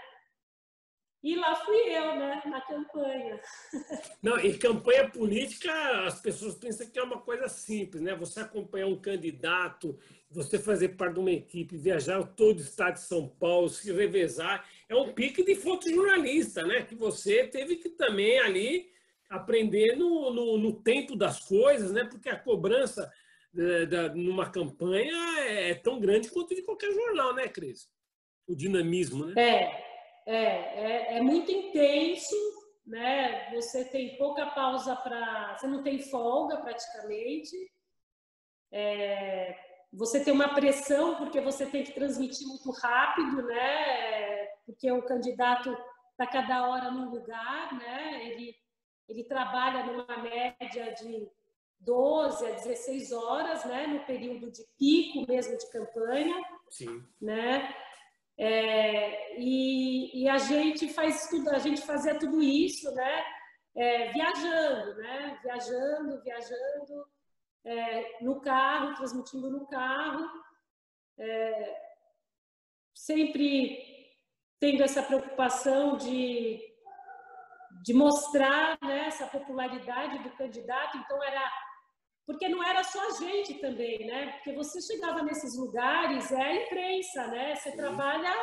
E 1.23 1.36
lá 1.36 1.55
fui 1.55 1.75
eu, 1.75 2.15
né, 2.17 2.39
na 2.45 2.61
campanha. 2.61 3.41
Não, 4.21 4.39
e 4.39 4.55
campanha 4.59 5.09
política, 5.09 5.73
as 6.05 6.21
pessoas 6.21 6.53
pensam 6.53 6.88
que 6.88 6.99
é 6.99 7.01
uma 7.01 7.19
coisa 7.19 7.49
simples, 7.49 8.03
né? 8.03 8.13
Você 8.13 8.41
acompanhar 8.41 8.86
um 8.86 9.01
candidato, 9.01 9.97
você 10.29 10.59
fazer 10.59 10.89
parte 10.89 11.15
de 11.15 11.19
uma 11.19 11.31
equipe, 11.31 11.75
viajar 11.75 12.23
todo 12.36 12.59
o 12.59 12.61
estado 12.61 12.93
de 12.93 12.99
São 12.99 13.27
Paulo, 13.27 13.69
se 13.69 13.91
revezar, 13.91 14.69
é 14.88 14.95
um 14.95 15.13
pique 15.13 15.43
de 15.43 15.55
fotojornalista, 15.55 16.61
né? 16.61 16.83
Que 16.83 16.93
você 16.93 17.47
teve 17.47 17.77
que 17.77 17.89
também 17.89 18.39
ali 18.39 18.91
aprender 19.27 19.95
no, 19.95 20.29
no, 20.29 20.57
no 20.59 20.73
tempo 20.83 21.15
das 21.15 21.39
coisas, 21.39 21.91
né? 21.91 22.03
Porque 22.03 22.29
a 22.29 22.38
cobrança 22.38 23.11
é, 23.57 23.88
da, 23.88 24.13
numa 24.13 24.47
campanha 24.47 25.39
é 25.39 25.73
tão 25.73 25.99
grande 25.99 26.29
quanto 26.29 26.53
de 26.53 26.61
qualquer 26.61 26.93
jornal, 26.93 27.33
né, 27.33 27.47
Cris? 27.47 27.89
O 28.48 28.56
dinamismo, 28.56 29.26
né? 29.26 29.34
É, 29.41 29.86
é, 30.26 30.36
é, 30.36 31.18
é 31.18 31.22
muito 31.22 31.52
intenso, 31.52 32.36
né? 32.86 33.52
Você 33.54 33.86
tem 33.86 34.18
pouca 34.18 34.46
pausa 34.48 34.96
para. 34.96 35.58
Você 35.58 35.68
não 35.68 35.84
tem 35.84 36.00
folga 36.00 36.58
praticamente. 36.58 37.56
É, 38.72 39.58
você 39.91 40.24
tem 40.24 40.34
uma 40.34 40.54
pressão 40.54 41.16
porque 41.16 41.39
você 41.39 41.66
tem 41.66 41.84
que 41.84 41.93
transmitir 41.93 42.48
muito 42.48 42.70
rápido, 42.72 43.43
né? 43.43 44.46
Porque 44.66 44.91
o 44.91 45.04
candidato 45.04 45.76
está 46.12 46.28
cada 46.28 46.68
hora 46.68 46.91
num 46.91 47.10
lugar, 47.10 47.74
né? 47.78 48.28
Ele, 48.28 48.56
ele 49.08 49.24
trabalha 49.24 49.86
numa 49.86 50.18
média 50.18 50.93
de 50.93 51.30
12 51.80 52.46
a 52.46 52.52
16 52.52 53.12
horas, 53.12 53.66
né? 53.66 53.88
No 53.88 54.06
período 54.06 54.52
de 54.52 54.66
pico 54.78 55.26
mesmo 55.28 55.58
de 55.58 55.70
campanha, 55.72 56.36
Sim. 56.70 57.04
né? 57.22 57.74
É, 58.38 59.39
e, 59.39 60.23
e, 60.23 60.29
a 60.29 60.38
gente 60.38 60.89
faz 60.93 61.27
tudo, 61.29 61.49
a 61.49 61.59
gente 61.59 61.81
fazia 61.81 62.19
tudo 62.19 62.41
isso, 62.41 62.93
né? 62.93 63.23
É, 63.75 64.11
viajando, 64.11 64.95
né? 64.95 65.39
Viajando, 65.41 66.21
viajando 66.21 67.07
é, 67.63 68.23
no 68.23 68.41
carro, 68.41 68.95
transmitindo 68.95 69.49
no 69.49 69.65
carro, 69.67 70.29
é, 71.17 71.81
sempre 72.93 73.95
tendo 74.59 74.83
essa 74.83 75.01
preocupação 75.01 75.97
de, 75.97 76.59
de 77.83 77.93
mostrar 77.93 78.77
né, 78.81 79.07
essa 79.07 79.27
popularidade 79.27 80.19
do 80.19 80.31
candidato. 80.31 80.97
Então 80.97 81.23
era 81.23 81.51
porque 82.26 82.49
não 82.49 82.63
era 82.63 82.84
só 82.84 83.07
a 83.07 83.11
gente 83.11 83.55
também, 83.55 84.05
né? 84.07 84.34
Porque 84.34 84.53
você 84.53 84.82
chegava 84.82 85.21
nesses 85.21 85.55
lugares, 85.57 86.32
é 86.32 86.41
a 86.41 86.63
imprensa, 86.63 87.28
né? 87.28 87.55
Você 87.55 87.71
Sim. 87.71 87.78
trabalha, 87.78 88.34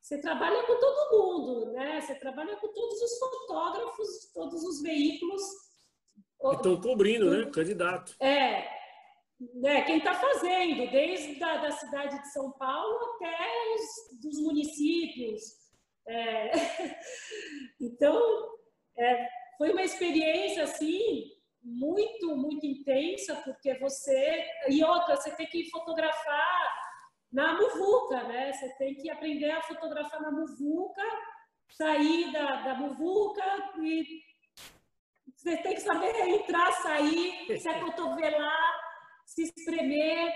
você 0.00 0.20
trabalha 0.20 0.62
com 0.64 0.74
todo 0.78 1.10
mundo, 1.16 1.72
né? 1.72 2.00
Você 2.00 2.14
trabalha 2.16 2.56
com 2.56 2.68
todos 2.68 3.00
os 3.00 3.18
fotógrafos, 3.18 4.32
todos 4.34 4.64
os 4.64 4.82
veículos. 4.82 5.42
Estão 6.52 6.80
cobrindo, 6.80 7.30
né? 7.30 7.44
O 7.44 7.52
candidato. 7.52 8.16
É, 8.20 8.68
né? 9.54 9.82
Quem 9.82 9.98
está 9.98 10.14
fazendo, 10.14 10.90
desde 10.90 11.42
a 11.42 11.56
da 11.58 11.70
cidade 11.70 12.20
de 12.20 12.32
São 12.32 12.50
Paulo 12.52 13.14
até 13.14 13.36
os 13.74 14.20
dos 14.20 14.42
municípios. 14.42 15.42
É. 16.06 16.50
Então, 17.80 18.16
é, 18.96 19.28
foi 19.58 19.72
uma 19.72 19.82
experiência 19.82 20.62
assim 20.62 21.31
muito, 21.62 22.36
muito 22.36 22.66
intensa, 22.66 23.36
porque 23.44 23.78
você. 23.78 24.44
E 24.68 24.82
outra, 24.84 25.16
você 25.16 25.34
tem 25.36 25.46
que 25.46 25.70
fotografar 25.70 26.82
na 27.32 27.54
muvuca, 27.54 28.24
né? 28.24 28.52
Você 28.52 28.68
tem 28.76 28.94
que 28.94 29.10
aprender 29.10 29.50
a 29.50 29.62
fotografar 29.62 30.20
na 30.20 30.30
muvuca, 30.30 31.02
sair 31.70 32.32
da, 32.32 32.62
da 32.62 32.74
muvuca 32.74 33.44
e 33.80 34.20
você 35.36 35.56
tem 35.56 35.74
que 35.74 35.80
saber 35.80 36.14
entrar, 36.28 36.70
sair, 36.72 37.58
se 37.58 37.68
acotovelar, 37.68 38.80
se 39.26 39.42
espremer, 39.42 40.32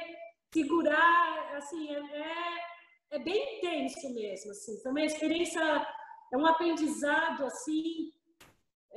segurar, 0.53 1.55
assim, 1.57 1.95
é, 1.95 1.99
é, 1.99 3.17
é 3.17 3.19
bem 3.21 3.59
intenso 3.59 4.13
mesmo, 4.15 4.51
assim. 4.51 4.73
Então, 4.79 4.91
é 4.91 4.95
uma 4.95 5.05
experiência, 5.05 5.61
é 6.33 6.37
um 6.37 6.47
aprendizado, 6.47 7.45
assim, 7.45 8.11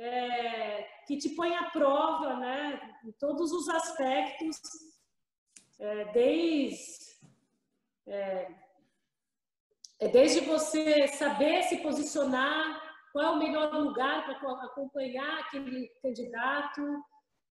é, 0.00 0.88
que 1.06 1.18
te 1.18 1.30
põe 1.30 1.54
à 1.54 1.70
prova, 1.70 2.36
né, 2.36 2.80
em 3.04 3.12
todos 3.12 3.52
os 3.52 3.68
aspectos, 3.68 4.58
é, 5.78 6.04
desde 6.12 7.10
é, 8.06 8.50
é, 10.00 10.08
desde 10.08 10.40
você 10.40 11.06
saber 11.08 11.62
se 11.64 11.76
posicionar, 11.78 12.80
qual 13.12 13.24
é 13.24 13.30
o 13.30 13.38
melhor 13.38 13.74
lugar 13.74 14.24
para 14.24 14.64
acompanhar 14.64 15.40
aquele 15.40 15.88
candidato, 16.02 17.04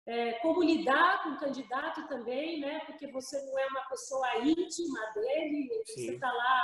é, 0.05 0.33
como 0.39 0.61
lidar 0.61 1.23
com 1.23 1.29
o 1.29 1.39
candidato 1.39 2.05
também, 2.07 2.59
né? 2.59 2.81
Porque 2.85 3.07
você 3.07 3.41
não 3.45 3.57
é 3.57 3.67
uma 3.67 3.87
pessoa 3.87 4.37
íntima 4.39 4.99
dele, 5.15 5.69
Sim. 5.85 6.05
você 6.05 6.13
está 6.15 6.31
lá 6.31 6.61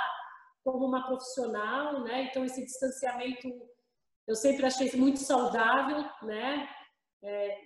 como 0.62 0.86
uma 0.86 1.06
profissional, 1.06 2.00
né? 2.04 2.24
Então 2.24 2.44
esse 2.44 2.62
distanciamento 2.62 3.48
eu 4.30 4.36
sempre 4.36 4.64
achei 4.64 4.88
muito 4.92 5.18
saudável, 5.18 6.08
né? 6.22 6.68
É, 7.20 7.60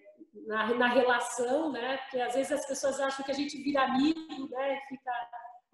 na, 0.46 0.72
na, 0.72 0.86
relação, 0.88 1.70
né? 1.70 1.98
Porque 1.98 2.18
às 2.18 2.34
vezes 2.34 2.52
as 2.52 2.66
pessoas 2.66 2.98
acham 2.98 3.22
que 3.22 3.30
a 3.30 3.34
gente 3.34 3.62
vira 3.62 3.82
amigo, 3.82 4.48
né? 4.48 4.80
Fica 4.88 5.12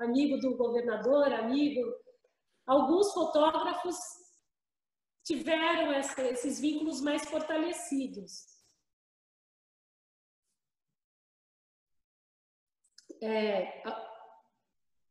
amigo 0.00 0.36
do 0.38 0.56
governador, 0.56 1.32
amigo. 1.32 1.80
Alguns 2.66 3.12
fotógrafos 3.12 3.96
tiveram 5.24 5.92
essa, 5.92 6.22
esses 6.22 6.60
vínculos 6.60 7.00
mais 7.00 7.24
fortalecidos. 7.30 8.48
É, 13.22 13.80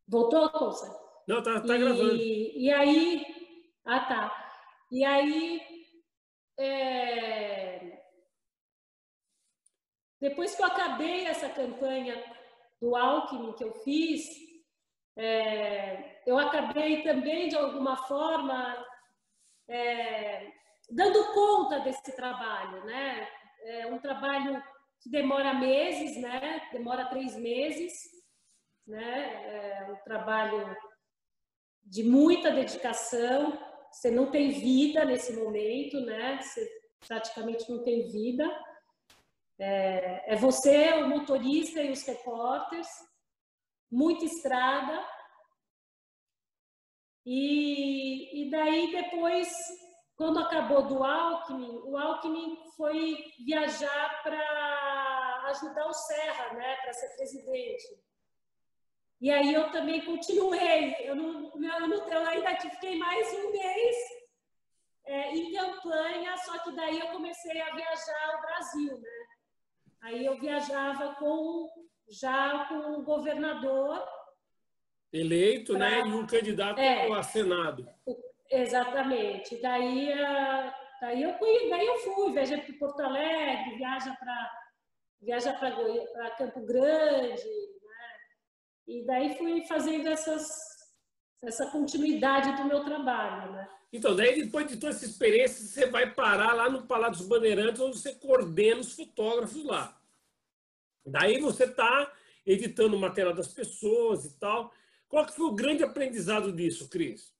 voltou, 0.05 0.49
Cousa? 0.49 0.93
Não, 1.25 1.41
tá, 1.41 1.61
tá 1.61 1.75
e, 1.75 1.79
gravando. 1.79 2.15
E 2.17 2.69
aí, 2.69 3.25
ah 3.85 3.99
tá. 4.01 4.49
E 4.91 5.05
aí, 5.05 5.61
é... 6.59 8.01
depois 10.19 10.53
que 10.55 10.61
eu 10.61 10.67
acabei 10.67 11.25
essa 11.25 11.49
campanha 11.49 12.21
do 12.81 12.95
Alckmin 12.95 13.53
que 13.53 13.63
eu 13.63 13.73
fiz, 13.83 14.25
é... 15.17 16.21
eu 16.25 16.37
acabei 16.37 17.01
também, 17.03 17.47
de 17.47 17.55
alguma 17.55 17.95
forma, 17.95 18.85
é... 19.67 20.51
dando 20.89 21.33
conta 21.33 21.79
desse 21.79 22.15
trabalho, 22.15 22.83
né? 22.85 23.27
É 23.61 23.87
um 23.87 23.99
trabalho 23.99 24.61
que 25.01 25.09
demora 25.09 25.53
meses, 25.53 26.21
né? 26.21 26.67
Demora 26.71 27.05
três 27.05 27.35
meses, 27.35 27.93
né? 28.85 29.81
É 29.81 29.91
um 29.91 29.95
trabalho 30.03 30.75
de 31.83 32.03
muita 32.03 32.51
dedicação, 32.51 33.57
você 33.91 34.11
não 34.11 34.31
tem 34.31 34.49
vida 34.49 35.05
nesse 35.05 35.33
momento, 35.33 35.99
né? 36.01 36.39
Você 36.41 36.67
praticamente 37.07 37.69
não 37.69 37.83
tem 37.83 38.07
vida. 38.07 38.45
É, 39.57 40.33
é 40.33 40.35
você, 40.35 40.93
o 40.93 41.07
motorista 41.07 41.81
e 41.81 41.91
os 41.91 42.03
repórteres, 42.03 42.87
muita 43.91 44.25
estrada. 44.25 45.05
E, 47.25 48.41
e 48.41 48.49
daí 48.49 48.91
depois, 48.91 49.49
quando 50.15 50.39
acabou 50.39 50.87
do 50.87 51.03
Alckmin, 51.03 51.81
o 51.83 51.97
Alckmin 51.97 52.57
foi 52.77 53.17
viajar 53.45 54.23
para 54.23 55.49
ajudar 55.49 55.87
o 55.87 55.93
Serra, 55.93 56.53
né, 56.53 56.75
para 56.77 56.93
ser 56.93 57.15
presidente. 57.15 58.08
E 59.21 59.29
aí 59.29 59.53
eu 59.53 59.69
também 59.71 60.01
continuei. 60.01 60.95
Eu, 61.01 61.15
não, 61.15 61.51
eu, 61.53 61.87
não, 61.87 62.07
eu 62.09 62.25
ainda 62.27 62.55
fiquei 62.55 62.97
mais 62.97 63.27
um 63.33 63.51
mês 63.51 63.95
é, 65.05 65.35
em 65.35 65.51
campanha, 65.51 66.37
só 66.37 66.57
que 66.59 66.71
daí 66.75 66.99
eu 66.99 67.07
comecei 67.07 67.59
a 67.59 67.75
viajar 67.75 68.31
ao 68.33 68.41
Brasil, 68.41 68.97
né? 68.99 69.25
Aí 70.01 70.25
eu 70.25 70.39
viajava 70.39 71.15
com 71.15 71.67
já 72.09 72.65
com 72.65 72.99
o 72.99 73.03
governador 73.03 74.03
eleito, 75.11 75.73
pra, 75.73 75.89
né, 75.89 75.99
e 75.99 76.13
um 76.13 76.25
candidato 76.25 76.79
é, 76.79 77.11
a 77.11 77.23
senado. 77.23 77.87
Exatamente. 78.49 79.61
Daí, 79.61 80.13
daí 81.01 81.23
eu 81.23 81.33
fui, 81.37 81.69
daí 81.69 81.85
eu 81.85 81.97
fui, 81.99 82.31
viajei 82.31 82.57
para 82.57 82.77
Porto 82.77 83.01
Alegre, 83.01 83.75
viaja 83.75 84.15
para 84.15 84.59
viaja 85.21 85.53
para 85.53 86.31
Campo 86.37 86.61
Grande, 86.65 87.43
e 88.89 89.05
daí 89.05 89.37
fui 89.37 89.63
fazendo 89.67 90.07
essas, 90.07 90.49
essa 91.43 91.69
continuidade 91.69 92.55
do 92.57 92.67
meu 92.67 92.83
trabalho, 92.83 93.51
né? 93.51 93.69
Então, 93.93 94.15
daí 94.15 94.43
depois 94.43 94.67
de 94.67 94.77
toda 94.77 94.93
essa 94.93 95.05
experiência, 95.05 95.63
você 95.63 95.85
vai 95.85 96.11
parar 96.11 96.53
lá 96.53 96.69
no 96.69 96.87
Palácio 96.87 97.19
dos 97.19 97.27
Bandeirantes, 97.27 97.79
onde 97.79 97.99
você 97.99 98.15
coordena 98.15 98.81
os 98.81 98.93
fotógrafos 98.93 99.63
lá. 99.63 99.95
Daí 101.05 101.39
você 101.39 101.65
está 101.65 102.11
editando 102.45 102.95
o 102.95 102.99
material 102.99 103.33
das 103.33 103.53
pessoas 103.53 104.25
e 104.25 104.39
tal. 104.39 104.73
Qual 105.07 105.23
que 105.25 105.35
foi 105.35 105.45
o 105.45 105.55
grande 105.55 105.83
aprendizado 105.83 106.51
disso, 106.51 106.89
Cris? 106.89 107.31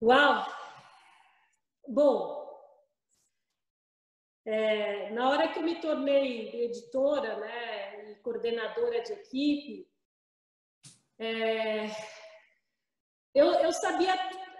Uau! 0.00 0.46
Bom, 1.88 2.39
é, 4.44 5.10
na 5.10 5.28
hora 5.28 5.48
que 5.48 5.58
eu 5.58 5.62
me 5.62 5.80
tornei 5.80 6.64
editora 6.64 7.36
né, 7.36 8.10
e 8.10 8.14
coordenadora 8.16 9.02
de 9.02 9.12
equipe, 9.12 9.86
é, 11.18 11.86
eu, 13.34 13.46
eu 13.46 13.72
sabia, 13.72 14.14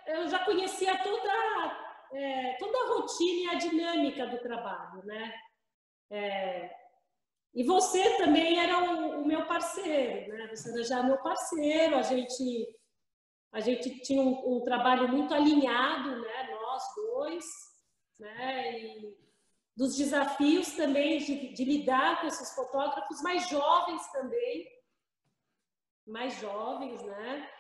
eu 0.07 0.29
já 0.29 0.45
conhecia 0.45 1.03
toda, 1.03 2.09
é, 2.13 2.57
toda 2.59 2.79
a 2.79 2.89
rotina 2.95 3.41
e 3.41 3.57
a 3.57 3.59
dinâmica 3.59 4.27
do 4.27 4.39
trabalho, 4.39 5.03
né? 5.05 5.35
É, 6.11 6.71
e 7.55 7.65
você 7.65 8.17
também 8.17 8.61
era 8.61 8.79
o, 8.79 9.23
o, 9.23 9.27
meu 9.27 9.47
parceiro, 9.47 10.33
né? 10.33 10.49
Você 10.49 10.83
já 10.85 11.03
meu 11.03 11.19
parceiro, 11.19 11.97
a 11.97 12.03
gente, 12.03 12.77
a 13.53 13.61
gente 13.61 14.01
tinha 14.01 14.21
um, 14.21 14.59
um 14.59 14.61
trabalho 14.63 15.09
muito 15.09 15.33
alinhado, 15.33 16.21
né? 16.21 16.49
Nós 16.51 16.83
dois, 16.95 17.45
né? 18.19 18.79
E, 18.79 19.30
dos 19.81 19.97
desafios 19.97 20.73
também 20.73 21.21
de, 21.21 21.55
de, 21.55 21.65
lidar 21.65 22.21
com 22.21 22.27
esses 22.27 22.55
fotógrafos 22.55 23.23
mais 23.23 23.49
jovens 23.49 24.07
também, 24.13 24.69
mais 26.07 26.39
jovens, 26.39 27.03
né? 27.03 27.51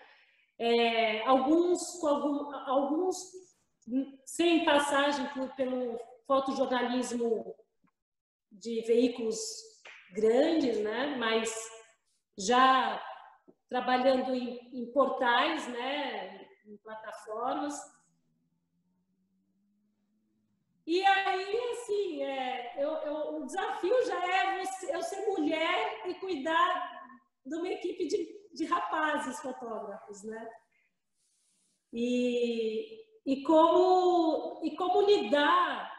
É, 0.58 1.26
alguns, 1.26 1.98
com 1.98 2.06
algum, 2.08 2.54
alguns 2.68 3.16
sem 4.26 4.66
passagem 4.66 5.26
por, 5.30 5.48
pelo 5.54 5.98
fotojornalismo 6.26 7.56
de 8.52 8.82
veículos 8.82 9.38
grandes, 10.12 10.78
né? 10.78 11.16
Mas 11.16 11.50
já 12.38 13.02
trabalhando 13.70 14.34
em, 14.34 14.58
em 14.74 14.92
portais, 14.92 15.66
né? 15.68 16.46
Em 16.66 16.76
plataformas. 16.82 17.80
E 20.90 21.06
aí, 21.06 21.70
assim, 21.70 22.24
é, 22.24 22.74
eu, 22.76 22.90
eu, 22.90 23.36
o 23.36 23.46
desafio 23.46 23.94
já 24.06 24.26
é 24.26 24.58
você, 24.58 24.92
eu 24.92 25.00
ser 25.00 25.24
mulher 25.24 26.02
e 26.04 26.14
cuidar 26.14 27.00
de 27.46 27.54
uma 27.54 27.68
equipe 27.68 28.08
de, 28.08 28.48
de 28.52 28.64
rapazes 28.64 29.40
fotógrafos, 29.40 30.24
né? 30.24 30.50
E, 31.92 33.04
e, 33.24 33.40
como, 33.44 34.60
e 34.64 34.74
como 34.74 35.02
lidar 35.02 35.94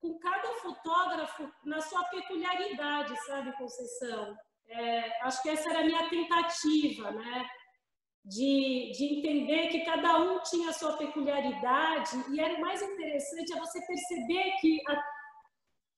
com 0.00 0.18
cada 0.18 0.54
fotógrafo 0.54 1.52
na 1.62 1.82
sua 1.82 2.02
peculiaridade, 2.04 3.14
sabe, 3.26 3.58
Conceição? 3.58 4.34
É, 4.68 5.22
acho 5.22 5.42
que 5.42 5.50
essa 5.50 5.68
era 5.68 5.80
a 5.80 5.84
minha 5.84 6.08
tentativa, 6.08 7.10
né? 7.10 7.46
De, 8.28 8.92
de 8.92 9.04
entender 9.18 9.68
que 9.68 9.84
cada 9.84 10.18
um 10.18 10.40
tinha 10.42 10.68
a 10.68 10.72
sua 10.72 10.98
peculiaridade 10.98 12.10
e 12.30 12.38
era 12.38 12.58
mais 12.60 12.82
interessante 12.82 13.52
é 13.54 13.58
você 13.58 13.80
perceber 13.86 14.52
que 14.60 14.80
a, 14.86 15.02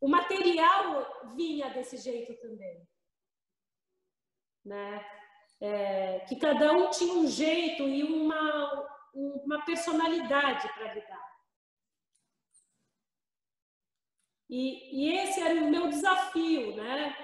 o 0.01 0.09
material 0.09 1.35
vinha 1.35 1.69
desse 1.71 1.97
jeito 1.97 2.33
também, 2.41 2.89
né? 4.65 5.05
É, 5.61 6.21
que 6.21 6.37
cada 6.37 6.73
um 6.73 6.89
tinha 6.91 7.13
um 7.15 7.27
jeito 7.27 7.83
e 7.83 8.03
uma 8.05 8.89
uma 9.13 9.65
personalidade 9.65 10.73
para 10.73 10.95
lidar. 10.95 11.31
E, 14.49 15.05
e, 15.05 15.19
esse 15.19 15.41
era 15.41 15.61
o 15.61 15.71
meu 15.71 15.89
desafio, 15.89 16.77
né? 16.77 17.17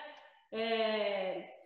É, 0.51 1.57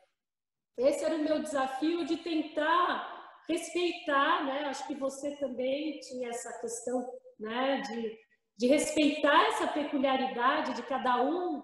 esse 0.77 1.05
era 1.05 1.17
o 1.17 1.23
meu 1.23 1.41
desafio 1.41 2.05
de 2.05 2.19
tentar 2.19 3.10
respeitar, 3.51 4.45
né? 4.45 4.65
Acho 4.67 4.87
que 4.87 4.95
você 4.95 5.37
também 5.37 5.99
tinha 6.01 6.29
essa 6.29 6.53
questão, 6.61 7.09
né? 7.39 7.81
De, 7.83 8.19
de 8.57 8.67
respeitar 8.67 9.49
essa 9.49 9.67
peculiaridade 9.67 10.75
de 10.75 10.83
cada 10.83 11.23
um, 11.23 11.63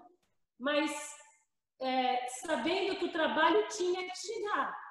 mas 0.59 0.91
é, 1.81 2.27
sabendo 2.45 2.97
que 2.97 3.05
o 3.05 3.11
trabalho 3.11 3.67
tinha 3.69 4.03
que 4.09 4.17
chegar. 4.17 4.87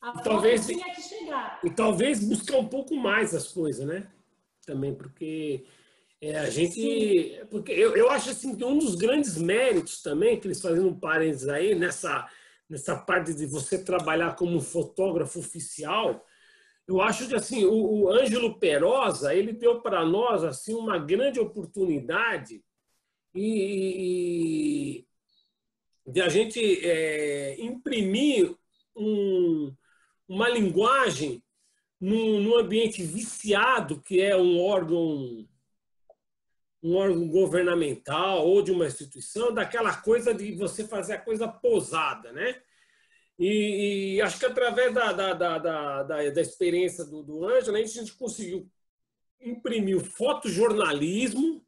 A 0.00 0.12
talvez 0.20 0.66
tinha 0.66 0.94
que 0.94 1.02
chegar. 1.02 1.60
E 1.64 1.70
talvez 1.70 2.22
buscar 2.22 2.58
um 2.58 2.68
pouco 2.68 2.94
mais 2.94 3.34
as 3.34 3.50
coisas, 3.50 3.84
né? 3.84 4.06
Também 4.64 4.94
porque 4.94 5.66
é, 6.20 6.38
a 6.38 6.50
gente, 6.50 6.74
Sim. 6.74 7.46
porque 7.50 7.72
eu, 7.72 7.96
eu 7.96 8.10
acho 8.10 8.30
assim 8.30 8.54
que 8.54 8.64
um 8.64 8.78
dos 8.78 8.94
grandes 8.94 9.36
méritos 9.36 10.02
também 10.02 10.38
que 10.38 10.46
eles 10.46 10.60
fazendo 10.60 10.88
um 10.88 10.98
parênteses 10.98 11.48
aí 11.48 11.74
nessa 11.74 12.28
nessa 12.68 12.94
parte 12.96 13.32
de 13.32 13.46
você 13.46 13.82
trabalhar 13.82 14.36
como 14.36 14.60
fotógrafo 14.60 15.38
oficial 15.38 16.24
eu 16.88 17.02
acho 17.02 17.28
que 17.28 17.34
assim 17.34 17.66
o, 17.66 17.74
o 17.74 18.08
Ângelo 18.10 18.58
Perosa 18.58 19.34
ele 19.34 19.52
deu 19.52 19.82
para 19.82 20.04
nós 20.06 20.42
assim 20.42 20.72
uma 20.72 20.98
grande 20.98 21.38
oportunidade 21.38 22.64
e, 23.34 25.04
e 25.04 26.10
de 26.10 26.22
a 26.22 26.30
gente 26.30 26.58
é, 26.84 27.60
imprimir 27.60 28.56
um, 28.96 29.76
uma 30.26 30.48
linguagem 30.48 31.42
num, 32.00 32.40
num, 32.40 32.56
ambiente 32.56 33.02
viciado 33.02 34.00
que 34.00 34.22
é 34.22 34.34
um 34.34 34.58
órgão 34.58 35.46
um 36.82 36.94
órgão 36.94 37.28
governamental 37.28 38.48
ou 38.48 38.62
de 38.62 38.70
uma 38.70 38.86
instituição 38.86 39.52
daquela 39.52 39.94
coisa 40.00 40.32
de 40.32 40.52
você 40.52 40.86
fazer 40.86 41.14
a 41.14 41.20
coisa 41.20 41.46
posada, 41.48 42.32
né? 42.32 42.62
E, 43.38 44.16
e, 44.16 44.20
acho 44.20 44.38
que 44.38 44.46
através 44.46 44.92
da, 44.92 45.12
da, 45.12 45.32
da, 45.32 45.58
da, 45.58 46.02
da 46.02 46.40
experiência 46.40 47.04
do, 47.04 47.22
do 47.22 47.44
Ângelo, 47.44 47.76
a 47.76 47.82
gente 47.82 48.12
conseguiu 48.14 48.68
imprimir 49.40 49.96
o 49.96 50.04
fotojornalismo 50.04 51.64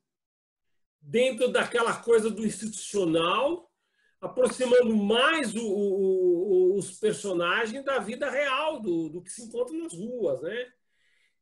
dentro 1.01 1.49
daquela 1.49 1.97
coisa 2.03 2.29
do 2.29 2.45
institucional, 2.45 3.71
aproximando 4.21 4.95
mais 4.97 5.55
o, 5.55 5.65
o, 5.65 6.77
os 6.77 6.99
personagens 6.99 7.85
da 7.85 8.01
vida 8.01 8.29
real, 8.29 8.81
do, 8.81 9.09
do 9.09 9.23
que 9.23 9.31
se 9.31 9.43
encontra 9.43 9.77
nas 9.77 9.95
ruas, 9.95 10.43
né? 10.43 10.73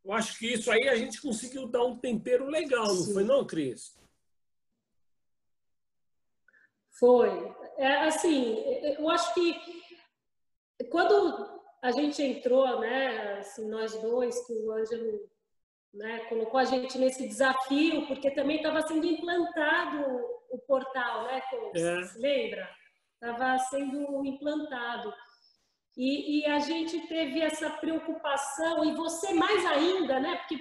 Eu 0.05 0.13
acho 0.13 0.39
que 0.39 0.53
isso 0.53 0.71
aí 0.71 0.89
a 0.89 0.97
gente 0.97 1.21
conseguiu 1.21 1.67
dar 1.67 1.85
um 1.85 1.99
tempero 1.99 2.47
legal, 2.47 2.87
não 2.87 3.03
Sim. 3.03 3.15
foi 3.15 3.25
não, 3.25 3.47
Cris? 3.47 3.99
Foi. 6.99 7.29
É, 7.79 8.07
assim, 8.07 8.57
eu 8.99 9.09
acho 9.09 9.35
que 9.35 9.55
quando 10.85 11.61
a 11.83 11.91
gente 11.91 12.23
entrou, 12.23 12.81
né, 12.81 13.39
assim, 13.39 13.69
nós 13.69 14.01
dois, 14.01 14.47
que 14.47 14.53
o 14.53 14.73
Ângelo 14.73 15.29
né, 15.95 16.21
colocou 16.29 16.59
a 16.59 16.65
gente 16.65 16.99
nesse 16.99 17.27
desafio, 17.27 18.07
porque 18.07 18.31
também 18.31 18.57
estava 18.57 18.83
sendo 18.83 19.07
implantado 19.07 20.05
o 20.51 20.59
portal, 20.59 21.25
né, 21.25 21.43
é. 21.75 22.19
lembra? 22.19 22.69
Estava 23.15 23.59
sendo 23.65 24.25
implantado. 24.25 25.13
E, 25.97 26.39
e, 26.39 26.47
a 26.47 26.61
gente 26.61 27.09
teve 27.09 27.41
essa 27.41 27.69
preocupação, 27.71 28.85
e 28.85 28.95
você 28.95 29.35
mais 29.35 29.67
ainda, 29.67 30.21
né? 30.21 30.37
Porque 30.37 30.57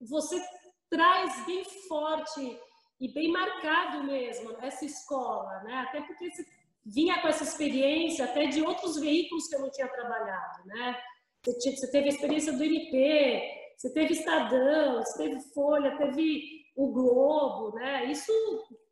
você 0.00 0.44
traz 0.90 1.46
bem 1.46 1.64
forte 1.86 2.60
e 3.00 3.14
bem 3.14 3.30
marcado 3.30 4.02
mesmo 4.02 4.56
essa 4.60 4.84
escola, 4.84 5.62
né? 5.62 5.84
Até 5.86 6.00
porque 6.00 6.28
você 6.28 6.44
vinha 6.84 7.20
com 7.20 7.28
essa 7.28 7.44
experiência 7.44 8.24
até 8.24 8.46
de 8.46 8.62
outros 8.62 8.98
veículos 8.98 9.46
que 9.48 9.54
eu 9.54 9.60
não 9.60 9.70
tinha 9.70 9.88
trabalhado, 9.88 10.66
né? 10.66 11.00
Você, 11.44 11.90
teve 11.90 12.06
a 12.06 12.12
experiência 12.12 12.52
do 12.52 12.62
MP, 12.62 13.42
você 13.76 13.92
teve 13.92 14.12
Estadão, 14.12 15.02
você 15.02 15.24
teve 15.24 15.40
Folha, 15.52 15.96
teve 15.98 16.62
o 16.76 16.92
Globo, 16.92 17.74
né? 17.76 18.04
Isso, 18.06 18.32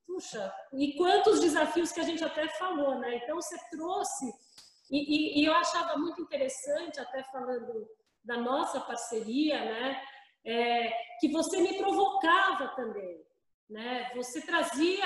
puxa, 0.07 0.53
e 0.72 0.95
quantos 0.95 1.41
desafios 1.41 1.93
que 1.93 2.01
a 2.01 2.05
gente 2.05 2.24
até 2.24 2.49
falou, 2.59 2.99
né? 2.99 3.16
Então 3.16 3.36
você 3.36 3.57
trouxe 3.70 4.32
e, 4.91 4.99
e, 4.99 5.41
e, 5.41 5.45
eu 5.45 5.55
achava 5.55 5.97
muito 5.97 6.20
interessante, 6.20 6.99
até 6.99 7.22
falando 7.24 7.88
da 8.24 8.36
nossa 8.36 8.80
parceria, 8.80 9.64
né, 9.64 10.03
é, 10.45 10.93
que 11.20 11.28
você 11.28 11.61
me 11.61 11.78
provocava 11.78 12.68
também. 12.74 13.24
Né? 13.68 14.11
Você 14.16 14.41
trazia 14.43 15.05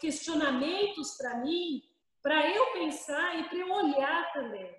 questionamentos 0.00 1.18
para 1.18 1.36
mim, 1.36 1.82
para 2.22 2.48
eu 2.48 2.72
pensar 2.72 3.38
e 3.38 3.44
para 3.48 3.58
eu 3.58 3.70
olhar 3.70 4.32
também, 4.32 4.74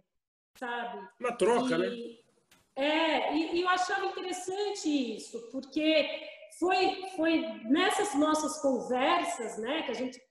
sabe? 0.58 1.08
Uma 1.20 1.38
troca, 1.38 1.76
e, 1.76 1.78
né? 1.78 2.22
É, 2.76 3.36
e, 3.36 3.56
e 3.56 3.62
eu 3.62 3.70
achava 3.70 4.06
interessante 4.06 5.16
isso, 5.16 5.50
porque 5.52 6.10
foi, 6.60 7.10
foi 7.16 7.42
nessas 7.66 8.16
nossas 8.16 8.62
conversas, 8.62 9.58
né, 9.58 9.84
que 9.84 9.92
a 9.92 9.96
gente 9.96 10.22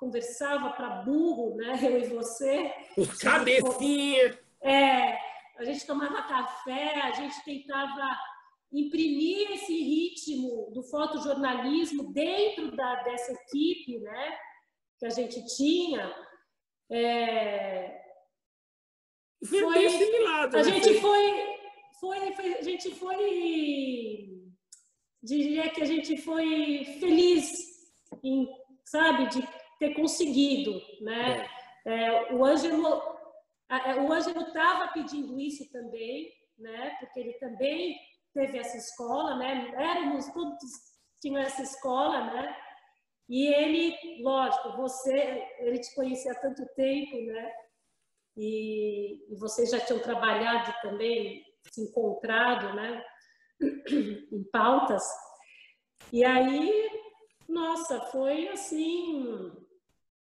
conversava 0.00 0.70
para 0.70 1.02
burro, 1.02 1.56
né? 1.56 1.78
Eu 1.84 1.98
e 1.98 2.08
você. 2.08 2.72
Cabecinha! 3.20 4.38
É, 4.62 5.18
a 5.58 5.64
gente 5.64 5.86
tomava 5.86 6.22
café, 6.22 7.02
a 7.02 7.12
gente 7.12 7.44
tentava 7.44 8.18
imprimir 8.72 9.50
esse 9.52 9.74
ritmo 9.74 10.70
do 10.72 10.82
fotojornalismo 10.82 12.12
dentro 12.12 12.74
da, 12.74 13.02
dessa 13.02 13.32
equipe, 13.32 13.98
né? 13.98 14.38
Que 14.98 15.06
a 15.06 15.10
gente 15.10 15.44
tinha. 15.56 16.14
É, 16.90 18.00
foi, 19.46 19.86
assimilado. 19.86 20.56
A 20.56 20.62
né? 20.62 20.64
gente 20.64 21.00
foi, 21.00 21.56
foi, 22.00 22.32
foi, 22.32 22.54
a 22.54 22.62
gente 22.62 22.94
foi, 22.94 24.42
diria 25.22 25.70
que 25.70 25.82
a 25.82 25.86
gente 25.86 26.16
foi 26.18 26.84
feliz 26.98 27.52
em, 28.22 28.48
sabe, 28.84 29.28
de 29.28 29.48
ter 29.78 29.94
conseguido, 29.94 30.80
né? 31.00 31.48
É, 31.86 32.34
o 32.34 32.44
Ângelo 32.44 33.20
é, 33.70 33.94
o 34.00 34.12
Ângelo 34.12 34.40
estava 34.40 34.92
pedindo 34.92 35.38
isso 35.40 35.70
também, 35.70 36.32
né? 36.58 36.96
Porque 36.98 37.20
ele 37.20 37.34
também 37.34 37.96
teve 38.34 38.58
essa 38.58 38.76
escola, 38.76 39.36
né? 39.36 39.72
Éramos 39.76 40.26
todos 40.32 40.58
tinham 41.20 41.40
essa 41.40 41.62
escola, 41.62 42.24
né? 42.32 42.56
E 43.30 43.46
ele, 43.46 43.96
lógico, 44.24 44.76
você, 44.76 45.46
ele 45.60 45.78
te 45.78 45.94
conhecia 45.94 46.32
há 46.32 46.34
tanto 46.34 46.66
tempo, 46.74 47.16
né? 47.16 47.52
E, 48.36 49.32
e 49.32 49.36
vocês 49.36 49.70
já 49.70 49.78
tinham 49.78 50.02
trabalhado 50.02 50.74
também, 50.82 51.44
se 51.70 51.80
encontrado, 51.80 52.74
né? 52.74 53.04
em 54.32 54.42
pautas. 54.50 55.04
E 56.12 56.24
aí, 56.24 56.90
nossa, 57.48 58.00
foi 58.06 58.48
assim 58.48 59.52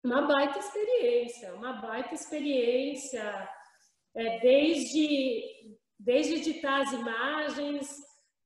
uma 0.03 0.23
baita 0.23 0.57
experiência, 0.57 1.53
uma 1.53 1.73
baita 1.73 2.15
experiência, 2.15 3.47
é, 4.15 4.39
desde, 4.39 5.77
desde 5.99 6.33
editar 6.33 6.81
as 6.81 6.91
imagens, 6.93 7.95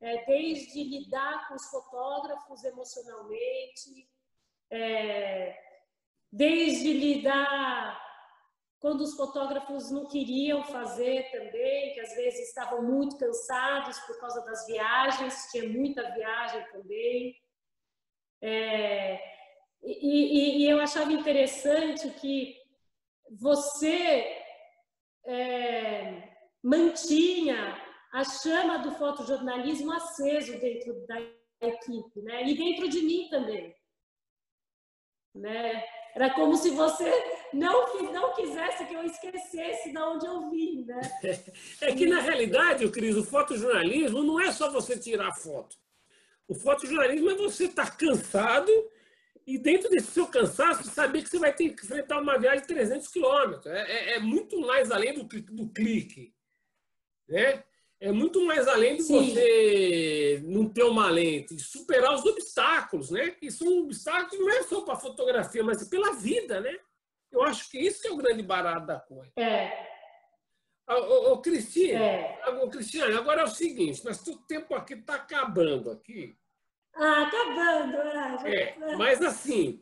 é, 0.02 0.26
desde 0.26 0.84
lidar 0.84 1.48
com 1.48 1.56
os 1.56 1.70
fotógrafos 1.70 2.66
emocionalmente, 2.66 4.11
é, 4.72 5.58
desde 6.32 6.94
lidar 6.94 8.02
quando 8.80 9.02
os 9.02 9.16
fotógrafos 9.16 9.92
não 9.92 10.08
queriam 10.08 10.64
fazer 10.64 11.30
também, 11.32 11.94
que 11.94 12.00
às 12.00 12.16
vezes 12.16 12.48
estavam 12.48 12.82
muito 12.82 13.16
cansados 13.16 14.00
por 14.00 14.20
causa 14.20 14.44
das 14.44 14.66
viagens, 14.66 15.50
tinha 15.52 15.70
muita 15.70 16.10
viagem 16.14 16.66
também. 16.72 17.36
É, 18.42 19.22
e, 19.84 19.92
e, 19.92 20.58
e 20.64 20.70
eu 20.70 20.80
achava 20.80 21.14
interessante 21.14 22.10
que 22.20 22.56
você 23.30 24.36
é, 25.28 26.30
mantinha 26.64 27.80
a 28.12 28.24
chama 28.24 28.80
do 28.80 28.92
fotojornalismo 28.96 29.92
aceso 29.94 30.60
dentro 30.60 31.06
da 31.06 31.20
equipe, 31.62 32.22
né? 32.24 32.44
E 32.48 32.58
dentro 32.58 32.90
de 32.90 33.02
mim 33.04 33.30
também, 33.30 33.76
né? 35.34 35.84
Era 36.14 36.30
como 36.32 36.58
se 36.58 36.72
você 36.72 37.10
não, 37.54 38.12
não 38.12 38.34
quisesse 38.34 38.86
que 38.86 38.94
eu 38.94 39.04
esquecesse 39.04 39.92
de 39.92 39.98
onde 39.98 40.26
eu 40.26 40.50
vim, 40.50 40.86
né? 40.86 41.02
É 41.82 41.94
que, 41.94 42.06
na 42.06 42.20
realidade, 42.20 42.90
Cris, 42.90 43.16
o 43.16 43.24
fotojornalismo 43.24 44.24
não 44.24 44.40
é 44.40 44.52
só 44.52 44.70
você 44.70 44.98
tirar 44.98 45.34
foto. 45.34 45.78
O 46.48 46.54
fotojornalismo 46.54 47.30
é 47.30 47.36
você 47.36 47.66
estar 47.66 47.96
cansado 47.96 48.72
e 49.48 49.58
dentro 49.58 49.90
desse 49.90 50.12
seu 50.12 50.28
cansaço, 50.28 50.84
saber 50.84 51.24
que 51.24 51.30
você 51.30 51.40
vai 51.40 51.54
ter 51.54 51.70
que 51.70 51.86
enfrentar 51.86 52.20
uma 52.20 52.38
viagem 52.38 52.62
de 52.62 52.68
300 52.68 53.08
quilômetros. 53.08 53.66
É, 53.66 53.92
é, 53.92 54.16
é, 54.16 54.20
muito 54.20 54.60
mais 54.62 54.92
além 54.92 55.14
do, 55.14 55.24
do 55.24 55.70
clique. 55.70 56.34
Né? 57.28 57.64
É 58.02 58.12
muito 58.12 58.44
mais 58.44 58.68
além 58.68 58.96
de 58.96 59.04
Sim. 59.04 59.30
você 59.30 60.42
não 60.44 60.68
ter 60.68 60.82
uma 60.82 61.08
lente, 61.08 61.60
superar 61.60 62.16
os 62.16 62.26
obstáculos, 62.26 63.12
né? 63.12 63.30
Que 63.30 63.52
são 63.52 63.84
obstáculos 63.84 64.40
não 64.44 64.50
é 64.50 64.64
só 64.64 64.82
para 64.82 64.96
fotografia, 64.96 65.64
mas 65.64 65.88
pela 65.88 66.14
vida, 66.14 66.60
né? 66.60 66.76
Eu 67.32 67.44
acho 67.44 67.70
que 67.70 67.78
isso 67.78 68.08
é 68.08 68.12
o 68.12 68.18
grande 68.18 68.42
barato 68.42 68.88
da 68.88 69.00
coisa. 69.00 69.32
É. 69.38 69.88
Ô, 70.90 71.34
ô, 71.34 71.42
Cristina, 71.44 72.04
é. 72.04 72.42
Ô, 72.50 72.68
Cristiane, 72.70 73.14
agora 73.14 73.42
é 73.42 73.46
o 73.46 73.48
seguinte, 73.48 74.04
nós, 74.04 74.26
o 74.26 74.36
tempo 74.48 74.74
aqui 74.74 74.96
está 74.96 75.14
acabando 75.16 75.92
aqui. 75.92 76.36
Ah, 76.96 77.28
acabando. 77.28 77.98
É, 78.48 78.54
é, 78.54 78.96
mas 78.98 79.22
assim, 79.22 79.80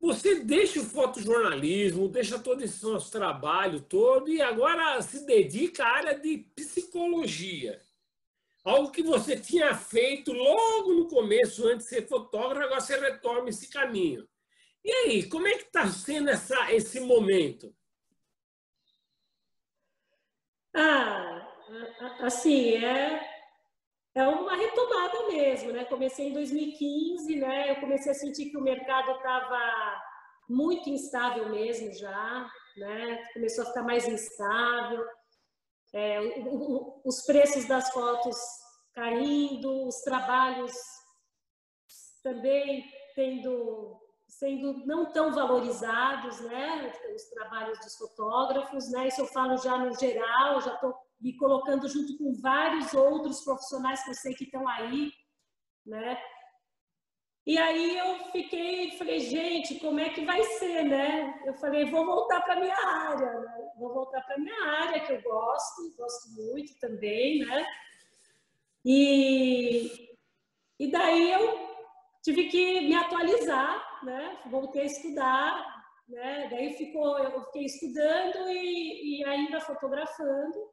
você 0.00 0.36
deixa 0.36 0.80
o 0.80 0.84
fotojornalismo, 0.84 2.08
deixa 2.08 2.38
todo 2.38 2.62
esse 2.62 2.82
nosso 2.82 3.12
trabalho 3.12 3.80
todo 3.82 4.30
e 4.30 4.40
agora 4.40 5.00
se 5.02 5.26
dedica 5.26 5.84
à 5.84 5.96
área 5.96 6.18
de 6.18 6.38
psicologia. 6.56 7.82
Algo 8.64 8.90
que 8.90 9.02
você 9.02 9.38
tinha 9.38 9.74
feito 9.74 10.32
logo 10.32 10.94
no 10.94 11.08
começo, 11.08 11.66
antes 11.66 11.86
de 11.86 11.94
ser 11.94 12.08
fotógrafo, 12.08 12.66
agora 12.66 12.80
você 12.80 12.98
retoma 12.98 13.50
esse 13.50 13.68
caminho. 13.68 14.26
E 14.82 14.90
aí, 14.90 15.28
como 15.28 15.46
é 15.46 15.52
que 15.56 15.64
está 15.64 15.86
sendo 15.88 16.30
essa, 16.30 16.72
esse 16.72 17.00
momento? 17.00 17.74
Ah, 20.74 21.46
assim, 22.20 22.76
é, 22.76 23.29
é 24.14 24.26
uma 24.26 24.56
retomada 24.56 25.28
mesmo, 25.28 25.72
né? 25.72 25.84
Comecei 25.84 26.28
em 26.28 26.32
2015, 26.32 27.36
né? 27.36 27.70
Eu 27.70 27.80
comecei 27.80 28.10
a 28.12 28.14
sentir 28.14 28.50
que 28.50 28.56
o 28.56 28.62
mercado 28.62 29.12
estava 29.12 30.02
muito 30.48 30.90
instável 30.90 31.48
mesmo 31.48 31.92
já, 31.94 32.50
né? 32.76 33.24
Começou 33.32 33.64
a 33.64 33.66
ficar 33.68 33.82
mais 33.82 34.06
instável, 34.08 35.06
é, 35.92 36.20
o, 36.20 36.48
o, 36.48 37.02
os 37.04 37.22
preços 37.22 37.66
das 37.66 37.90
fotos 37.92 38.36
caindo, 38.92 39.86
os 39.86 40.00
trabalhos 40.02 40.72
também 42.22 42.84
tendo 43.14 43.98
sendo 44.28 44.86
não 44.86 45.12
tão 45.12 45.32
valorizados, 45.32 46.40
né? 46.40 46.92
Os 47.14 47.24
trabalhos 47.30 47.78
dos 47.80 47.96
fotógrafos, 47.96 48.90
né? 48.90 49.08
Isso 49.08 49.20
eu 49.20 49.26
falo 49.26 49.56
já 49.58 49.76
no 49.76 49.92
geral, 49.98 50.60
já 50.60 50.74
estou 50.74 50.94
me 51.20 51.36
colocando 51.36 51.88
junto 51.88 52.16
com 52.16 52.32
vários 52.40 52.94
outros 52.94 53.42
profissionais 53.42 54.02
que 54.02 54.10
eu 54.10 54.14
sei 54.14 54.34
que 54.34 54.44
estão 54.44 54.66
aí, 54.66 55.12
né? 55.84 56.18
E 57.46 57.58
aí 57.58 57.98
eu 57.98 58.18
fiquei, 58.30 58.92
falei, 58.92 59.18
gente, 59.20 59.80
como 59.80 59.98
é 59.98 60.10
que 60.10 60.24
vai 60.24 60.42
ser, 60.44 60.84
né? 60.84 61.42
Eu 61.44 61.54
falei, 61.54 61.90
vou 61.90 62.04
voltar 62.04 62.40
para 62.42 62.60
minha 62.60 62.76
área, 62.76 63.40
né? 63.40 63.70
Vou 63.78 63.92
voltar 63.92 64.20
para 64.22 64.38
minha 64.38 64.64
área 64.64 65.00
que 65.00 65.12
eu 65.12 65.22
gosto, 65.22 65.96
gosto 65.96 66.30
muito 66.36 66.78
também, 66.78 67.40
né? 67.40 67.66
E, 68.84 70.16
e 70.78 70.90
daí 70.90 71.32
eu 71.32 71.70
tive 72.22 72.48
que 72.48 72.82
me 72.82 72.94
atualizar, 72.94 74.04
né? 74.04 74.38
Voltei 74.50 74.82
a 74.82 74.86
estudar, 74.86 75.84
né? 76.08 76.48
Daí 76.50 76.74
ficou, 76.74 77.18
eu 77.18 77.44
fiquei 77.46 77.64
estudando 77.64 78.48
e, 78.50 79.20
e 79.20 79.24
ainda 79.24 79.60
fotografando. 79.60 80.69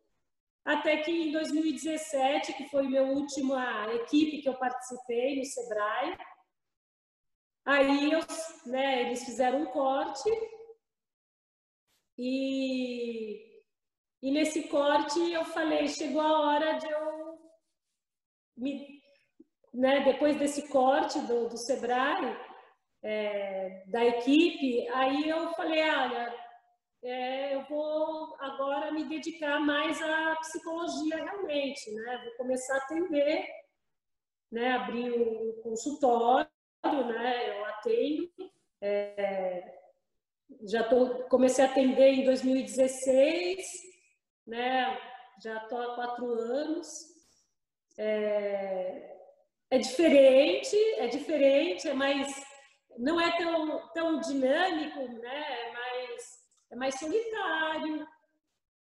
Até 0.67 0.97
que 0.97 1.09
em 1.09 1.31
2017, 1.31 2.51
que 2.51 2.67
foi 2.67 2.89
minha 2.89 3.03
última 3.03 3.87
equipe 3.93 4.41
que 4.41 4.49
eu 4.49 4.59
participei 4.59 5.37
no 5.37 5.45
Sebrae, 5.45 6.17
aí 7.65 8.11
eu, 8.11 8.19
né, 8.65 9.03
eles 9.03 9.23
fizeram 9.23 9.61
um 9.61 9.67
corte 9.67 10.29
e, 12.17 13.61
E 14.21 14.29
nesse 14.29 14.67
corte 14.67 15.17
eu 15.31 15.45
falei, 15.45 15.87
chegou 15.87 16.19
a 16.19 16.39
hora 16.41 16.73
de 16.73 16.91
eu 16.91 17.39
me, 18.57 19.01
né, 19.73 20.03
depois 20.03 20.37
desse 20.37 20.67
corte 20.67 21.17
do, 21.21 21.47
do 21.47 21.57
Sebrae, 21.57 22.35
é, 23.03 23.85
da 23.87 24.03
equipe, 24.03 24.85
aí 24.89 25.29
eu 25.29 25.49
falei, 25.53 25.81
olha, 25.89 26.46
é, 27.03 27.55
eu 27.55 27.63
vou 27.65 28.35
agora 28.39 28.91
me 28.91 29.07
dedicar 29.07 29.59
mais 29.59 30.01
à 30.01 30.35
psicologia 30.37 31.23
realmente, 31.23 31.91
né? 31.93 32.21
Vou 32.23 32.33
começar 32.37 32.75
a 32.75 32.77
atender, 32.77 33.47
né? 34.51 34.71
Abrir 34.73 35.11
um 35.11 35.61
consultório, 35.61 36.49
né? 36.83 37.49
Eu 37.49 37.65
atendo. 37.65 38.31
É, 38.81 39.77
já 40.63 40.83
tô, 40.83 41.27
comecei 41.27 41.65
a 41.65 41.69
atender 41.69 42.13
em 42.13 42.25
2016, 42.25 43.65
né? 44.45 44.99
Já 45.41 45.57
estou 45.63 45.79
há 45.79 45.95
quatro 45.95 46.25
anos. 46.31 46.87
É, 47.97 49.17
é 49.69 49.77
diferente, 49.77 50.75
é 50.97 51.07
diferente, 51.07 51.87
é 51.87 51.93
mais, 51.93 52.27
não 52.97 53.19
é 53.19 53.37
tão, 53.37 53.87
tão 53.93 54.19
dinâmico, 54.19 54.99
né? 55.19 55.71
É 56.69 56.75
mais, 56.75 56.95
solitário, 56.99 58.07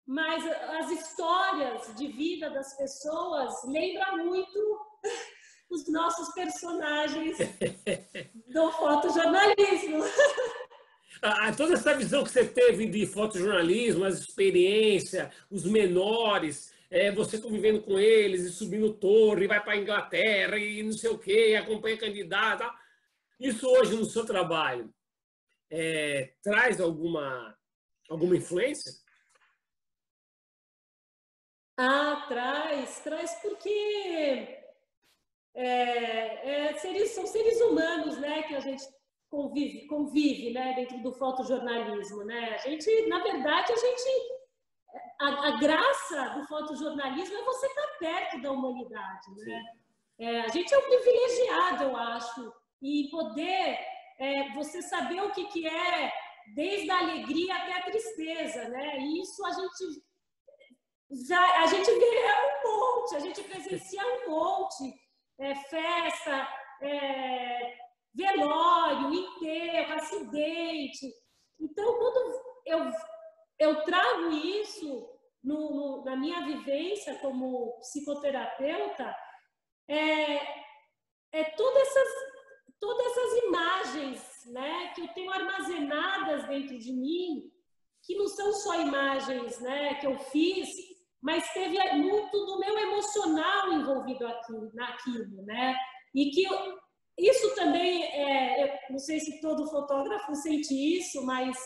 mas 0.06 0.44
as 0.46 0.90
histórias 0.90 1.94
de 1.96 2.08
vida 2.08 2.50
das 2.50 2.76
pessoas 2.76 3.64
lembram 3.64 4.26
muito 4.26 4.80
os 5.70 5.88
nossos 5.88 6.32
personagens 6.34 7.38
do 8.48 8.70
fotojornalismo. 8.72 10.04
Ah, 11.22 11.52
toda 11.52 11.74
essa 11.74 11.94
visão 11.94 12.22
que 12.22 12.30
você 12.30 12.44
teve 12.46 12.86
de 12.86 13.06
fotojornalismo, 13.06 14.04
as 14.04 14.18
experiências, 14.18 15.32
os 15.50 15.64
menores, 15.64 16.72
é, 16.90 17.10
você 17.10 17.38
convivendo 17.38 17.82
com 17.82 17.98
eles 17.98 18.42
e 18.42 18.52
subindo 18.52 18.94
torre, 18.94 19.46
vai 19.46 19.62
para 19.62 19.72
a 19.72 19.76
Inglaterra 19.76 20.58
e 20.58 20.82
não 20.82 20.92
sei 20.92 21.10
o 21.10 21.18
quê, 21.18 21.58
acompanha 21.58 21.98
candidato. 21.98 22.64
Isso 23.40 23.66
hoje 23.68 23.96
no 23.96 24.04
seu 24.04 24.24
trabalho 24.24 24.92
é, 25.70 26.32
traz 26.42 26.80
alguma, 26.80 27.56
alguma 28.08 28.36
influência? 28.36 28.92
Ah, 31.78 32.24
traz, 32.28 33.00
traz 33.00 33.34
porque 33.42 34.62
é, 35.54 36.68
é, 36.68 36.74
seres, 36.78 37.10
são 37.10 37.26
seres 37.26 37.60
humanos, 37.60 38.18
né, 38.18 38.42
que 38.44 38.54
a 38.54 38.60
gente 38.60 38.84
convive, 39.28 39.86
convive, 39.86 40.52
né, 40.52 40.74
dentro 40.74 41.02
do 41.02 41.12
fotojornalismo, 41.12 42.24
né? 42.24 42.54
A 42.54 42.58
gente, 42.58 43.06
na 43.08 43.22
verdade, 43.22 43.72
a 43.72 43.76
gente 43.76 44.36
a, 45.20 45.48
a, 45.48 45.50
graça 45.58 46.28
do 46.30 46.46
fotojornalismo 46.46 47.36
é 47.36 47.44
você 47.44 47.66
estar 47.66 47.98
perto 47.98 48.40
da 48.40 48.52
humanidade, 48.52 49.30
né? 49.36 49.62
É, 50.18 50.40
a 50.40 50.48
gente 50.48 50.72
é 50.72 50.78
um 50.78 50.82
privilegiado, 50.82 51.84
eu 51.84 51.96
acho, 51.96 52.52
e 52.80 53.08
poder 53.10 53.78
é, 54.18 54.52
você 54.54 54.80
saber 54.82 55.20
o 55.20 55.30
que, 55.30 55.44
que 55.46 55.66
é 55.66 56.12
desde 56.54 56.90
a 56.90 56.98
alegria 56.98 57.54
até 57.54 57.72
a 57.72 57.82
tristeza, 57.82 58.68
né? 58.68 58.98
E 58.98 59.20
isso 59.20 59.44
a 59.44 59.52
gente 59.52 60.02
já 61.28 61.62
a 61.62 61.66
gente 61.66 61.90
vê 61.90 62.24
um 62.64 62.68
monte, 62.68 63.16
a 63.16 63.20
gente 63.20 63.42
presencia 63.44 64.02
um 64.04 64.30
monte, 64.30 64.92
é, 65.38 65.54
festa, 65.54 66.48
é, 66.82 67.76
velório, 68.14 69.14
enterro, 69.14 69.94
acidente. 69.94 71.12
Então, 71.60 71.96
quando 71.98 72.42
eu 72.66 72.92
eu 73.58 73.82
trago 73.84 74.30
isso 74.32 75.08
no, 75.42 75.70
no, 75.70 76.04
na 76.04 76.16
minha 76.16 76.44
vivência 76.44 77.18
como 77.20 77.78
psicoterapeuta, 77.78 79.16
é, 79.88 80.36
é 81.32 81.44
todas, 81.56 81.82
essas, 81.88 82.08
todas 82.80 83.06
essas 83.06 83.44
imagens 83.44 84.35
né, 84.46 84.92
que 84.94 85.02
eu 85.02 85.08
tenho 85.08 85.30
armazenadas 85.30 86.46
dentro 86.46 86.78
de 86.78 86.92
mim, 86.92 87.50
que 88.02 88.16
não 88.16 88.28
são 88.28 88.52
só 88.52 88.80
imagens 88.80 89.60
né, 89.60 89.94
que 89.94 90.06
eu 90.06 90.16
fiz, 90.16 90.68
mas 91.20 91.52
teve 91.52 91.76
muito 91.94 92.46
do 92.46 92.60
meu 92.60 92.78
emocional 92.78 93.72
envolvido 93.72 94.26
aqui, 94.26 94.52
naquilo, 94.74 95.42
né? 95.44 95.76
E 96.14 96.30
que 96.30 96.44
eu, 96.44 96.78
isso 97.18 97.54
também, 97.54 98.04
é, 98.04 98.86
não 98.90 98.98
sei 98.98 99.18
se 99.18 99.40
todo 99.40 99.68
fotógrafo 99.68 100.34
sente 100.36 100.72
isso, 100.72 101.24
mas 101.24 101.58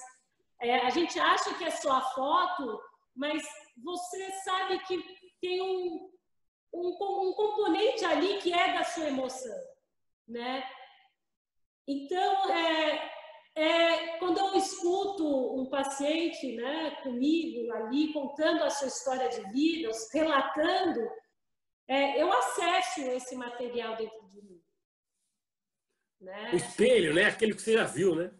é, 0.63 0.79
a 0.87 0.91
gente 0.91 1.19
acha 1.19 1.53
que 1.55 1.65
é 1.65 1.71
só 1.71 1.93
a 1.93 2.01
foto, 2.01 2.81
mas 3.15 3.43
você 3.83 4.31
sabe 4.45 4.79
que 4.87 5.03
tem 5.41 5.61
um, 5.61 6.11
um, 6.73 7.29
um 7.29 7.33
componente 7.35 8.05
ali 8.05 8.39
que 8.39 8.53
é 8.53 8.73
da 8.73 8.85
sua 8.85 9.09
emoção, 9.09 9.59
né? 10.29 10.65
Então, 11.91 12.51
é, 12.53 13.11
é, 13.57 14.19
quando 14.19 14.39
eu 14.39 14.55
escuto 14.55 15.27
um 15.61 15.69
paciente 15.69 16.55
né, 16.55 16.93
comigo 17.03 17.73
ali, 17.73 18.13
contando 18.13 18.63
a 18.63 18.71
sua 18.71 18.87
história 18.87 19.29
de 19.29 19.43
vida, 19.51 19.91
relatando, 20.13 21.01
é, 21.89 22.23
eu 22.23 22.33
acesso 22.33 23.01
esse 23.11 23.35
material 23.35 23.97
dentro 23.97 24.25
de 24.29 24.41
mim. 24.41 24.63
Né? 26.21 26.51
O 26.53 26.57
espelho, 26.57 27.13
né? 27.13 27.25
Aquele 27.25 27.55
que 27.55 27.63
você 27.63 27.73
já 27.73 27.85
viu, 27.85 28.15
né? 28.15 28.31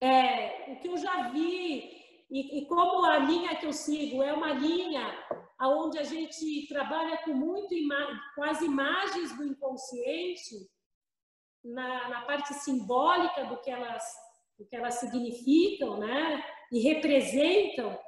É, 0.00 0.72
o 0.72 0.80
que 0.80 0.88
eu 0.88 0.96
já 0.96 1.28
vi, 1.28 2.24
e, 2.30 2.58
e, 2.58 2.66
como 2.66 3.04
a 3.04 3.18
linha 3.18 3.56
que 3.56 3.66
eu 3.66 3.72
sigo 3.72 4.22
é 4.22 4.32
uma 4.32 4.52
linha 4.52 5.14
onde 5.60 5.98
a 5.98 6.04
gente 6.04 6.66
trabalha 6.68 7.18
com, 7.18 7.34
muito 7.34 7.74
com 8.34 8.44
as 8.44 8.62
imagens 8.62 9.36
do 9.36 9.44
inconsciente, 9.44 10.54
na, 11.72 12.08
na 12.08 12.20
parte 12.22 12.54
simbólica 12.54 13.44
do 13.44 13.60
que, 13.60 13.70
elas, 13.70 14.04
do 14.58 14.66
que 14.66 14.76
elas 14.76 14.94
significam, 14.94 15.98
né? 15.98 16.44
E 16.72 16.80
representam. 16.80 17.98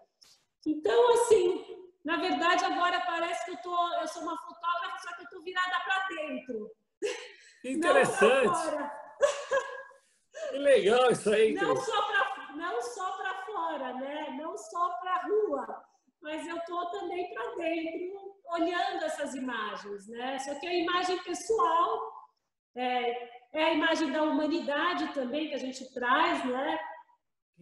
Então, 0.66 1.12
assim, 1.12 1.64
na 2.04 2.16
verdade, 2.16 2.64
agora 2.64 3.00
parece 3.00 3.44
que 3.44 3.50
eu, 3.52 3.56
tô, 3.58 3.94
eu 3.94 4.08
sou 4.08 4.22
uma 4.22 4.36
fotógrafa, 4.36 4.98
só 4.98 5.14
que 5.14 5.20
eu 5.20 5.24
estou 5.24 5.42
virada 5.42 5.76
para 5.84 6.08
dentro. 6.08 6.70
Interessante. 7.64 8.58
Que 10.50 10.56
legal 10.56 11.10
isso 11.10 11.30
aí. 11.30 11.52
Não 11.52 11.76
só 11.76 12.02
para 12.02 12.54
não 12.54 12.80
só 12.80 13.16
para 13.16 13.44
fora, 13.44 13.92
né? 13.94 14.30
Não 14.40 14.56
só 14.56 14.90
para 15.00 15.14
a 15.14 15.22
rua, 15.22 15.84
mas 16.20 16.46
eu 16.46 16.56
estou 16.56 16.90
também 16.90 17.32
para 17.34 17.54
dentro, 17.56 18.36
olhando 18.52 19.04
essas 19.04 19.34
imagens, 19.34 20.08
né? 20.08 20.38
Só 20.38 20.54
que 20.58 20.66
a 20.66 20.74
imagem 20.74 21.22
pessoal 21.22 22.12
é, 22.76 23.37
é, 23.52 23.64
a 23.64 23.72
imagem 23.72 24.12
da 24.12 24.22
humanidade 24.22 25.12
também 25.14 25.48
que 25.48 25.54
a 25.54 25.58
gente 25.58 25.92
traz, 25.92 26.44
né? 26.44 26.78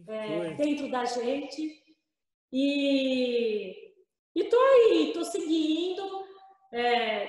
É, 0.07 0.53
dentro 0.53 0.91
da 0.91 1.05
gente. 1.05 1.83
E 2.51 3.93
estou 4.35 4.59
aí, 4.59 5.07
estou 5.07 5.25
seguindo. 5.25 6.27
É, 6.71 7.27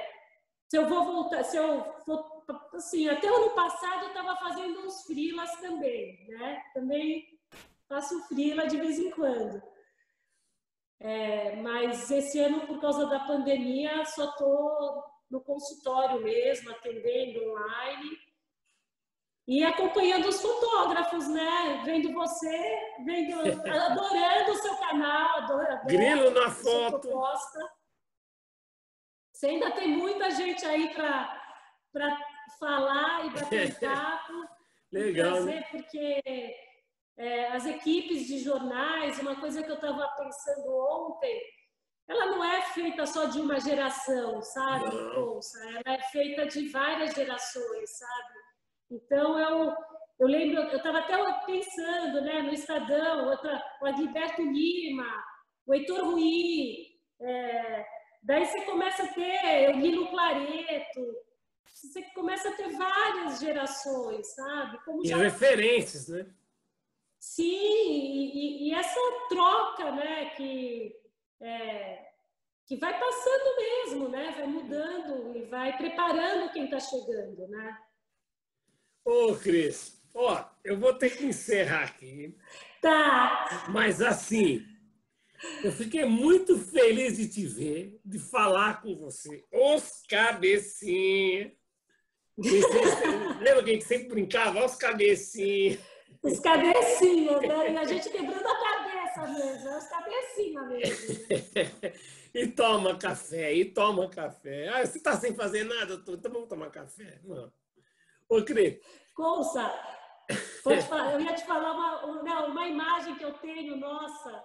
se 0.68 0.76
eu 0.76 0.86
vou 0.88 1.04
voltar, 1.04 1.44
se 1.44 1.56
eu 1.56 1.84
for 2.04 2.38
assim, 2.74 3.08
até 3.08 3.30
o 3.30 3.36
ano 3.36 3.50
passado 3.50 4.04
eu 4.04 4.08
estava 4.08 4.36
fazendo 4.36 4.80
uns 4.80 5.02
frilas 5.02 5.50
também, 5.60 6.26
né? 6.28 6.62
Também 6.74 7.26
faço 7.88 8.20
frila 8.28 8.66
de 8.66 8.76
vez 8.76 8.98
em 8.98 9.10
quando. 9.10 9.62
É, 11.00 11.56
mas 11.56 12.10
esse 12.10 12.40
ano, 12.40 12.66
por 12.66 12.80
causa 12.80 13.06
da 13.06 13.20
pandemia, 13.20 14.04
só 14.04 14.30
estou 14.30 15.04
no 15.30 15.40
consultório 15.40 16.20
mesmo, 16.22 16.70
atendendo 16.70 17.52
online 17.52 18.27
e 19.48 19.64
acompanhando 19.64 20.28
os 20.28 20.42
fotógrafos, 20.42 21.26
né? 21.26 21.80
Vendo 21.82 22.12
você, 22.12 22.78
vendo, 23.02 23.40
adorando 23.66 24.52
o 24.52 24.56
seu 24.56 24.76
canal, 24.76 25.38
adorando 25.38 25.86
Grilo 25.86 26.30
na 26.32 26.50
foto. 26.50 27.00
Proposta. 27.00 27.58
Você 29.32 29.46
ainda 29.46 29.70
tem 29.70 29.88
muita 29.88 30.30
gente 30.32 30.66
aí 30.66 30.92
para 30.92 32.18
falar 32.60 33.24
e 33.24 33.30
bater 33.30 33.78
papo. 33.80 34.34
Legal. 34.92 35.32
Trazer, 35.32 35.54
né? 35.54 35.62
Porque 35.70 36.22
é, 37.16 37.46
as 37.48 37.64
equipes 37.64 38.26
de 38.26 38.40
jornais, 38.40 39.18
uma 39.18 39.40
coisa 39.40 39.62
que 39.62 39.70
eu 39.70 39.76
estava 39.76 40.06
pensando 40.08 40.76
ontem, 40.76 41.40
ela 42.06 42.26
não 42.26 42.44
é 42.44 42.60
feita 42.72 43.06
só 43.06 43.26
de 43.26 43.40
uma 43.40 43.58
geração, 43.58 44.42
sabe, 44.42 44.90
Bolsa? 45.14 45.58
Ela 45.70 45.96
é 45.96 46.02
feita 46.10 46.46
de 46.46 46.68
várias 46.68 47.14
gerações, 47.14 47.98
sabe? 47.98 48.37
Então, 48.90 49.38
eu, 49.38 49.74
eu 50.18 50.26
lembro, 50.26 50.62
eu 50.62 50.76
estava 50.76 50.98
até 50.98 51.16
pensando 51.44 52.22
né, 52.22 52.42
no 52.42 52.52
Estadão, 52.52 53.28
outra, 53.28 53.62
o 53.82 53.86
Adilberto 53.86 54.42
Lima, 54.42 55.24
o 55.66 55.74
Heitor 55.74 56.04
Rui, 56.04 56.86
é, 57.20 57.86
daí 58.22 58.46
você 58.46 58.62
começa 58.62 59.02
a 59.02 59.12
ter 59.12 59.74
o 59.74 59.78
Lilo 59.78 60.10
Clareto, 60.10 61.00
você 61.66 62.02
começa 62.14 62.48
a 62.48 62.56
ter 62.56 62.70
várias 62.70 63.40
gerações, 63.40 64.34
sabe? 64.34 64.82
Como 64.84 65.04
e 65.04 65.08
já... 65.08 65.16
referências, 65.18 66.08
né? 66.08 66.26
Sim, 67.20 67.44
e, 67.44 68.68
e, 68.68 68.74
essa 68.74 69.00
troca, 69.28 69.90
né, 69.90 70.30
que, 70.30 70.96
é, 71.40 72.08
que 72.66 72.76
vai 72.76 72.98
passando 72.98 73.56
mesmo, 73.56 74.08
né? 74.08 74.34
Vai 74.36 74.46
mudando 74.46 75.36
e 75.36 75.42
vai 75.46 75.76
preparando 75.76 76.52
quem 76.52 76.64
está 76.64 76.78
chegando, 76.78 77.48
né? 77.48 77.78
Ô, 79.08 79.34
Cris, 79.34 79.98
ó, 80.12 80.44
eu 80.62 80.78
vou 80.78 80.92
ter 80.92 81.16
que 81.16 81.24
encerrar 81.24 81.84
aqui. 81.84 82.36
Tá. 82.82 83.66
Mas 83.70 84.02
assim, 84.02 84.62
eu 85.64 85.72
fiquei 85.72 86.04
muito 86.04 86.58
feliz 86.58 87.16
de 87.16 87.26
te 87.26 87.46
ver, 87.46 87.98
de 88.04 88.18
falar 88.18 88.82
com 88.82 88.94
você. 88.96 89.46
Os 89.50 90.02
cabecinhos. 90.06 91.52
Lembra 93.40 93.64
que 93.64 93.70
a 93.70 93.72
gente 93.72 93.86
sempre 93.86 94.08
brincava? 94.08 94.62
Os 94.62 94.76
cabecinhos. 94.76 95.80
Os 96.22 96.38
cabecinhas, 96.38 97.40
né? 97.40 97.72
E 97.72 97.76
a 97.78 97.84
gente 97.84 98.10
quebrando 98.10 98.46
a 98.46 98.60
cabeça 98.60 99.26
mesmo, 99.26 99.78
os 99.78 99.88
cabecinhas 99.88 100.68
mesmo. 100.68 101.94
e 102.34 102.46
toma 102.48 102.98
café, 102.98 103.54
e 103.54 103.64
toma 103.64 104.10
café. 104.10 104.68
Ah, 104.68 104.84
você 104.84 104.98
está 104.98 105.18
sem 105.18 105.34
fazer 105.34 105.64
nada? 105.64 105.94
Então 105.94 106.30
vamos 106.30 106.48
tomar 106.50 106.68
café? 106.68 107.20
Não. 107.24 107.50
Ô. 108.28 108.36
Colça, 109.14 109.72
pode 110.62 110.82
falar, 110.82 111.14
eu 111.14 111.20
ia 111.20 111.34
te 111.34 111.44
falar 111.44 111.72
uma, 111.72 112.22
não, 112.22 112.50
uma 112.50 112.68
imagem 112.68 113.16
que 113.16 113.24
eu 113.24 113.32
tenho, 113.38 113.76
nossa, 113.76 114.44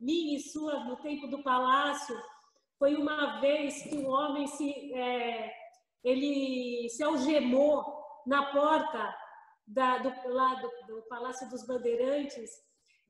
minha 0.00 0.36
e 0.36 0.40
sua, 0.40 0.84
no 0.84 0.96
tempo 0.96 1.26
do 1.26 1.42
palácio, 1.42 2.16
foi 2.78 2.94
uma 2.94 3.40
vez 3.40 3.82
que 3.82 3.96
um 3.96 4.08
homem 4.08 4.46
se, 4.46 4.94
é, 4.94 5.52
ele 6.04 6.88
se 6.90 7.02
algemou 7.02 7.84
na 8.26 8.52
porta 8.52 9.14
da, 9.66 9.98
do, 9.98 10.28
lá 10.28 10.54
do, 10.54 10.70
do 10.86 11.02
Palácio 11.08 11.48
dos 11.48 11.66
Bandeirantes, 11.66 12.50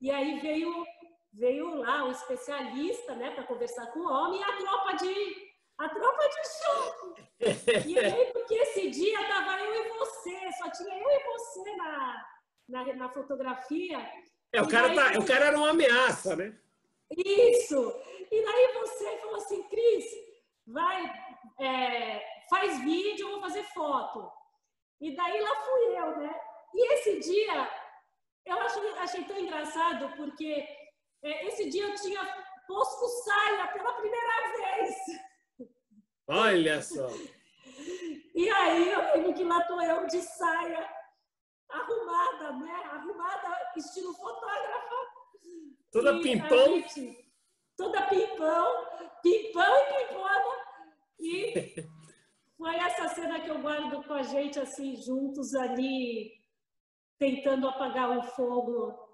e 0.01 0.09
aí 0.09 0.39
veio, 0.39 0.85
veio 1.33 1.75
lá 1.75 2.05
o 2.05 2.11
especialista 2.11 3.15
né, 3.15 3.31
para 3.31 3.43
conversar 3.45 3.87
com 3.91 3.99
o 3.99 4.11
homem 4.11 4.39
e 4.39 4.43
a 4.43 4.57
tropa 4.57 4.93
de, 4.95 5.46
a 5.77 5.89
tropa 5.89 6.29
de 6.29 6.47
choque. 6.57 7.87
E 7.87 7.99
aí, 7.99 8.33
porque 8.33 8.55
esse 8.55 8.89
dia 8.89 9.21
estava 9.21 9.59
eu 9.59 9.73
e 9.75 9.89
você, 9.89 10.51
só 10.57 10.69
tinha 10.71 10.97
eu 10.97 11.09
e 11.09 11.23
você 11.23 11.75
na, 11.75 12.25
na, 12.67 12.95
na 12.95 13.09
fotografia. 13.09 13.99
É, 14.51 14.61
o 14.61 14.67
cara, 14.67 14.93
tá, 14.93 15.19
o 15.19 15.25
cara 15.25 15.45
era 15.45 15.57
uma 15.57 15.69
ameaça, 15.69 16.35
né? 16.35 16.57
Isso! 17.11 17.95
E 18.31 18.43
daí 18.43 18.73
você 18.73 19.17
falou 19.17 19.35
assim, 19.35 19.63
Cris, 19.63 20.05
vai, 20.65 21.13
é, 21.59 22.25
faz 22.49 22.79
vídeo, 22.81 23.27
eu 23.27 23.31
vou 23.33 23.41
fazer 23.41 23.63
foto. 23.65 24.31
E 24.99 25.15
daí 25.15 25.39
lá 25.39 25.55
fui 25.55 25.97
eu, 25.97 26.17
né? 26.17 26.41
E 26.73 26.93
esse 26.93 27.19
dia, 27.19 27.69
eu 28.45 28.59
achei, 28.59 28.89
achei 28.97 29.23
tão 29.25 29.37
engraçado, 29.37 30.15
porque 30.17 30.67
é, 31.23 31.47
esse 31.47 31.69
dia 31.69 31.83
eu 31.83 31.95
tinha 31.95 32.23
posto 32.67 33.07
saia 33.23 33.67
pela 33.67 33.93
primeira 33.93 34.57
vez. 34.57 34.95
Olha 36.27 36.81
só! 36.81 37.07
E 38.35 38.49
aí 38.49 38.91
eu 38.91 39.01
lembro 39.13 39.33
que 39.33 39.43
lá 39.43 39.61
tô 39.63 39.81
eu 39.81 40.05
de 40.07 40.21
saia 40.21 40.87
arrumada, 41.69 42.51
né? 42.53 42.73
Arrumada, 42.91 43.71
estilo 43.75 44.13
fotógrafa. 44.13 44.95
Toda 45.91 46.13
e 46.13 46.21
pimpão. 46.21 46.65
Gente, 46.75 47.31
toda 47.75 48.01
pimpão, 48.07 48.85
pimpão 49.23 49.75
e 49.77 50.07
pimpona. 50.07 50.67
E 51.19 51.87
foi 52.57 52.75
essa 52.75 53.07
cena 53.09 53.39
que 53.39 53.49
eu 53.49 53.59
guardo 53.59 54.03
com 54.03 54.13
a 54.13 54.23
gente, 54.23 54.59
assim, 54.59 54.95
juntos 54.95 55.55
ali, 55.55 56.33
tentando 57.17 57.67
apagar 57.67 58.11
um 58.11 58.21
fogo 58.21 59.07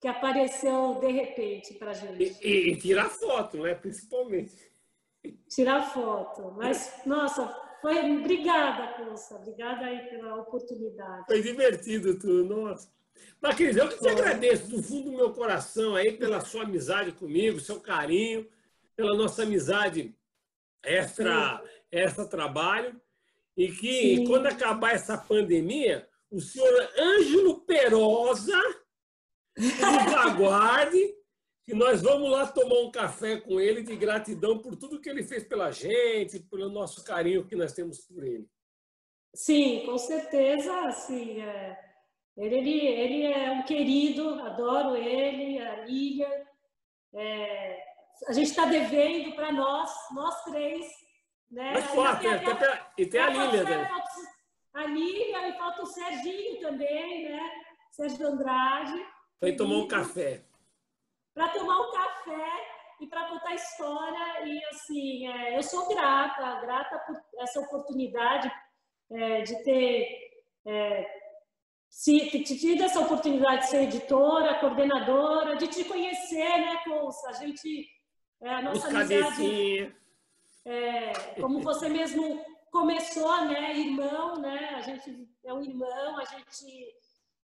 que 0.00 0.08
apareceu 0.08 0.94
de 1.00 1.10
repente 1.10 1.74
para 1.74 1.92
gente. 1.92 2.38
E, 2.42 2.70
e, 2.70 2.76
tirar 2.76 3.08
foto, 3.10 3.58
né? 3.58 3.74
Principalmente. 3.74 4.69
Tirar 5.48 5.82
foto. 5.92 6.52
Mas, 6.56 7.00
nossa, 7.04 7.46
foi. 7.80 7.98
Obrigada, 8.18 8.94
Consa. 8.94 9.36
Obrigada 9.36 9.86
aí 9.86 10.08
pela 10.08 10.36
oportunidade. 10.36 11.26
Foi 11.26 11.42
divertido 11.42 12.18
tudo, 12.18 12.44
nossa. 12.44 12.88
Mas, 13.40 13.56
Cris, 13.56 13.76
eu 13.76 13.88
que 13.88 13.98
te 13.98 14.08
agradeço 14.08 14.68
do 14.68 14.82
fundo 14.82 15.10
do 15.10 15.16
meu 15.16 15.32
coração 15.32 15.94
aí 15.94 16.12
pela 16.12 16.40
sua 16.40 16.62
amizade 16.64 17.12
comigo, 17.12 17.60
seu 17.60 17.80
carinho, 17.80 18.46
pela 18.96 19.16
nossa 19.16 19.42
amizade 19.42 20.14
extra, 20.82 21.62
extra 21.90 22.26
trabalho. 22.26 23.00
E 23.56 23.72
que 23.72 24.16
Sim. 24.16 24.26
quando 24.26 24.46
acabar 24.46 24.92
essa 24.92 25.18
pandemia, 25.18 26.08
o 26.30 26.40
senhor 26.40 26.90
Ângelo 26.98 27.60
Perosa 27.62 28.58
nos 29.58 29.80
aguarde, 30.14 31.14
que 31.64 31.74
nós 31.74 32.02
vamos 32.02 32.30
lá 32.30 32.46
tomar 32.46 32.80
um 32.80 32.90
café 32.90 33.38
com 33.40 33.60
ele 33.60 33.82
de 33.82 33.96
gratidão 33.96 34.58
por 34.58 34.76
tudo 34.76 35.00
que 35.00 35.08
ele 35.08 35.22
fez 35.22 35.44
pela 35.44 35.70
gente, 35.70 36.40
pelo 36.40 36.68
nosso 36.68 37.04
carinho 37.04 37.46
que 37.46 37.56
nós 37.56 37.72
temos 37.72 38.00
por 38.00 38.24
ele. 38.24 38.48
Sim, 39.34 39.84
com 39.86 39.96
certeza, 39.96 40.90
sim. 40.92 41.40
É. 41.40 41.78
Ele, 42.36 42.56
ele, 42.56 42.86
ele 42.86 43.26
é 43.26 43.50
um 43.52 43.62
querido, 43.62 44.40
adoro 44.40 44.96
ele, 44.96 45.58
a 45.60 45.84
Lilian. 45.84 46.30
É, 47.14 47.82
a 48.26 48.32
gente 48.32 48.48
está 48.48 48.64
devendo 48.64 49.34
para 49.34 49.52
nós, 49.52 49.90
nós 50.12 50.42
três. 50.44 50.86
Né? 51.50 51.72
Mas 51.74 51.86
forte, 51.86 52.22
tem, 52.22 52.38
tem, 52.38 52.80
e 52.98 53.06
tem 53.06 53.20
a 53.20 53.30
Lilian. 53.30 53.64
Né? 53.64 53.90
A 54.72 54.86
Lilian 54.86 55.48
e 55.48 55.52
falta 55.58 55.82
o 55.82 55.86
Serginho 55.86 56.60
também, 56.60 57.24
né? 57.28 57.40
Sérgio 57.90 58.28
Andrade. 58.28 59.04
Foi 59.38 59.56
tomar 59.56 59.76
um 59.76 59.88
café. 59.88 60.44
Para 61.34 61.48
tomar 61.48 61.80
um 61.80 61.92
café 61.92 62.80
e 63.00 63.06
para 63.06 63.28
contar 63.28 63.54
história. 63.54 64.46
E 64.46 64.64
assim, 64.66 65.28
é, 65.28 65.56
eu 65.56 65.62
sou 65.62 65.88
grata, 65.88 66.60
grata 66.60 66.98
por 67.00 67.20
essa 67.40 67.60
oportunidade 67.60 68.50
é, 69.10 69.42
de 69.42 69.62
ter 69.64 70.30
é, 70.66 71.20
se, 71.88 72.42
tido 72.44 72.84
essa 72.84 73.00
oportunidade 73.00 73.62
de 73.62 73.70
ser 73.70 73.82
editora, 73.82 74.60
coordenadora, 74.60 75.56
de 75.56 75.66
te 75.66 75.84
conhecer, 75.84 76.58
né, 76.58 76.80
Colsa? 76.84 77.30
A 77.30 77.32
gente, 77.32 77.88
é, 78.40 78.54
a 78.54 78.62
nossa 78.62 78.88
Os 78.88 78.94
amizade, 78.94 79.96
é, 80.64 81.12
como 81.40 81.60
você 81.60 81.88
mesmo 81.88 82.44
começou, 82.70 83.44
né, 83.46 83.76
irmão, 83.76 84.36
né? 84.36 84.74
A 84.76 84.80
gente 84.82 85.28
é 85.44 85.52
um 85.52 85.62
irmão, 85.62 86.18
a 86.18 86.24
gente 86.24 86.94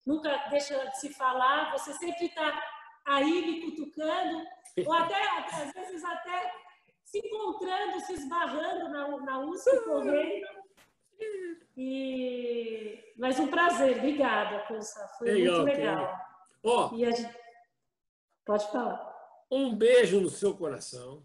nunca 0.05 0.29
deixa 0.49 0.77
de 0.85 0.99
se 0.99 1.13
falar. 1.13 1.71
Você 1.71 1.93
sempre 1.93 2.27
está 2.27 2.61
aí 3.05 3.45
me 3.45 3.61
cutucando, 3.61 4.43
ou 4.85 4.93
até, 4.93 5.21
às 5.51 5.71
vezes 5.71 6.03
até 6.03 6.51
se 7.03 7.19
encontrando, 7.19 7.99
se 8.01 8.13
esbarrando 8.13 8.89
na, 8.89 9.07
na 9.19 9.39
USP 9.39 9.79
correndo. 9.85 10.47
E... 11.77 13.13
Mas 13.17 13.39
um 13.39 13.47
prazer, 13.47 13.97
obrigada, 13.97 14.59
Consa. 14.67 15.07
Foi 15.17 15.31
legal, 15.31 15.61
muito 15.61 15.77
legal. 15.77 16.19
Ó, 16.63 16.89
gente... 16.95 17.29
Pode 18.43 18.71
falar. 18.71 19.13
Um 19.49 19.75
beijo 19.75 20.19
no 20.19 20.29
seu 20.29 20.55
coração. 20.55 21.23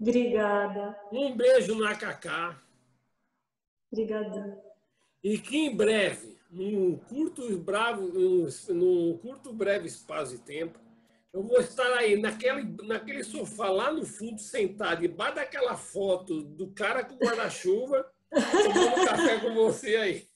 Obrigada. 0.00 0.98
Um 1.12 1.36
beijo 1.36 1.78
na 1.78 1.96
Cacá. 1.96 2.60
Obrigada. 3.90 4.62
E 5.22 5.38
que 5.38 5.56
em 5.56 5.76
breve, 5.76 6.38
num 6.50 6.96
curto, 6.98 7.56
bravo, 7.58 8.08
num 8.70 9.18
curto 9.18 9.52
breve 9.52 9.86
espaço 9.86 10.36
de 10.36 10.42
tempo, 10.42 10.78
eu 11.32 11.42
vou 11.42 11.58
estar 11.60 11.90
aí 11.96 12.20
naquele, 12.20 12.76
naquele 12.86 13.24
sofá 13.24 13.70
lá 13.70 13.90
no 13.90 14.04
fundo, 14.04 14.38
sentado, 14.38 15.00
debaixo 15.00 15.36
daquela 15.36 15.76
foto 15.76 16.42
do 16.42 16.70
cara 16.72 17.04
com 17.04 17.16
guarda-chuva, 17.16 18.06
tomando 18.30 19.06
café 19.06 19.40
com 19.40 19.54
você 19.54 19.96
aí. 19.96 20.28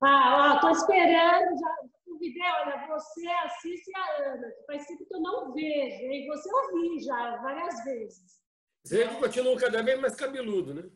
Ah, 0.00 0.56
ó, 0.56 0.60
tô 0.60 0.70
esperando, 0.70 1.58
já 1.58 1.76
convidei, 2.04 2.42
olha, 2.42 2.86
você 2.86 3.26
assiste 3.44 3.90
a 3.96 4.22
Ana, 4.22 4.52
faz 4.66 4.86
tempo 4.86 5.04
que 5.04 5.14
eu 5.14 5.20
não 5.20 5.52
vejo, 5.52 6.12
e 6.12 6.26
você 6.28 6.48
ouvi 6.54 7.00
já 7.00 7.36
várias 7.38 7.84
vezes. 7.84 8.40
Você 8.84 9.06
continua 9.08 9.56
cada 9.58 9.82
vez 9.82 10.00
mais 10.00 10.14
cabeludo, 10.14 10.74
né? 10.74 10.90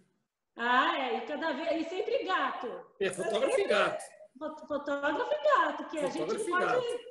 Ah, 0.56 0.98
é, 0.98 1.18
e 1.18 1.20
cada 1.26 1.52
vez, 1.52 1.86
e 1.86 1.88
sempre 1.88 2.24
gato. 2.24 2.68
É, 3.00 3.10
fotógrafo 3.10 3.60
e 3.60 3.64
gato. 3.64 4.04
Fotógrafo 4.38 5.32
e 5.32 5.44
gato, 5.44 5.88
que 5.88 5.98
a 5.98 6.06
gente 6.08 6.44
pode 6.44 6.50
gato. 6.50 7.05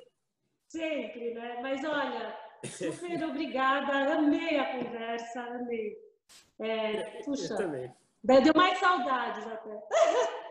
Sempre, 0.68 1.34
né? 1.34 1.58
Mas 1.62 1.84
olha, 1.84 2.36
super 2.64 3.24
obrigada, 3.24 4.14
amei 4.14 4.58
a 4.58 4.78
conversa, 4.78 5.40
amei. 5.40 5.96
É, 6.58 7.22
puxa, 7.24 7.54
Eu 7.54 7.56
também. 7.56 7.94
Deu 8.22 8.54
mais 8.54 8.78
saudades 8.78 9.46
até. 9.46 9.82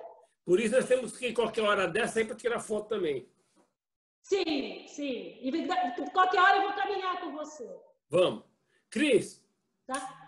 Por 0.45 0.59
isso 0.59 0.75
nós 0.75 0.87
temos 0.87 1.17
que 1.17 1.27
ir 1.27 1.33
qualquer 1.33 1.61
hora 1.63 1.87
dessa 1.87 2.23
para 2.23 2.35
tirar 2.35 2.59
foto 2.59 2.87
também. 2.87 3.27
Sim, 4.21 4.85
sim. 4.87 5.37
E 5.41 5.67
qualquer 6.11 6.39
hora 6.39 6.57
eu 6.57 6.61
vou 6.63 6.73
caminhar 6.73 7.19
com 7.19 7.31
você. 7.31 7.67
Vamos. 8.09 8.43
Cris. 8.89 9.43
Tá? 9.87 10.25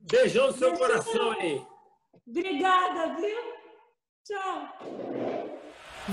Beijão 0.00 0.48
no 0.48 0.52
seu 0.52 0.70
Beijão. 0.70 0.88
coração 0.88 1.30
aí. 1.32 1.66
Obrigada, 2.26 3.14
viu? 3.16 3.54
Tchau. 4.24 5.39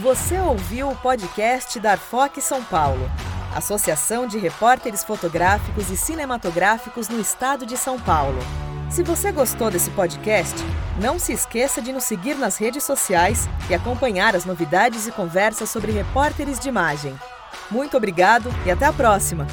Você 0.02 0.38
ouviu 0.38 0.92
o 0.92 0.96
podcast 0.96 1.80
da 1.80 1.94
Arfoque 1.94 2.40
São 2.40 2.64
Paulo. 2.64 3.10
Associação 3.56 4.28
de 4.28 4.38
Repórteres 4.38 5.04
Fotográficos 5.04 5.90
e 5.90 5.98
Cinematográficos 5.98 7.10
no 7.10 7.20
Estado 7.20 7.66
de 7.66 7.76
São 7.76 8.00
Paulo. 8.00 8.38
Se 8.92 9.02
você 9.02 9.32
gostou 9.32 9.72
desse 9.72 9.90
podcast, 9.90 10.56
não 11.02 11.18
se 11.18 11.34
esqueça 11.34 11.82
de 11.82 11.92
nos 11.92 12.04
seguir 12.04 12.36
nas 12.36 12.58
redes 12.58 12.84
sociais 12.84 13.50
e 13.72 13.74
acompanhar 13.74 14.36
as 14.36 14.46
novidades 14.46 15.08
e 15.08 15.12
conversas 15.12 15.72
sobre 15.72 15.92
repórteres 15.92 16.60
de 16.60 16.70
imagem. 16.70 17.18
Muito 17.72 17.98
obrigado 17.98 18.52
e 18.68 18.72
até 18.72 18.86
a 18.86 18.94
próxima! 18.94 19.48